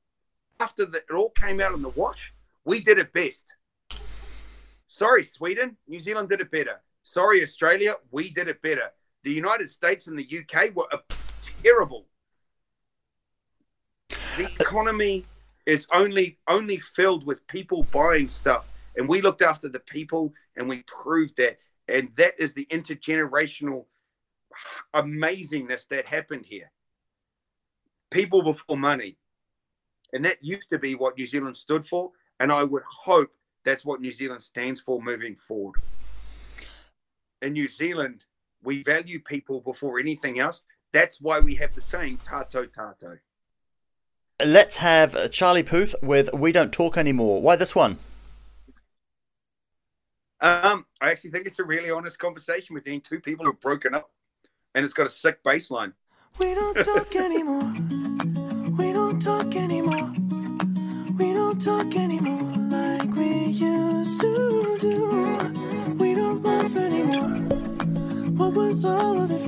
after 0.58 0.84
the, 0.84 0.98
it 0.98 1.14
all 1.14 1.30
came 1.30 1.60
out 1.60 1.74
in 1.74 1.82
the 1.82 1.90
wash, 1.90 2.33
we 2.64 2.80
did 2.80 2.98
it 2.98 3.12
best. 3.12 3.46
Sorry, 4.88 5.24
Sweden, 5.24 5.76
New 5.88 5.98
Zealand 5.98 6.28
did 6.28 6.40
it 6.40 6.50
better. 6.50 6.80
Sorry, 7.02 7.42
Australia, 7.42 7.94
we 8.10 8.30
did 8.30 8.48
it 8.48 8.62
better. 8.62 8.90
The 9.24 9.32
United 9.32 9.68
States 9.68 10.06
and 10.06 10.18
the 10.18 10.38
UK 10.38 10.74
were 10.74 10.86
terrible. 11.62 12.06
The 14.08 14.50
economy 14.60 15.24
is 15.66 15.86
only 15.92 16.38
only 16.48 16.78
filled 16.78 17.24
with 17.26 17.46
people 17.46 17.86
buying 17.92 18.28
stuff, 18.28 18.66
and 18.96 19.08
we 19.08 19.20
looked 19.20 19.42
after 19.42 19.68
the 19.68 19.80
people, 19.80 20.32
and 20.56 20.68
we 20.68 20.82
proved 20.82 21.36
that. 21.36 21.58
And 21.88 22.10
that 22.16 22.34
is 22.38 22.54
the 22.54 22.66
intergenerational 22.70 23.84
amazingness 24.94 25.88
that 25.88 26.06
happened 26.06 26.46
here. 26.46 26.70
People 28.10 28.42
before 28.42 28.78
money. 28.78 29.16
And 30.12 30.24
that 30.24 30.38
used 30.42 30.70
to 30.70 30.78
be 30.78 30.94
what 30.94 31.18
New 31.18 31.26
Zealand 31.26 31.56
stood 31.56 31.84
for. 31.84 32.12
And 32.40 32.52
I 32.52 32.64
would 32.64 32.82
hope 32.84 33.30
that's 33.64 33.84
what 33.84 34.00
New 34.00 34.10
Zealand 34.10 34.42
stands 34.42 34.80
for 34.80 35.00
moving 35.00 35.36
forward. 35.36 35.76
In 37.42 37.52
New 37.52 37.68
Zealand, 37.68 38.24
we 38.62 38.82
value 38.82 39.20
people 39.20 39.60
before 39.60 39.98
anything 39.98 40.40
else. 40.40 40.62
That's 40.92 41.20
why 41.20 41.40
we 41.40 41.54
have 41.56 41.74
the 41.74 41.80
saying 41.80 42.18
tato 42.24 42.66
tato. 42.66 43.18
Let's 44.44 44.78
have 44.78 45.30
Charlie 45.30 45.62
Puth 45.62 45.94
with 46.02 46.32
We 46.32 46.50
Don't 46.52 46.72
Talk 46.72 46.96
Anymore. 46.96 47.40
Why 47.40 47.56
this 47.56 47.74
one? 47.74 47.98
Um, 50.40 50.84
I 51.00 51.10
actually 51.10 51.30
think 51.30 51.46
it's 51.46 51.58
a 51.58 51.64
really 51.64 51.90
honest 51.90 52.18
conversation 52.18 52.74
between 52.74 53.00
two 53.00 53.20
people 53.20 53.46
who've 53.46 53.60
broken 53.60 53.94
up, 53.94 54.10
and 54.74 54.84
it's 54.84 54.92
got 54.92 55.06
a 55.06 55.10
sick 55.10 55.42
bass 55.42 55.70
line. 55.70 55.94
We 56.38 56.54
don't 56.54 56.74
talk 56.84 57.14
anymore. 57.16 58.13
What 68.74 68.84
all 68.86 69.22
of 69.22 69.30
it 69.30 69.43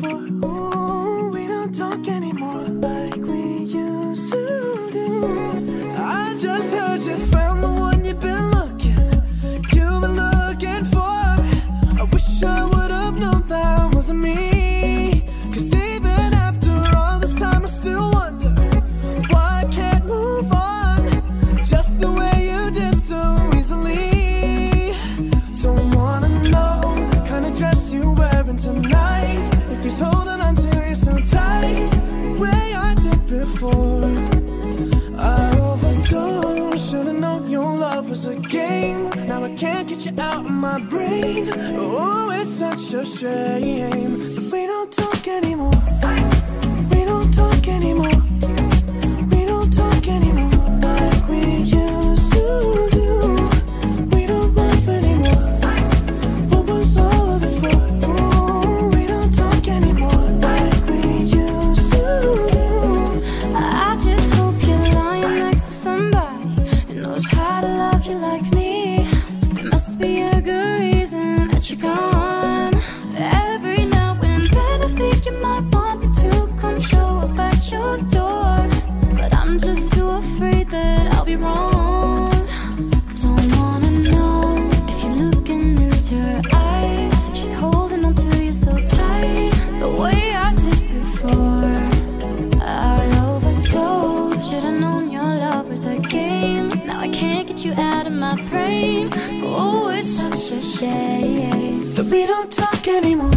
That 101.97 102.05
we 102.13 102.27
don't 102.27 102.53
talk 102.53 102.87
anymore. 102.89 103.31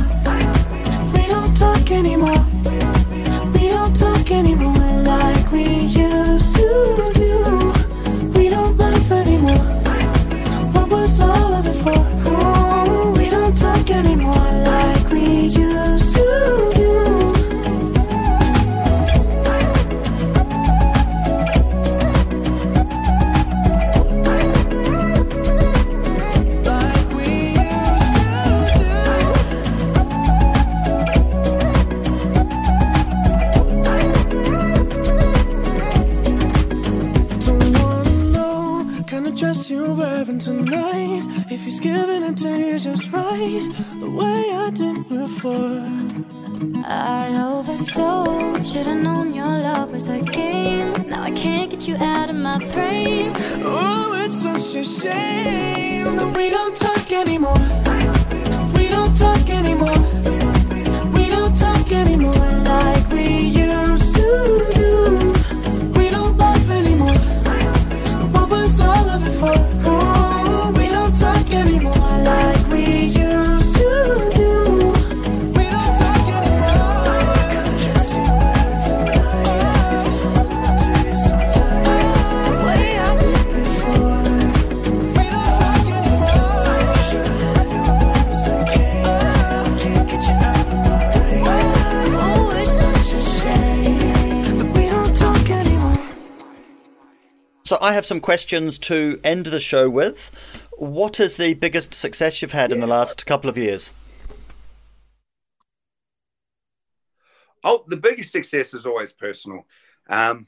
We 1.13 1.27
don't 1.27 1.55
talk 1.55 1.91
anymore. 1.91 2.45
We 3.53 3.69
don't 3.69 3.95
talk 3.95 4.31
anymore 4.31 4.78
some 98.09 98.19
questions 98.19 98.77
to 98.79 99.21
end 99.23 99.45
the 99.45 99.59
show 99.59 99.89
with. 99.89 100.31
What 100.77 101.19
is 101.19 101.37
the 101.37 101.53
biggest 101.53 101.93
success 101.93 102.41
you've 102.41 102.51
had 102.51 102.73
in 102.73 102.79
the 102.79 102.87
last 102.87 103.25
couple 103.27 103.49
of 103.49 103.57
years? 103.57 103.91
Oh, 107.63 107.85
the 107.87 107.97
biggest 107.97 108.31
success 108.31 108.73
is 108.73 108.85
always 108.87 109.13
personal. 109.13 109.67
Um, 110.09 110.47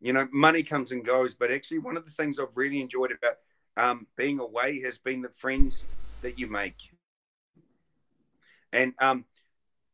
you 0.00 0.12
know, 0.12 0.26
money 0.32 0.62
comes 0.62 0.90
and 0.90 1.04
goes, 1.04 1.34
but 1.34 1.50
actually, 1.50 1.80
one 1.80 1.98
of 1.98 2.06
the 2.06 2.10
things 2.12 2.38
I've 2.38 2.56
really 2.56 2.80
enjoyed 2.80 3.12
about 3.12 3.36
um, 3.76 4.06
being 4.16 4.38
away 4.38 4.80
has 4.80 4.96
been 4.98 5.20
the 5.20 5.28
friends 5.28 5.82
that 6.22 6.38
you 6.38 6.46
make. 6.46 6.76
And 8.72 8.94
um, 9.00 9.26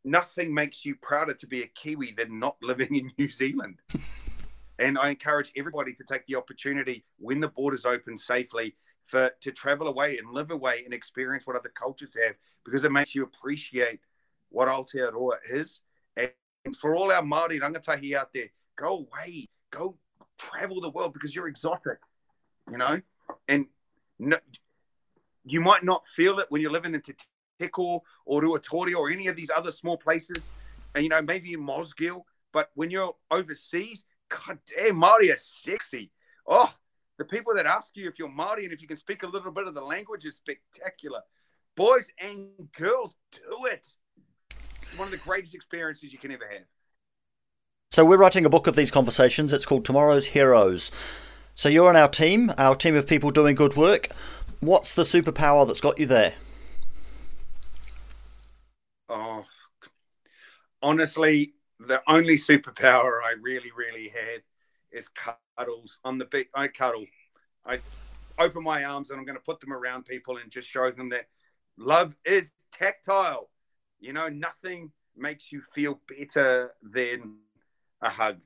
nothing 0.04 0.54
makes 0.54 0.84
you 0.84 0.94
prouder 0.94 1.34
to 1.34 1.46
be 1.46 1.62
a 1.62 1.66
Kiwi 1.66 2.12
than 2.12 2.38
not 2.38 2.56
living 2.62 2.94
in 2.94 3.10
New 3.18 3.30
Zealand. 3.30 3.80
And 4.80 4.98
I 4.98 5.10
encourage 5.10 5.52
everybody 5.56 5.92
to 5.94 6.04
take 6.04 6.26
the 6.26 6.36
opportunity 6.36 7.04
when 7.18 7.38
the 7.38 7.48
borders 7.48 7.84
open 7.84 8.16
safely 8.16 8.74
for 9.06 9.30
to 9.42 9.52
travel 9.52 9.88
away 9.88 10.16
and 10.18 10.32
live 10.32 10.50
away 10.50 10.82
and 10.84 10.94
experience 10.94 11.46
what 11.46 11.56
other 11.56 11.68
cultures 11.68 12.16
have 12.24 12.34
because 12.64 12.84
it 12.84 12.90
makes 12.90 13.14
you 13.14 13.22
appreciate 13.22 14.00
what 14.48 14.68
Aotearoa 14.68 15.36
is. 15.50 15.82
And 16.16 16.76
for 16.76 16.94
all 16.94 17.12
our 17.12 17.22
Māori 17.22 17.60
rangatahi 17.60 18.14
out 18.14 18.32
there, 18.32 18.48
go 18.76 19.06
away, 19.06 19.48
go 19.70 19.96
travel 20.38 20.80
the 20.80 20.90
world 20.90 21.12
because 21.12 21.34
you're 21.34 21.48
exotic, 21.48 21.98
you 22.70 22.78
know? 22.78 23.00
And 23.48 23.66
no, 24.18 24.38
you 25.44 25.60
might 25.60 25.84
not 25.84 26.06
feel 26.06 26.38
it 26.38 26.46
when 26.48 26.62
you're 26.62 26.70
living 26.70 26.94
in 26.94 27.02
Te 27.02 27.14
Teko 27.60 28.00
or 28.24 28.42
Ruatori 28.42 28.94
or 28.94 29.10
any 29.10 29.26
of 29.28 29.36
these 29.36 29.50
other 29.54 29.72
small 29.72 29.96
places, 29.96 30.52
and 30.94 31.04
you 31.04 31.10
know, 31.10 31.22
maybe 31.22 31.52
in 31.52 31.60
Mosgiel, 31.60 32.22
but 32.52 32.70
when 32.74 32.90
you're 32.90 33.14
overseas, 33.30 34.04
god 34.30 34.58
damn, 34.66 34.96
Māori 34.96 35.32
are 35.32 35.36
sexy. 35.36 36.10
Oh, 36.46 36.72
the 37.18 37.24
people 37.24 37.54
that 37.54 37.66
ask 37.66 37.96
you 37.96 38.08
if 38.08 38.18
you're 38.18 38.28
Māori 38.28 38.64
and 38.64 38.72
if 38.72 38.80
you 38.80 38.88
can 38.88 38.96
speak 38.96 39.22
a 39.22 39.28
little 39.28 39.52
bit 39.52 39.66
of 39.66 39.74
the 39.74 39.82
language 39.82 40.24
is 40.24 40.36
spectacular. 40.36 41.20
Boys 41.76 42.10
and 42.18 42.48
girls, 42.76 43.14
do 43.32 43.66
it. 43.66 43.94
It's 44.82 44.98
one 44.98 45.06
of 45.06 45.12
the 45.12 45.18
greatest 45.18 45.54
experiences 45.54 46.12
you 46.12 46.18
can 46.18 46.32
ever 46.32 46.48
have. 46.50 46.66
So 47.90 48.04
we're 48.04 48.16
writing 48.16 48.44
a 48.44 48.50
book 48.50 48.66
of 48.66 48.76
these 48.76 48.90
conversations. 48.90 49.52
It's 49.52 49.66
called 49.66 49.84
Tomorrow's 49.84 50.28
Heroes. 50.28 50.90
So 51.54 51.68
you're 51.68 51.88
on 51.88 51.96
our 51.96 52.08
team, 52.08 52.52
our 52.56 52.74
team 52.74 52.96
of 52.96 53.06
people 53.06 53.30
doing 53.30 53.54
good 53.54 53.76
work. 53.76 54.08
What's 54.60 54.94
the 54.94 55.02
superpower 55.02 55.66
that's 55.66 55.80
got 55.80 55.98
you 55.98 56.06
there? 56.06 56.34
Oh, 59.08 59.44
honestly, 60.82 61.54
the 61.86 62.02
only 62.06 62.36
superpower 62.36 63.20
I 63.24 63.34
really, 63.40 63.70
really 63.76 64.08
have 64.08 64.42
is 64.92 65.08
cuddles. 65.08 65.98
I'm 66.04 66.18
the 66.18 66.26
big, 66.26 66.48
I 66.54 66.68
cuddle. 66.68 67.06
I 67.66 67.78
open 68.38 68.62
my 68.62 68.84
arms 68.84 69.10
and 69.10 69.18
I'm 69.18 69.24
going 69.24 69.38
to 69.38 69.44
put 69.44 69.60
them 69.60 69.72
around 69.72 70.04
people 70.04 70.36
and 70.36 70.50
just 70.50 70.68
show 70.68 70.90
them 70.90 71.08
that 71.10 71.28
love 71.78 72.16
is 72.24 72.52
tactile. 72.72 73.50
You 73.98 74.12
know, 74.12 74.28
nothing 74.28 74.92
makes 75.16 75.52
you 75.52 75.62
feel 75.72 76.00
better 76.06 76.72
than 76.82 77.36
a 78.02 78.10
hug 78.10 78.38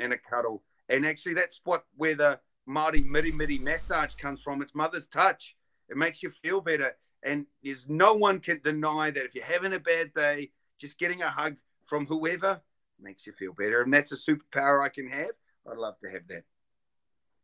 and 0.00 0.12
a 0.12 0.18
cuddle. 0.18 0.62
And 0.88 1.06
actually, 1.06 1.34
that's 1.34 1.60
what 1.64 1.84
where 1.96 2.14
the 2.14 2.40
Māori 2.68 3.04
miri 3.04 3.32
miri 3.32 3.58
massage 3.58 4.14
comes 4.14 4.42
from. 4.42 4.62
It's 4.62 4.74
mother's 4.74 5.06
touch. 5.06 5.56
It 5.88 5.96
makes 5.96 6.22
you 6.22 6.30
feel 6.30 6.60
better. 6.60 6.92
And 7.22 7.46
there's 7.62 7.88
no 7.88 8.14
one 8.14 8.40
can 8.40 8.60
deny 8.62 9.10
that 9.10 9.24
if 9.24 9.34
you're 9.34 9.44
having 9.44 9.72
a 9.72 9.78
bad 9.78 10.12
day, 10.14 10.50
just 10.78 10.98
getting 10.98 11.22
a 11.22 11.30
hug 11.30 11.56
from 11.86 12.06
whoever 12.06 12.60
makes 13.00 13.26
you 13.26 13.32
feel 13.32 13.52
better. 13.52 13.82
And 13.82 13.92
that's 13.92 14.12
a 14.12 14.16
superpower 14.16 14.84
I 14.84 14.88
can 14.88 15.08
have. 15.08 15.30
I'd 15.70 15.78
love 15.78 15.98
to 16.00 16.10
have 16.10 16.26
that. 16.28 16.44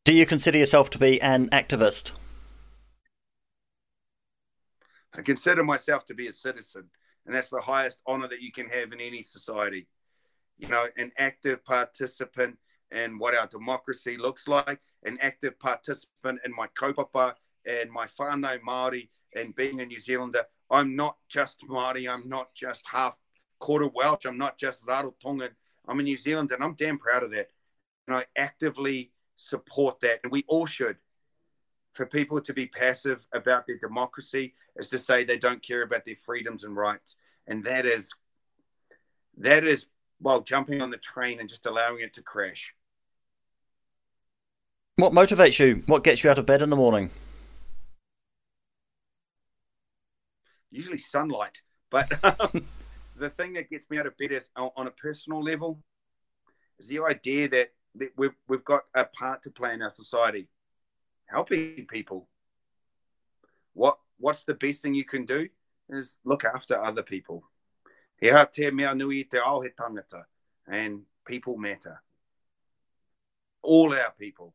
Do 0.04 0.14
you 0.14 0.26
consider 0.26 0.58
yourself 0.58 0.90
to 0.90 0.98
be 0.98 1.20
an 1.20 1.48
activist? 1.50 2.12
I 5.14 5.22
consider 5.22 5.64
myself 5.64 6.04
to 6.06 6.14
be 6.14 6.28
a 6.28 6.32
citizen, 6.32 6.84
and 7.26 7.34
that's 7.34 7.50
the 7.50 7.60
highest 7.60 8.00
honor 8.06 8.28
that 8.28 8.40
you 8.40 8.52
can 8.52 8.68
have 8.68 8.92
in 8.92 9.00
any 9.00 9.22
society. 9.22 9.88
You 10.58 10.68
know, 10.68 10.86
an 10.96 11.10
active 11.18 11.64
participant 11.64 12.56
in 12.92 13.18
what 13.18 13.34
our 13.34 13.46
democracy 13.46 14.16
looks 14.16 14.46
like, 14.48 14.80
an 15.04 15.18
active 15.20 15.58
participant 15.58 16.40
in 16.44 16.54
my 16.54 16.66
kaupapa 16.78 17.34
and 17.66 17.90
my 17.90 18.06
whānau 18.18 18.58
Māori 18.60 19.08
and 19.34 19.54
being 19.54 19.80
a 19.80 19.86
New 19.86 19.98
Zealander. 19.98 20.44
I'm 20.70 20.96
not 20.96 21.16
just 21.28 21.62
Māori, 21.68 22.08
I'm 22.12 22.28
not 22.28 22.54
just 22.54 22.82
half 22.86 23.16
quarter 23.60 23.88
Welsh, 23.94 24.24
I'm 24.24 24.38
not 24.38 24.58
just 24.58 24.86
Rarotongan. 24.86 25.50
I'm 25.86 26.00
a 26.00 26.02
New 26.02 26.18
Zealander, 26.18 26.56
and 26.56 26.64
I'm 26.64 26.74
damn 26.74 26.98
proud 26.98 27.22
of 27.22 27.30
that. 27.30 27.50
And 28.08 28.16
I 28.16 28.24
actively 28.36 29.12
support 29.36 30.00
that, 30.00 30.20
and 30.22 30.32
we 30.32 30.44
all 30.48 30.66
should. 30.66 30.96
For 31.94 32.06
people 32.06 32.40
to 32.40 32.52
be 32.52 32.66
passive 32.66 33.26
about 33.32 33.66
their 33.66 33.78
democracy 33.78 34.54
is 34.76 34.88
to 34.90 34.98
say 34.98 35.24
they 35.24 35.38
don't 35.38 35.62
care 35.62 35.82
about 35.82 36.04
their 36.04 36.16
freedoms 36.24 36.64
and 36.64 36.76
rights, 36.76 37.16
and 37.46 37.64
that 37.64 37.86
is 37.86 38.12
that 39.38 39.64
is 39.64 39.88
well 40.20 40.40
jumping 40.40 40.82
on 40.82 40.90
the 40.90 40.98
train 40.98 41.40
and 41.40 41.48
just 41.48 41.66
allowing 41.66 42.00
it 42.00 42.12
to 42.14 42.22
crash. 42.22 42.74
What 44.96 45.12
motivates 45.12 45.58
you? 45.58 45.82
What 45.86 46.04
gets 46.04 46.22
you 46.22 46.30
out 46.30 46.38
of 46.38 46.46
bed 46.46 46.62
in 46.62 46.70
the 46.70 46.76
morning? 46.76 47.10
Usually 50.70 50.98
sunlight, 50.98 51.62
but 51.90 52.12
um, 52.40 52.66
the 53.20 53.30
thing 53.30 53.52
that 53.52 53.70
gets 53.70 53.88
me 53.90 53.98
out 53.98 54.06
of 54.06 54.16
bed 54.16 54.32
is 54.32 54.50
on 54.56 54.86
a 54.86 54.90
personal 54.90 55.42
level 55.42 55.82
is 56.78 56.88
the 56.88 57.00
idea 57.00 57.48
that, 57.48 57.72
that 57.96 58.10
we've 58.16 58.34
we've 58.48 58.64
got 58.64 58.82
a 58.94 59.04
part 59.04 59.42
to 59.42 59.50
play 59.50 59.74
in 59.74 59.82
our 59.82 59.90
society, 59.90 60.48
helping 61.26 61.86
people. 61.88 62.28
What 63.74 63.98
what's 64.18 64.44
the 64.44 64.54
best 64.54 64.82
thing 64.82 64.94
you 64.94 65.04
can 65.04 65.24
do 65.26 65.48
is 65.90 66.18
look 66.24 66.44
after 66.44 66.82
other 66.82 67.02
people. 67.02 67.44
And 70.66 71.02
people 71.26 71.56
matter. 71.56 72.02
All 73.62 73.94
our 73.94 74.14
people, 74.18 74.54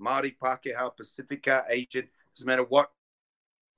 Māori, 0.00 0.34
Pākehā, 0.42 0.96
Pacifica, 0.96 1.64
Asian, 1.68 2.08
doesn't 2.34 2.46
matter 2.46 2.64
what 2.64 2.90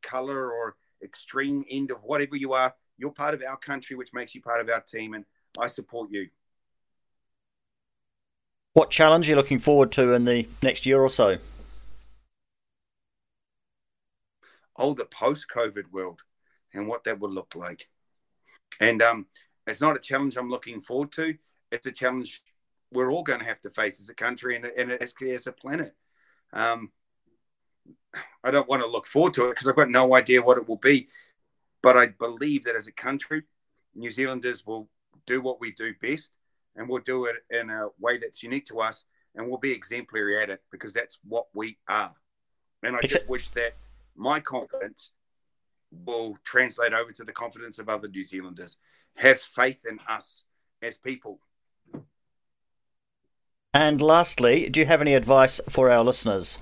color 0.03 0.53
or 0.53 0.77
extreme 1.03 1.65
end 1.71 1.91
of 1.91 2.03
whatever 2.03 2.37
you 2.37 2.53
are. 2.53 2.75
You're 2.99 3.13
part 3.13 3.33
of 3.33 3.43
our 3.49 3.57
country, 3.57 3.97
which 3.97 4.13
makes 4.13 4.35
you 4.35 4.43
part 4.43 4.61
of 4.61 4.69
our 4.69 4.81
team, 4.81 5.15
and 5.15 5.25
I 5.59 5.67
support 5.67 6.11
you. 6.11 6.29
What 8.75 8.91
challenge 8.91 9.27
are 9.27 9.31
you 9.31 9.37
looking 9.37 9.59
forward 9.59 9.93
to 9.93 10.13
in 10.13 10.25
the 10.25 10.47
next 10.63 10.85
year 10.85 11.01
or 11.01 11.11
so? 11.11 11.39
Oh, 14.77 14.95
the 14.95 15.07
post-COVID 15.07 15.91
world 15.91 16.21
and 16.73 16.87
what 16.87 17.05
that 17.05 17.19
would 17.19 17.33
look 17.33 17.55
like. 17.57 17.89
And 18.81 19.03
um, 19.03 19.27
it's 19.67 19.81
not 19.81 19.97
a 19.97 20.01
challenge 20.01 20.37
I'm 20.37 20.51
looking 20.51 20.81
forward 20.81 21.11
to. 21.13 21.35
It's 21.73 21.87
a 21.87 21.93
challenge 21.93 22.43
we're 22.93 23.11
all 23.11 23.23
going 23.23 23.41
to 23.41 23.45
have 23.45 23.61
to 23.63 23.71
face 23.71 24.01
as 24.01 24.09
a 24.09 24.15
country 24.15 24.57
and, 24.57 24.65
and 24.65 24.93
as, 24.93 25.13
as 25.29 25.47
a 25.47 25.53
planet. 25.53 25.95
Um, 26.53 26.91
I 28.45 28.51
don't 28.51 28.69
want 28.69 28.83
to 28.83 28.89
look 28.89 29.07
forward 29.07 29.35
to 29.35 29.47
it 29.47 29.51
because 29.51 29.69
I've 29.69 29.77
got 29.77 29.91
no 29.91 30.15
idea 30.15 30.43
what 30.43 30.59
it 30.59 30.69
will 30.69 30.77
be. 30.77 31.09
But 31.83 31.97
I 31.97 32.09
believe 32.09 32.65
that 32.65 32.77
as 32.77 32.87
a 32.87 32.93
country, 32.93 33.43
New 33.95 34.11
Zealanders 34.11 34.67
will 34.67 34.89
do 35.27 35.41
what 35.41 35.61
we 35.61 35.73
do 35.73 35.95
best 36.01 36.33
and 36.77 36.89
we'll 36.89 37.03
do 37.03 37.27
it 37.27 37.37
in 37.51 37.71
a 37.71 37.89
way 37.99 38.19
that's 38.19 38.43
unique 38.43 38.67
to 38.67 38.81
us 38.81 39.05
and 39.35 39.49
we'll 39.49 39.59
be 39.59 39.73
exemplary 39.73 40.43
at 40.43 40.51
it 40.51 40.61
because 40.71 40.93
that's 40.93 41.19
what 41.25 41.47
we 41.55 41.79
are. 41.89 42.15
And 42.83 42.97
I 42.97 43.01
just 43.01 43.29
wish 43.29 43.51
that 43.51 43.75
my 44.17 44.41
confidence 44.41 45.13
will 45.91 46.37
translate 46.45 46.93
over 46.93 47.13
to 47.13 47.25
the 47.25 47.33
confidence 47.33 47.79
of 47.79 47.89
other 47.89 48.09
New 48.09 48.23
Zealanders. 48.23 48.79
Have 49.17 49.41
faith 49.41 49.81
in 49.89 49.99
us 50.09 50.45
as 50.83 50.99
people. 50.99 51.41
And 53.75 54.01
lastly, 54.01 54.69
do 54.69 54.81
you 54.81 54.87
have 54.87 55.01
any 55.01 55.15
advice 55.15 55.61
for 55.69 55.91
our 55.91 56.05
listeners? 56.05 56.59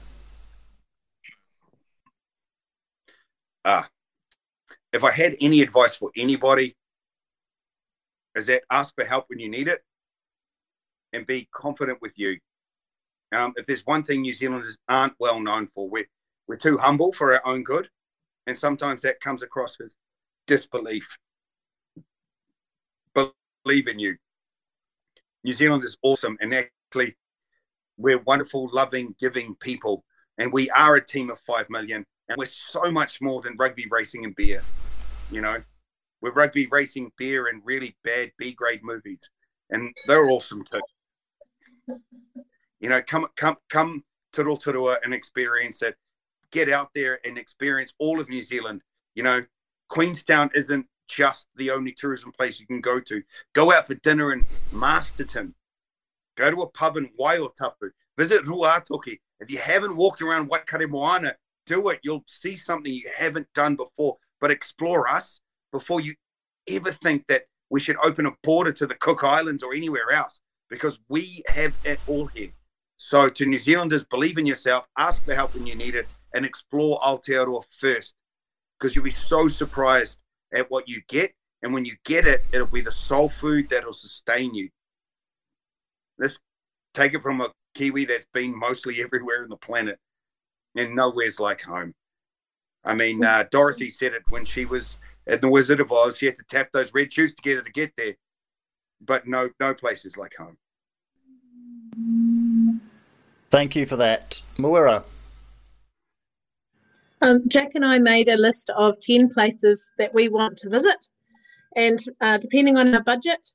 Ah, 3.65 3.89
if 4.93 5.05
I 5.05 5.11
had 5.11 5.37
any 5.41 5.63
advice 5.63 5.95
for 5.97 6.11
anybody, 6.17 6.77
is 8.35 8.47
that 8.47 8.63
ask 8.71 8.95
for 8.95 9.05
help 9.05 9.27
when 9.29 9.39
you 9.39 9.49
need 9.49 9.69
it 9.69 9.83
and 11.13 11.27
be 11.27 11.49
confident 11.53 12.01
with 12.03 12.13
you. 12.17 12.39
Um, 13.33 13.55
if 13.57 13.67
there's 13.67 13.85
one 13.87 14.05
thing 14.05 14.23
New 14.23 14.35
Zealanders 14.35 14.79
aren't 14.89 15.15
well 15.19 15.41
known 15.41 15.69
for, 15.75 15.89
we're, 15.89 16.09
we're 16.47 16.57
too 16.57 16.77
humble 16.77 17.13
for 17.13 17.35
our 17.35 17.47
own 17.47 17.65
good. 17.65 17.89
And 18.47 18.57
sometimes 18.57 19.03
that 19.03 19.21
comes 19.21 19.43
across 19.43 19.81
as 19.81 19.97
disbelief. 20.47 21.17
Believe 23.15 23.89
in 23.89 23.99
you. 23.99 24.17
New 25.43 25.53
Zealand 25.53 25.83
is 25.85 25.97
awesome. 26.03 26.37
And 26.41 26.55
actually, 26.55 27.17
we're 27.97 28.21
wonderful, 28.23 28.71
loving, 28.73 29.15
giving 29.19 29.57
people. 29.57 30.05
And 30.39 30.53
we 30.53 30.71
are 30.71 30.97
a 30.97 31.05
team 31.05 31.31
of 31.31 31.41
5 31.41 31.69
million. 31.71 32.05
And 32.29 32.37
we're 32.39 32.47
so 32.47 32.91
much 32.91 33.21
more 33.21 33.41
than 33.41 33.57
rugby, 33.57 33.87
racing, 33.91 34.25
and 34.25 34.35
beer. 34.35 34.63
You 35.31 35.41
know, 35.41 35.63
we're 36.21 36.33
rugby, 36.33 36.67
racing, 36.67 37.13
beer, 37.17 37.49
and 37.49 37.63
really 37.65 37.97
bad 38.05 38.33
B 38.39 38.53
grade 38.53 38.81
movies. 38.83 39.31
And 39.71 39.93
they're 40.07 40.31
awesome 40.31 40.63
too. 40.71 41.99
You 42.81 42.89
know, 42.89 43.01
come, 43.03 43.27
come, 43.37 43.57
come 43.69 44.05
to 44.33 44.45
Rotorua 44.45 44.99
and 45.05 45.15
experience 45.15 45.83
it 45.83 45.97
get 46.51 46.71
out 46.71 46.91
there 46.95 47.21
and 47.25 47.39
experience 47.39 47.95
all 47.99 48.21
of 48.21 48.29
New 48.29 48.43
Zealand. 48.43 48.83
You 49.15 49.23
know, 49.23 49.45
Queenstown 49.89 50.51
isn't 50.55 50.87
just 51.09 51.49
the 51.57 51.71
only 51.71 51.93
tourism 51.93 52.33
place 52.33 52.59
you 52.59 52.67
can 52.67 52.81
go 52.81 53.01
to. 53.01 53.23
Go 53.55 53.73
out 53.73 53.87
for 53.87 53.95
dinner 53.97 54.33
in 54.33 54.45
Masterton. 54.73 55.55
Go 56.37 56.51
to 56.51 56.63
a 56.63 56.69
pub 56.71 56.97
in 56.97 57.09
Waiotapu. 57.21 57.91
Visit 58.17 58.45
Ruatoki. 58.45 59.19
If 59.41 59.51
you 59.51 59.59
haven't 59.59 59.97
walked 59.97 60.23
around 60.23 60.51
Waikare 60.51 60.89
Moana, 60.89 61.35
do 61.67 61.89
it. 61.91 62.01
You'll 62.03 62.25
see 62.27 62.57
something 62.57 62.93
you 62.93 63.11
haven't 63.15 63.53
done 63.55 63.77
before. 63.77 64.17
But 64.41 64.51
explore 64.51 65.09
us 65.09 65.41
before 65.73 66.01
you 66.01 66.15
ever 66.69 66.93
think 66.93 67.27
that 67.29 67.45
we 67.71 67.81
should 67.81 67.97
open 68.03 68.27
a 68.27 68.33
border 68.43 68.73
to 68.73 68.87
the 68.87 68.95
Cook 68.95 69.25
Islands 69.25 69.63
or 69.63 69.75
anywhere 69.75 70.13
else 70.13 70.41
because 70.71 70.99
we 71.09 71.43
have 71.49 71.75
it 71.85 71.99
all 72.07 72.27
here. 72.27 72.53
So, 72.99 73.29
to 73.29 73.47
New 73.47 73.59
Zealanders, 73.59 74.05
believe 74.05 74.39
in 74.39 74.47
yourself, 74.47 74.87
ask 74.97 75.25
for 75.25 75.35
help 75.35 75.55
when 75.55 75.67
you 75.67 75.75
need 75.75 75.95
it, 75.95 76.07
and 76.35 76.45
explore 76.45 76.99
Aotearoa 77.01 77.63
first 77.71 78.15
because 78.79 78.95
you'll 78.95 79.05
be 79.05 79.11
so 79.11 79.49
surprised 79.49 80.19
at 80.55 80.71
what 80.71 80.89
you 80.89 81.03
get. 81.09 81.33
And 81.63 81.73
when 81.75 81.85
you 81.85 81.95
get 82.05 82.27
it, 82.27 82.45
it'll 82.53 82.67
be 82.67 82.81
the 82.81 82.93
soul 82.93 83.29
food 83.29 83.69
that'll 83.71 83.93
sustain 83.93 84.55
you. 84.55 84.69
Let's 86.19 86.39
take 86.95 87.15
it 87.15 87.23
from 87.23 87.41
a 87.41 87.51
Kiwi 87.75 88.05
that's 88.05 88.27
been 88.33 88.59
mostly 88.59 89.03
everywhere 89.03 89.43
in 89.43 89.49
the 89.49 89.57
planet 89.57 89.99
and 90.77 90.95
nowhere's 90.95 91.41
like 91.41 91.61
home. 91.61 91.95
I 92.85 92.95
mean, 92.95 93.25
uh, 93.25 93.45
Dorothy 93.51 93.91
said 93.91 94.13
it 94.15 94.23
when 94.29 94.45
she 94.45 94.65
was 94.65 94.99
at 95.27 95.41
the 95.41 95.49
Wizard 95.49 95.81
of 95.81 95.91
Oz. 95.91 96.19
She 96.19 96.27
had 96.27 96.37
to 96.37 96.45
tap 96.49 96.69
those 96.73 96.95
red 96.95 97.13
shoes 97.13 97.35
together 97.35 97.63
to 97.63 97.73
get 97.73 97.93
there. 97.97 98.15
But 99.01 99.27
no, 99.27 99.51
no 99.61 99.75
place 99.75 100.05
is 100.05 100.17
like 100.17 100.33
home. 100.39 100.57
Thank 103.51 103.77
you 103.77 103.87
for 103.87 103.97
that. 103.97 104.41
Mawera. 104.57 105.05
Um, 107.23 107.43
Jack 107.49 107.75
and 107.75 107.85
I 107.85 107.99
made 107.99 108.29
a 108.29 108.37
list 108.37 108.71
of 108.71 109.01
10 109.01 109.31
places 109.31 109.91
that 109.99 110.13
we 110.15 110.29
want 110.29 110.59
to 110.59 110.69
visit. 110.69 111.09
And 111.75 111.99
uh, 112.21 112.39
depending 112.39 112.77
on 112.77 112.95
our 112.95 113.03
budget, 113.03 113.49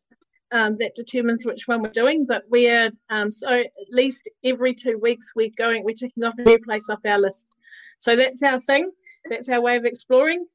um, 0.51 0.75
that 0.77 0.95
determines 0.95 1.45
which 1.45 1.67
one 1.67 1.81
we're 1.81 1.89
doing. 1.89 2.25
But 2.25 2.43
we're 2.49 2.91
um, 3.09 3.31
so 3.31 3.47
at 3.49 3.71
least 3.89 4.29
every 4.43 4.73
two 4.73 4.97
weeks 4.97 5.33
we're 5.35 5.51
going, 5.57 5.83
we're 5.83 5.95
ticking 5.95 6.23
off 6.23 6.35
a 6.37 6.43
new 6.43 6.59
place 6.59 6.89
off 6.89 6.99
our 7.05 7.19
list. 7.19 7.51
So 7.97 8.15
that's 8.15 8.43
our 8.43 8.59
thing. 8.59 8.91
That's 9.29 9.49
our 9.49 9.61
way 9.61 9.75
of 9.75 9.85
exploring. 9.85 10.45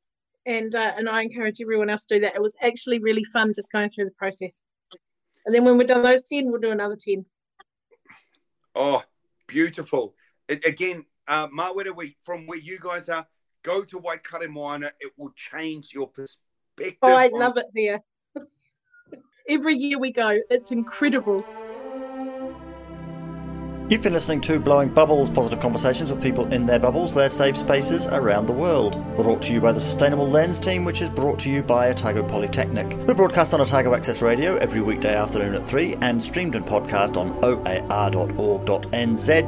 And 0.45 0.75
uh, 0.75 0.93
and 0.97 1.09
I 1.09 1.23
encourage 1.23 1.61
everyone 1.61 1.91
else 1.91 2.05
to 2.07 2.17
do 2.17 2.21
that. 2.21 2.35
It 2.35 2.43
was 2.43 2.57
actually 2.63 2.99
really 3.01 3.25
fun 3.25 3.53
just 3.55 3.73
going 3.73 3.89
through 3.89 4.05
the 4.05 4.13
process. 4.13 4.63
And 5.45 5.55
then 5.55 5.65
when 5.65 5.79
we're 5.79 5.87
done 5.87 6.03
those 6.03 6.25
10, 6.25 6.51
we'll 6.51 6.61
do 6.61 6.73
another 6.73 6.97
10. 6.97 7.25
Oh, 8.75 9.03
beautiful. 9.47 10.15
It, 10.49 10.67
again, 10.67 11.05
uh, 11.29 11.47
Mawera, 11.49 11.95
we, 11.95 12.17
from 12.25 12.47
where 12.49 12.59
you 12.59 12.79
guys 12.81 13.09
are, 13.09 13.27
go 13.63 13.83
to 13.85 14.01
Waikare 14.01 14.51
Moana. 14.51 14.91
It 15.01 15.13
will 15.17 15.31
change 15.37 15.95
your 15.95 16.09
perspective. 16.09 16.99
Oh, 17.01 17.15
I 17.15 17.27
on- 17.27 17.39
love 17.39 17.57
it 17.57 17.67
there. 17.75 18.03
Every 19.49 19.77
year 19.77 19.97
we 19.97 20.11
go, 20.11 20.41
it's 20.51 20.73
incredible. 20.73 21.45
You've 23.89 24.03
been 24.03 24.13
listening 24.13 24.41
to 24.41 24.59
Blowing 24.59 24.89
Bubbles 24.89 25.31
Positive 25.31 25.61
Conversations 25.61 26.11
with 26.11 26.21
people 26.21 26.53
in 26.53 26.67
their 26.67 26.81
bubbles, 26.81 27.15
their 27.15 27.29
safe 27.29 27.57
spaces 27.57 28.09
around 28.09 28.47
the 28.47 28.53
world. 28.53 28.95
Brought 29.15 29.41
to 29.43 29.53
you 29.53 29.61
by 29.61 29.71
the 29.71 29.79
Sustainable 29.79 30.29
Lens 30.29 30.59
team, 30.59 30.85
which 30.85 31.01
is 31.01 31.11
brought 31.11 31.39
to 31.41 31.49
you 31.49 31.63
by 31.63 31.91
Otago 31.91 32.25
Polytechnic. 32.25 32.97
We 33.07 33.15
broadcast 33.15 33.55
on 33.55 33.61
Otago 33.61 33.95
Access 33.95 34.21
Radio 34.21 34.57
every 34.57 34.81
weekday 34.81 35.15
afternoon 35.15 35.55
at 35.55 35.65
3 35.65 35.95
and 36.01 36.21
streamed 36.21 36.57
and 36.57 36.67
podcast 36.67 37.17
on 37.17 37.31
oar.org.nz. 37.45 37.71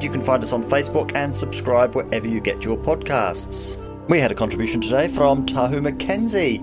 You 0.04 0.10
can 0.10 0.22
find 0.22 0.44
us 0.44 0.52
on 0.52 0.62
Facebook 0.62 1.10
and 1.16 1.36
subscribe 1.36 1.96
wherever 1.96 2.28
you 2.28 2.40
get 2.40 2.64
your 2.64 2.76
podcasts. 2.76 3.76
We 4.08 4.20
had 4.20 4.30
a 4.30 4.36
contribution 4.36 4.80
today 4.80 5.08
from 5.08 5.44
Tahu 5.44 5.82
Mackenzie. 5.82 6.62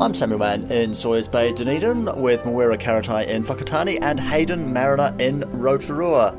I'm 0.00 0.14
Samuel 0.14 0.38
Mann 0.38 0.70
in 0.70 0.94
Sawyers 0.94 1.26
Bay, 1.26 1.52
Dunedin, 1.52 2.04
with 2.22 2.44
Mawera 2.44 2.78
Karatai 2.78 3.26
in 3.26 3.42
Whakatane 3.42 3.98
and 4.00 4.20
Hayden 4.20 4.72
Mariner 4.72 5.12
in 5.18 5.40
Rotorua. 5.40 6.36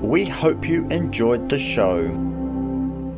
We 0.00 0.24
hope 0.26 0.68
you 0.68 0.86
enjoyed 0.86 1.48
the 1.48 1.58
show. 1.58 2.02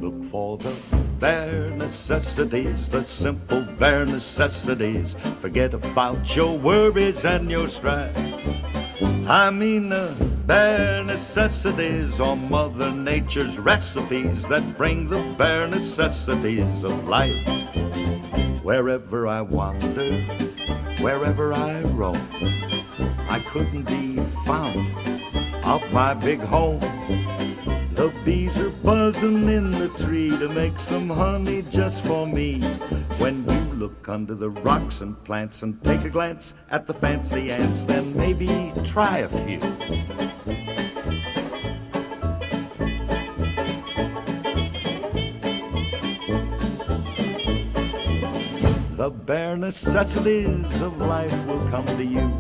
Look 0.01 0.25
for 0.25 0.57
the 0.57 0.75
bare 1.21 1.69
necessities, 1.73 2.89
the 2.89 3.05
simple 3.05 3.61
bare 3.79 4.07
necessities. 4.07 5.15
Forget 5.41 5.75
about 5.75 6.35
your 6.35 6.57
worries 6.57 7.27
and 7.27 7.51
your 7.51 7.69
strife. 7.69 8.17
I 9.29 9.51
mean 9.51 9.91
the 9.91 10.32
bare 10.47 11.05
necessities 11.05 12.19
or 12.21 12.37
Mother 12.37 12.91
Nature's 12.91 13.59
recipes 13.59 14.45
that 14.47 14.77
bring 14.77 15.09
the 15.09 15.21
bare 15.39 15.67
necessities 15.67 16.83
of 16.83 17.07
life. 17.07 17.47
Wherever 18.65 19.27
I 19.27 19.43
wander, 19.43 20.13
wherever 21.01 21.53
I 21.53 21.83
roam, 21.83 22.21
I 23.29 23.41
couldn't 23.51 23.85
be 23.85 24.17
found 24.45 24.77
off 25.65 25.93
my 25.93 26.15
big 26.15 26.41
home. 26.41 26.81
The 27.95 28.13
bees 28.25 28.59
are 28.59 28.71
buzzing 28.71 29.49
in 29.49 29.71
the 29.71 29.89
tree 29.99 30.31
to 30.31 30.49
make 30.49 30.79
some 30.79 31.09
honey 31.09 31.63
just 31.71 32.05
for 32.05 32.27
me. 32.27 32.61
When 33.19 33.45
you 33.49 33.62
look 33.83 34.09
under 34.09 34.37
the 34.37 34.49
rocks 34.49 35.01
and 35.01 35.21
plants 35.25 35.65
and 35.65 35.83
take 35.83 36.05
a 36.05 36.09
glance 36.09 36.55
at 36.71 36.87
the 36.87 36.95
fancy 36.95 37.51
ants, 37.51 37.83
then 37.83 38.17
maybe 38.17 38.73
try 38.85 39.19
a 39.19 39.29
few. 39.29 39.59
The 48.97 49.11
bare 49.11 49.57
necessities 49.57 50.81
of 50.81 50.97
life 50.99 51.47
will 51.47 51.69
come 51.69 51.85
to 51.85 52.05
you. 52.05 52.31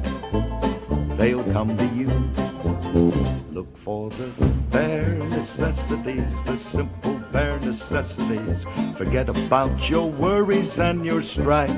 They'll 1.16 1.42
come 1.52 1.76
to 1.76 1.86
you. 1.86 2.51
Look 2.64 3.76
for 3.76 4.10
the 4.10 4.28
bare 4.70 5.18
necessities 5.18 6.42
the 6.44 6.56
simple 6.56 7.20
bare 7.32 7.58
necessities. 7.60 8.64
Forget 8.96 9.28
about 9.28 9.90
your 9.90 10.08
worries 10.10 10.78
and 10.78 11.04
your 11.04 11.22
strife. 11.22 11.70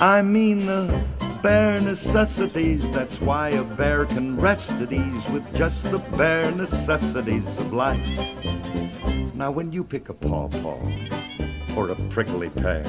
I 0.00 0.22
mean 0.22 0.66
the 0.66 1.04
bare 1.42 1.80
necessities. 1.80 2.90
That's 2.90 3.20
why 3.20 3.50
a 3.50 3.62
bear 3.62 4.06
can 4.06 4.40
rest 4.40 4.72
at 4.72 4.92
ease 4.92 5.28
with 5.30 5.54
just 5.54 5.84
the 5.90 5.98
bare 6.16 6.50
necessities 6.50 7.46
of 7.58 7.72
life. 7.72 8.06
Now, 9.34 9.52
when 9.52 9.72
you 9.72 9.84
pick 9.84 10.08
a 10.08 10.14
pawpaw 10.14 10.78
or 11.76 11.90
a 11.90 11.94
prickly 12.10 12.50
pear, 12.50 12.84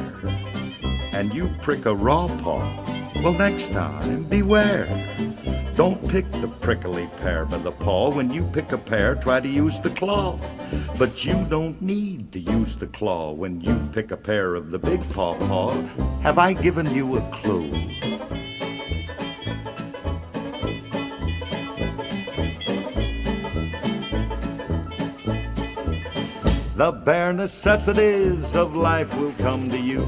and 1.13 1.33
you 1.33 1.49
prick 1.61 1.85
a 1.85 1.93
raw 1.93 2.27
paw, 2.43 2.88
well, 3.21 3.33
next 3.33 3.71
time, 3.71 4.23
beware. 4.23 4.85
Don't 5.75 6.07
pick 6.09 6.29
the 6.31 6.47
prickly 6.47 7.09
pear 7.21 7.45
by 7.45 7.57
the 7.57 7.71
paw. 7.71 8.11
When 8.11 8.31
you 8.31 8.43
pick 8.53 8.71
a 8.71 8.77
pear, 8.77 9.15
try 9.15 9.39
to 9.39 9.47
use 9.47 9.77
the 9.79 9.89
claw. 9.89 10.39
But 10.97 11.25
you 11.25 11.45
don't 11.49 11.81
need 11.81 12.31
to 12.31 12.39
use 12.39 12.75
the 12.77 12.87
claw 12.87 13.31
when 13.31 13.59
you 13.61 13.75
pick 13.91 14.11
a 14.11 14.17
pear 14.17 14.55
of 14.55 14.71
the 14.71 14.79
big 14.79 15.01
paw 15.11 15.35
paw. 15.35 15.71
Have 16.21 16.37
I 16.37 16.53
given 16.53 16.93
you 16.93 17.17
a 17.17 17.21
clue? 17.31 17.69
The 26.75 26.91
bare 26.91 27.33
necessities 27.33 28.55
of 28.55 28.75
life 28.75 29.13
will 29.19 29.33
come 29.33 29.67
to 29.69 29.77
you. 29.77 30.07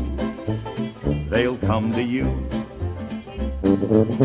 They'll 1.29 1.57
come 1.57 1.91
to 1.91 2.01
you. 2.01 2.25
Oh 3.83 4.21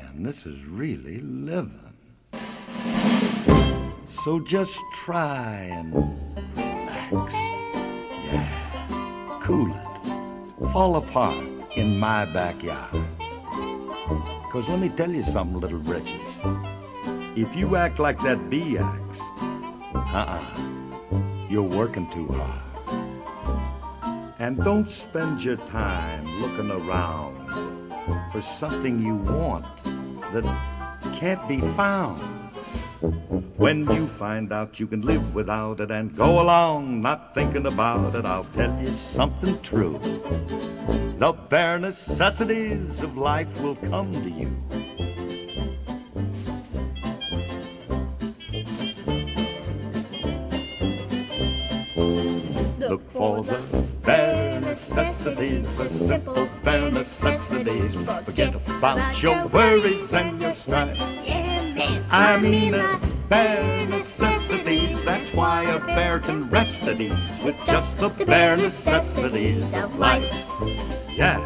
man, 0.00 0.22
this 0.22 0.46
is 0.46 0.64
really 0.64 1.18
living. 1.18 1.78
So 4.06 4.40
just 4.40 4.78
try 4.92 5.70
and 5.72 5.94
relax. 6.56 7.34
Yeah, 8.32 9.38
cool 9.42 9.70
it. 9.70 10.72
Fall 10.72 10.96
apart 10.96 11.44
in 11.76 11.98
my 11.98 12.24
backyard. 12.26 12.92
Because 14.44 14.68
let 14.68 14.78
me 14.80 14.88
tell 14.90 15.10
you 15.10 15.22
something, 15.22 15.60
little 15.60 15.78
britches. 15.78 16.20
If 17.36 17.54
you 17.56 17.76
act 17.76 17.98
like 17.98 18.18
that 18.20 18.50
bee 18.50 18.78
acts, 18.78 19.20
uh-uh, 19.94 20.44
you're 21.48 21.62
working 21.62 22.10
too 22.10 22.26
hard. 22.28 22.56
And 24.38 24.62
don't 24.62 24.90
spend 24.90 25.44
your 25.44 25.56
time 25.56 26.24
looking 26.40 26.70
around 26.70 27.39
for 28.32 28.42
something 28.42 29.02
you 29.02 29.16
want 29.16 29.64
that 30.32 30.44
can't 31.14 31.46
be 31.48 31.60
found. 31.76 32.18
When 33.56 33.90
you 33.90 34.06
find 34.06 34.52
out 34.52 34.78
you 34.80 34.86
can 34.86 35.02
live 35.02 35.34
without 35.34 35.80
it 35.80 35.90
and 35.90 36.14
go 36.16 36.40
along 36.40 37.02
not 37.02 37.34
thinking 37.34 37.66
about 37.66 38.14
it, 38.14 38.24
I'll 38.24 38.46
tell 38.54 38.78
you 38.80 38.88
something 38.88 39.60
true. 39.62 39.98
The 41.18 41.32
bare 41.32 41.78
necessities 41.78 43.02
of 43.02 43.16
life 43.16 43.60
will 43.60 43.76
come 43.76 44.12
to 44.12 44.30
you. 44.30 44.48
Look 52.88 53.10
for 53.10 53.44
the 53.44 53.58
bare 54.02 54.29
necessities, 54.88 55.74
the 55.76 55.90
simple 55.90 56.48
bare 56.64 56.90
necessities. 56.90 57.94
Forget 58.24 58.54
about 58.78 59.22
your 59.22 59.46
worries 59.48 60.14
and 60.14 60.40
your 60.40 60.54
strife. 60.54 60.98
I 62.10 62.38
mean 62.40 62.72
the 62.72 62.98
bare 63.28 63.86
necessities. 63.86 65.04
That's 65.04 65.34
why 65.34 65.64
a 65.64 65.78
bear 65.80 66.18
can 66.20 66.48
rest 66.50 66.84
at 66.88 67.00
ease 67.00 67.44
with 67.44 67.56
just 67.66 67.98
the 67.98 68.08
bare 68.08 68.56
necessities 68.56 69.74
of 69.74 69.98
life. 69.98 70.46
Yeah, 71.10 71.38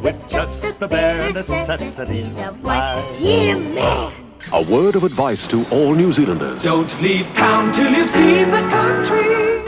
with 0.00 0.16
just 0.28 0.78
the 0.78 0.88
bare 0.88 1.32
necessities 1.32 2.38
of 2.38 2.62
life. 2.62 3.20
Yeah, 3.20 4.12
A 4.52 4.62
word 4.70 4.94
of 4.94 5.04
advice 5.04 5.46
to 5.48 5.64
all 5.70 5.94
New 5.94 6.12
Zealanders. 6.12 6.62
Don't 6.62 7.02
leave 7.02 7.26
town 7.34 7.72
till 7.72 7.92
you've 7.92 8.08
seen 8.08 8.50
the 8.50 8.62
country. 8.70 9.67